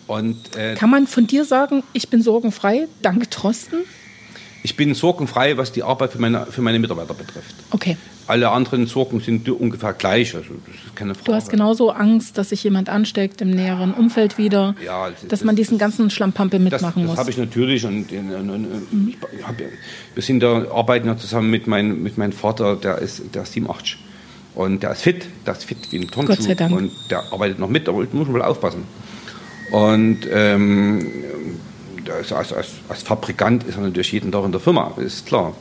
Und, 0.06 0.54
äh, 0.56 0.74
Kann 0.74 0.90
man 0.90 1.06
von 1.06 1.26
dir 1.26 1.44
sagen, 1.44 1.82
ich 1.92 2.08
bin 2.08 2.22
sorgenfrei, 2.22 2.86
danke 3.02 3.28
Trosten? 3.28 3.80
Ich 4.62 4.76
bin 4.76 4.94
sorgenfrei, 4.94 5.56
was 5.56 5.72
die 5.72 5.82
Arbeit 5.82 6.12
für 6.12 6.18
meine, 6.18 6.46
für 6.46 6.62
meine 6.62 6.78
Mitarbeiter 6.78 7.14
betrifft. 7.14 7.54
Okay. 7.70 7.96
Alle 8.26 8.50
anderen 8.50 8.86
Sorgen 8.86 9.20
sind 9.20 9.48
ungefähr 9.48 9.92
gleich. 9.92 10.34
Also 10.34 10.54
das 10.66 10.74
ist 10.74 10.96
keine 10.96 11.14
Frage. 11.14 11.26
Du 11.26 11.34
hast 11.34 11.48
genauso 11.48 11.90
Angst, 11.90 12.38
dass 12.38 12.48
sich 12.48 12.64
jemand 12.64 12.88
ansteckt 12.88 13.40
im 13.40 13.50
näheren 13.50 13.94
Umfeld 13.94 14.38
wieder, 14.38 14.74
ja, 14.84 15.10
das, 15.10 15.28
dass 15.28 15.44
man 15.44 15.56
diesen 15.56 15.78
ganzen 15.78 16.10
Schlammpampe 16.10 16.58
mitmachen 16.58 16.82
das, 16.82 16.96
muss. 16.96 17.10
Das 17.10 17.18
habe 17.18 17.30
ich 17.30 17.38
natürlich. 17.38 17.84
Und, 17.84 18.10
und, 18.12 18.50
und 18.50 18.92
mhm. 18.92 19.08
ich 19.08 19.46
hab, 19.46 19.54
wir 19.58 20.22
sind 20.22 20.40
da, 20.40 20.66
arbeiten 20.72 21.06
ja 21.06 21.16
zusammen 21.16 21.50
mit, 21.50 21.66
mein, 21.66 22.02
mit 22.02 22.18
meinem 22.18 22.32
Vater, 22.32 22.76
der 22.76 22.98
ist, 22.98 23.34
der 23.34 23.42
ist 23.42 23.52
87. 23.52 23.98
Und 24.56 24.82
der 24.82 24.92
ist 24.92 25.02
fit, 25.02 25.26
der 25.46 25.52
ist 25.52 25.64
fit 25.64 25.78
wie 25.90 25.98
ein 25.98 26.08
Turnschuh. 26.08 26.34
Gott 26.34 26.42
sei 26.42 26.54
Dank. 26.54 26.74
Und 26.74 26.90
der 27.10 27.22
arbeitet 27.30 27.58
noch 27.58 27.68
mit, 27.68 27.88
aber 27.88 28.02
ich 28.02 28.12
muss 28.12 28.26
mal 28.26 28.42
aufpassen. 28.42 28.84
Und 29.70 30.20
ähm, 30.32 31.12
als, 32.10 32.32
als, 32.32 32.52
als, 32.88 33.02
Fabrikant 33.02 33.64
ist 33.64 33.76
er 33.76 33.82
natürlich 33.82 34.12
jeden 34.12 34.32
Tag 34.32 34.44
in 34.44 34.52
der 34.52 34.60
Firma, 34.60 34.92
ist 34.96 35.26
klar. 35.26 35.54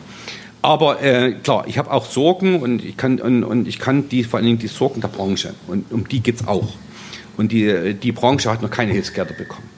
Aber 0.66 1.00
äh, 1.04 1.34
klar, 1.34 1.66
ich 1.68 1.78
habe 1.78 1.92
auch 1.92 2.08
Sorgen 2.08 2.60
und 2.60 2.84
ich 2.84 2.98
kann 2.98 3.20
und, 3.20 3.44
und, 3.44 3.68
ich 3.68 3.78
kann 3.78 4.10
die 4.10 4.24
vor 4.24 4.38
allen 4.38 4.48
Dingen 4.48 4.58
die 4.58 4.66
Sorgen 4.66 5.00
der 5.00 5.10
Branche 5.10 5.54
und 5.68 5.92
um 5.92 6.08
die 6.08 6.22
geht 6.22 6.38
es 6.38 6.48
auch. 6.48 6.74
Und 7.38 7.52
die, 7.52 7.94
die 7.94 8.12
Branche 8.12 8.50
hat 8.50 8.64
noch 8.64 8.72
keine 8.72 8.92
Hilfsgelder 8.92 9.36
bekommen. 9.36 9.70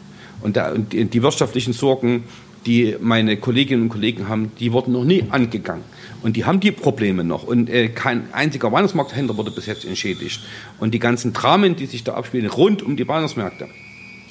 Und, 0.41 0.55
der, 0.55 0.73
und 0.73 0.93
die, 0.93 1.03
die 1.03 1.21
wirtschaftlichen 1.21 1.73
Sorgen, 1.73 2.23
die 2.65 2.95
meine 3.01 3.35
Kolleginnen 3.35 3.83
und 3.83 3.89
Kollegen 3.89 4.29
haben, 4.29 4.53
die 4.61 4.71
wurden 4.71 4.93
noch 4.93 5.03
nie 5.03 5.25
angegangen. 5.29 5.83
Und 6.23 6.37
die 6.37 6.45
haben 6.45 6.61
die 6.61 6.71
Probleme 6.71 7.25
noch. 7.25 7.43
Und 7.43 7.69
äh, 7.69 7.89
kein 7.89 8.33
einziger 8.33 8.71
Weihnachtsmarkthändler 8.71 9.35
wurde 9.35 9.51
bis 9.51 9.65
jetzt 9.65 9.83
entschädigt. 9.83 10.39
Und 10.79 10.93
die 10.93 10.99
ganzen 10.99 11.33
Dramen, 11.33 11.75
die 11.75 11.87
sich 11.87 12.05
da 12.05 12.13
abspielen 12.13 12.47
rund 12.47 12.81
um 12.81 12.95
die 12.95 13.05
Weihnachtsmärkte, 13.05 13.67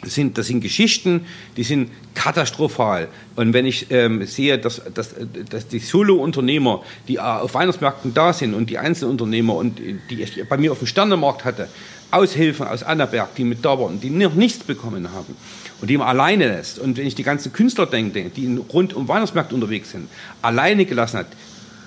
das 0.07 0.15
sind, 0.15 0.39
das 0.39 0.47
sind 0.47 0.61
Geschichten, 0.61 1.27
die 1.57 1.65
sind 1.65 1.91
katastrophal. 2.15 3.09
Und 3.35 3.53
wenn 3.53 3.67
ich 3.67 3.91
ähm, 3.91 4.25
sehe, 4.25 4.57
dass, 4.57 4.81
dass, 4.95 5.17
dass 5.51 5.67
die 5.67 5.81
Solo-Unternehmer, 5.81 6.85
die 7.09 7.17
äh, 7.17 7.19
auf 7.19 7.55
Weihnachtsmärkten 7.55 8.15
da 8.15 8.33
sind 8.33 8.55
und 8.55 8.71
die 8.71 8.79
Einzelunternehmer 8.79 9.57
und 9.57 9.81
die 9.81 10.23
ich 10.23 10.49
bei 10.49 10.59
mir 10.59 10.71
auf 10.71 10.79
dem 10.79 10.87
Sternemarkt 10.87 11.45
hatte, 11.45 11.69
Aushilfen 12.13 12.69
aus 12.69 12.85
Annaberg, 12.85 13.35
die 13.35 13.43
mit 13.43 13.65
da 13.65 13.81
waren, 13.81 14.01
die 14.01 14.11
noch 14.11 14.35
nichts 14.35 14.63
bekommen 14.63 15.11
haben 15.11 15.35
und 15.81 15.91
die 15.91 15.99
man 15.99 16.07
alleine 16.07 16.47
lässt. 16.47 16.79
Und 16.79 16.97
wenn 16.97 17.07
ich 17.09 17.17
die 17.17 17.25
ganzen 17.25 17.53
Künstler 17.53 17.87
denke, 17.87 18.31
die 18.31 18.61
rund 18.73 18.95
um 18.95 19.09
Weihnachtsmärkte 19.09 19.57
unterwegs 19.57 19.91
sind, 19.91 20.09
alleine 20.41 20.85
gelassen 20.85 21.19
hat, 21.19 21.27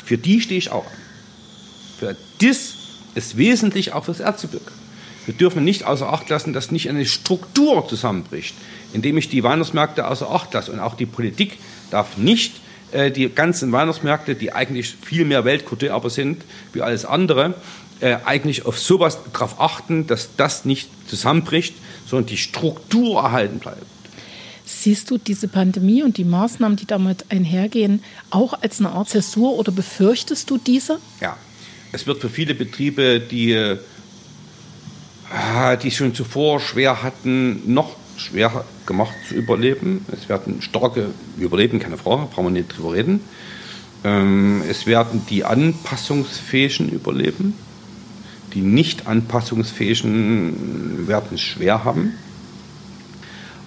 für 0.03 0.17
die 0.17 0.41
stehe 0.41 0.57
ich 0.57 0.71
auch 0.71 0.85
an. 0.85 0.91
Für 1.99 2.17
das 2.41 2.73
ist 3.15 3.37
wesentlich 3.37 3.93
auch 3.93 4.03
fürs 4.03 4.19
Erzgebirge. 4.19 4.71
Wir 5.29 5.35
dürfen 5.35 5.63
nicht 5.63 5.83
außer 5.83 6.11
Acht 6.11 6.27
lassen, 6.29 6.53
dass 6.53 6.71
nicht 6.71 6.89
eine 6.89 7.05
Struktur 7.05 7.87
zusammenbricht, 7.87 8.55
indem 8.93 9.15
ich 9.15 9.29
die 9.29 9.43
Weihnachtsmärkte 9.43 10.07
außer 10.07 10.27
Acht 10.27 10.51
lasse. 10.55 10.71
Und 10.71 10.79
auch 10.79 10.95
die 10.95 11.05
Politik 11.05 11.59
darf 11.91 12.17
nicht 12.17 12.53
äh, 12.93 13.11
die 13.11 13.29
ganzen 13.29 13.71
Weihnachtsmärkte, 13.71 14.33
die 14.33 14.53
eigentlich 14.53 14.95
viel 15.03 15.25
mehr 15.25 15.45
Weltkultur 15.45 15.91
aber 15.91 16.09
sind 16.09 16.41
wie 16.73 16.81
alles 16.81 17.05
andere, 17.05 17.53
äh, 17.99 18.17
eigentlich 18.25 18.65
auf 18.65 18.79
sowas 18.79 19.19
darauf 19.31 19.61
achten, 19.61 20.07
dass 20.07 20.29
das 20.35 20.65
nicht 20.65 20.89
zusammenbricht, 21.07 21.75
sondern 22.07 22.25
die 22.25 22.37
Struktur 22.37 23.21
erhalten 23.21 23.59
bleibt. 23.59 23.85
Siehst 24.65 25.11
du 25.11 25.19
diese 25.19 25.47
Pandemie 25.47 26.01
und 26.01 26.17
die 26.17 26.25
Maßnahmen, 26.25 26.75
die 26.75 26.87
damit 26.87 27.25
einhergehen, 27.29 28.03
auch 28.31 28.53
als 28.63 28.79
eine 28.79 28.93
Art 28.93 29.09
Zäsur 29.09 29.53
oder 29.59 29.71
befürchtest 29.71 30.49
du 30.49 30.57
diese? 30.57 30.97
Ja, 31.21 31.37
es 31.91 32.07
wird 32.07 32.19
für 32.19 32.29
viele 32.29 32.55
Betriebe, 32.55 33.19
die 33.19 33.53
Ah, 33.53 33.75
die 35.83 35.91
schon 35.91 36.15
zuvor 36.15 36.59
schwer 36.59 37.03
hatten, 37.03 37.71
noch 37.71 37.95
schwer 38.17 38.65
gemacht 38.85 39.13
zu 39.27 39.35
überleben. 39.35 40.05
Es 40.11 40.29
werden 40.29 40.61
starke 40.61 41.07
Überleben, 41.37 41.79
keine 41.79 41.97
Frage, 41.97 42.27
brauchen 42.33 42.45
wir 42.45 42.51
nicht 42.51 42.77
drüber 42.77 42.93
reden. 42.93 43.21
Ähm, 44.03 44.63
es 44.69 44.87
werden 44.87 45.25
die 45.29 45.45
Anpassungsfähigen 45.45 46.89
überleben. 46.89 47.53
Die 48.53 48.61
nicht 48.61 49.07
anpassungsfähigen 49.07 51.07
werden 51.07 51.35
es 51.35 51.41
schwer 51.41 51.83
haben. 51.83 52.13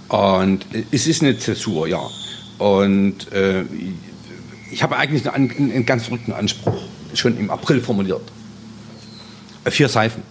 Und 0.08 0.66
es 0.90 1.06
ist 1.06 1.22
eine 1.22 1.38
Zäsur, 1.38 1.86
ja. 1.86 2.02
Und 2.58 3.32
äh, 3.32 3.64
ich 4.70 4.82
habe 4.82 4.96
eigentlich 4.96 5.30
einen, 5.30 5.50
einen 5.50 5.86
ganz 5.86 6.04
verrückten 6.04 6.32
Anspruch, 6.32 6.82
schon 7.14 7.38
im 7.38 7.50
April 7.50 7.80
formuliert. 7.80 8.22
Vier 9.64 9.88
Seifen 9.88 10.22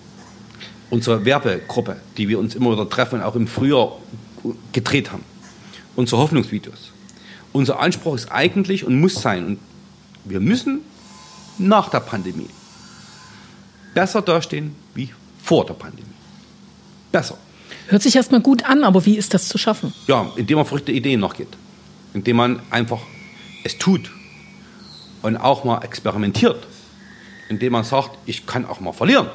unsere 0.91 1.25
Werbegruppe, 1.25 1.95
die 2.17 2.29
wir 2.29 2.37
uns 2.37 2.53
immer 2.53 2.71
wieder 2.73 2.87
treffen, 2.87 3.23
auch 3.23 3.35
im 3.35 3.47
Frühjahr 3.47 3.97
gedreht 4.71 5.11
haben. 5.11 5.23
Unsere 5.95 6.21
Hoffnungsvideos. 6.21 6.91
Unser 7.53 7.79
Anspruch 7.79 8.15
ist 8.15 8.31
eigentlich 8.31 8.85
und 8.85 8.99
muss 8.99 9.15
sein, 9.15 9.45
und 9.45 9.59
wir 10.25 10.39
müssen 10.39 10.81
nach 11.57 11.89
der 11.89 12.01
Pandemie 12.01 12.49
besser 13.93 14.21
dastehen 14.21 14.75
wie 14.93 15.09
vor 15.41 15.65
der 15.65 15.73
Pandemie. 15.73 16.05
Besser. 17.11 17.37
Hört 17.87 18.03
sich 18.03 18.15
erstmal 18.15 18.41
gut 18.41 18.63
an, 18.63 18.83
aber 18.83 19.05
wie 19.05 19.17
ist 19.17 19.33
das 19.33 19.47
zu 19.47 19.57
schaffen? 19.57 19.93
Ja, 20.07 20.31
indem 20.35 20.57
man 20.57 20.65
verrückte 20.65 20.91
Ideen 20.91 21.19
nachgeht. 21.19 21.49
Indem 22.13 22.37
man 22.37 22.61
einfach 22.69 23.01
es 23.63 23.77
tut 23.77 24.11
und 25.21 25.37
auch 25.37 25.63
mal 25.63 25.83
experimentiert. 25.83 26.67
Indem 27.49 27.73
man 27.73 27.83
sagt, 27.83 28.17
ich 28.25 28.45
kann 28.45 28.65
auch 28.65 28.79
mal 28.79 28.93
verlieren. 28.93 29.27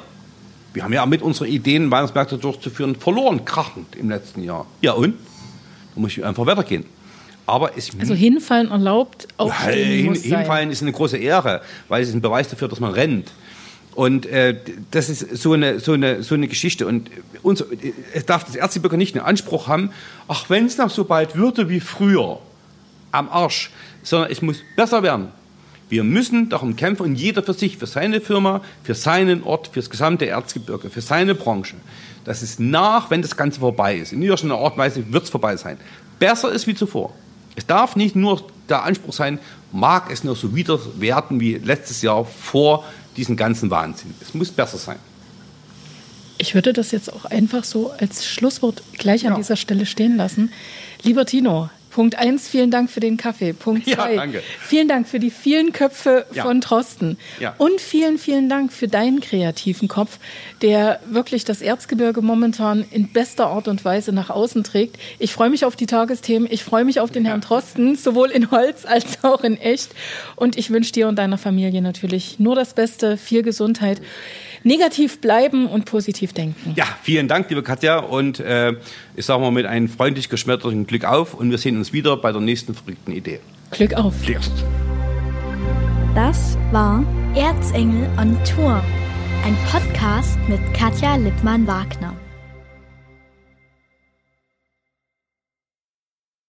Wir 0.77 0.85
haben 0.85 0.93
ja 0.93 1.07
mit 1.07 1.23
unseren 1.23 1.49
Ideen, 1.49 1.91
Weihnachtsmärkte 1.91 2.37
durchzuführen, 2.37 2.97
verloren, 2.97 3.47
krachend 3.47 3.97
im 3.97 4.11
letzten 4.11 4.43
Jahr. 4.43 4.67
Ja 4.83 4.93
und? 4.93 5.15
Da 5.95 6.01
muss 6.03 6.13
ich 6.13 6.23
einfach 6.23 6.45
weitergehen. 6.45 6.85
Aber 7.47 7.79
es 7.79 7.91
also 7.99 8.13
hinfallen 8.13 8.71
erlaubt, 8.71 9.27
aufstehen 9.39 10.13
hin, 10.13 10.23
Hinfallen 10.23 10.71
ist 10.71 10.83
eine 10.83 10.93
große 10.93 11.17
Ehre, 11.17 11.63
weil 11.89 12.03
es 12.03 12.11
ist 12.11 12.15
ein 12.15 12.21
Beweis 12.21 12.51
dafür, 12.51 12.69
dass 12.69 12.79
man 12.79 12.93
rennt. 12.93 13.33
Und 13.95 14.27
äh, 14.27 14.55
das 14.91 15.09
ist 15.09 15.39
so 15.39 15.55
eine, 15.55 15.81
so 15.81 15.93
eine, 15.93 16.23
so 16.23 16.35
eine 16.35 16.47
Geschichte. 16.47 16.87
Und 16.87 17.09
uns, 17.43 17.65
es 18.13 18.27
darf 18.27 18.45
das 18.45 18.55
Erzgebirge 18.55 18.99
nicht 18.99 19.17
einen 19.17 19.25
Anspruch 19.25 19.69
haben, 19.69 19.93
ach, 20.29 20.51
wenn 20.51 20.67
es 20.67 20.77
noch 20.77 20.91
so 20.91 21.05
bald 21.05 21.37
würde 21.37 21.71
wie 21.71 21.81
früher, 21.81 22.39
am 23.13 23.31
Arsch, 23.31 23.71
sondern 24.03 24.31
es 24.31 24.43
muss 24.43 24.59
besser 24.77 25.03
werden. 25.03 25.29
Wir 25.89 26.03
müssen 26.03 26.49
darum 26.49 26.75
kämpfen 26.75 27.05
und 27.05 27.15
jeder 27.15 27.43
für 27.43 27.55
sich, 27.55 27.77
für 27.77 27.87
seine 27.87 28.21
Firma, 28.21 28.61
für 28.83 28.95
seinen 28.95 29.45
Ort, 29.45 29.69
für 29.69 29.81
das 29.81 29.89
gesamte 29.89 30.27
Erzgebirge, 30.27 30.91
für 30.91 31.01
seine 31.01 31.35
Branche, 31.35 31.77
dass 32.25 32.43
es 32.43 32.59
nach, 32.59 33.11
wenn 33.11 33.23
das 33.23 33.37
Ganze 33.37 33.61
vorbei 33.61 33.97
ist, 33.97 34.13
in 34.13 34.21
irgendeiner 34.21 34.61
Art 34.61 34.73
und 34.73 34.79
Weise 34.79 35.13
wird 35.13 35.25
es 35.25 35.31
vorbei 35.31 35.57
sein, 35.57 35.77
besser 36.19 36.51
ist 36.51 36.67
wie 36.67 36.75
zuvor. 36.75 37.15
Es 37.55 37.67
darf 37.67 37.95
nicht 37.95 38.17
nur 38.17 38.43
der 38.69 38.83
Anspruch 38.83 39.13
sein, 39.13 39.39
mag 39.73 40.11
es 40.11 40.25
nur 40.25 40.35
so 40.35 40.55
wieder 40.55 40.79
werden 41.01 41.41
wie 41.41 41.55
letztes 41.55 42.03
Jahr 42.03 42.25
vor 42.25 42.85
diesem 43.17 43.37
ganzen 43.37 43.71
Wahnsinn. 43.71 44.13
Es 44.21 44.35
muss 44.35 44.51
besser 44.51 44.79
sein. 44.79 44.99
Ich 46.39 46.55
würde 46.55 46.73
das 46.73 46.91
jetzt 46.91 47.13
auch 47.13 47.25
einfach 47.25 47.65
so 47.65 47.93
als 47.93 48.27
Schlusswort 48.27 48.83
gleich 48.93 49.25
an 49.27 49.33
ja. 49.33 49.39
dieser 49.39 49.57
Stelle 49.57 49.87
stehen 49.87 50.17
lassen. 50.17 50.53
Lieber 51.03 51.25
Tino, 51.25 51.71
Punkt 51.97 52.19
1, 52.19 52.47
vielen 52.47 52.71
Dank 52.71 52.91
für 52.91 53.01
den 53.01 53.17
Kaffee. 53.17 53.55
Punkt 53.55 53.89
2, 53.89 54.15
ja, 54.17 54.25
vielen 54.61 54.87
Dank 54.87 55.09
für 55.09 55.19
die 55.19 55.31
vielen 55.31 55.73
Köpfe 55.73 56.27
ja. 56.35 56.43
von 56.43 56.61
Trosten. 56.61 57.17
Ja. 57.41 57.55
Und 57.57 57.81
vielen, 57.81 58.19
vielen 58.19 58.51
Dank 58.51 58.71
für 58.71 58.87
deinen 58.87 59.21
kreativen 59.21 59.89
Kopf, 59.89 60.19
der 60.61 61.01
wirklich 61.09 61.47
das 61.47 61.63
Erzgebirge 61.63 62.21
momentan 62.21 62.85
in 62.91 63.09
bester 63.15 63.47
Art 63.47 63.67
und 63.67 63.83
Weise 63.87 64.13
nach 64.13 64.29
außen 64.29 64.63
trägt. 64.63 64.99
Ich 65.19 65.33
freue 65.33 65.49
mich 65.49 65.65
auf 65.65 65.75
die 65.75 65.87
Tagesthemen. 65.87 66.47
Ich 66.53 66.65
freue 66.65 66.85
mich 66.85 67.01
auf 67.01 67.11
den 67.11 67.25
Herrn 67.25 67.41
Trosten, 67.41 67.97
sowohl 67.97 68.31
in 68.31 68.51
Holz 68.51 68.85
als 68.85 69.25
auch 69.25 69.43
in 69.43 69.57
echt. 69.57 69.95
Und 70.35 70.59
ich 70.59 70.69
wünsche 70.69 70.93
dir 70.93 71.09
und 71.09 71.17
deiner 71.17 71.39
Familie 71.39 71.81
natürlich 71.81 72.39
nur 72.39 72.55
das 72.55 72.75
Beste, 72.75 73.17
viel 73.17 73.43
Gesundheit 73.43 74.03
negativ 74.67 75.21
bleiben 75.21 75.67
und 75.67 75.85
positiv 75.85 76.33
denken. 76.33 76.75
Ja, 76.77 76.87
vielen 77.03 77.29
Dank, 77.29 77.49
liebe 77.49 77.63
Katja. 77.63 77.99
Und 77.99 78.41
äh, 78.41 78.75
ich 79.17 79.25
sage 79.25 79.41
mal 79.41 79.51
mit 79.51 79.67
einem 79.67 79.89
freundlich 79.89 80.29
geschmetterten 80.29 80.87
Glück 80.87 81.05
auf. 81.05 81.35
Und 81.35 81.51
wir 81.51 81.59
sehen 81.59 81.77
uns 81.79 81.93
wieder 81.93 82.17
bei 82.17 82.33
der 82.33 82.41
nächsten 82.41 82.75
verrückten 82.75 83.13
Idee. 83.13 83.41
Glück 83.71 83.95
auf. 83.95 84.15
Das 86.15 86.57
war 86.71 87.05
Erzengel 87.35 88.09
on 88.19 88.37
Tour. 88.45 88.83
Ein 89.45 89.57
Podcast 89.71 90.39
mit 90.49 90.61
Katja 90.75 91.17
Lippmann-Wagner. 91.17 92.16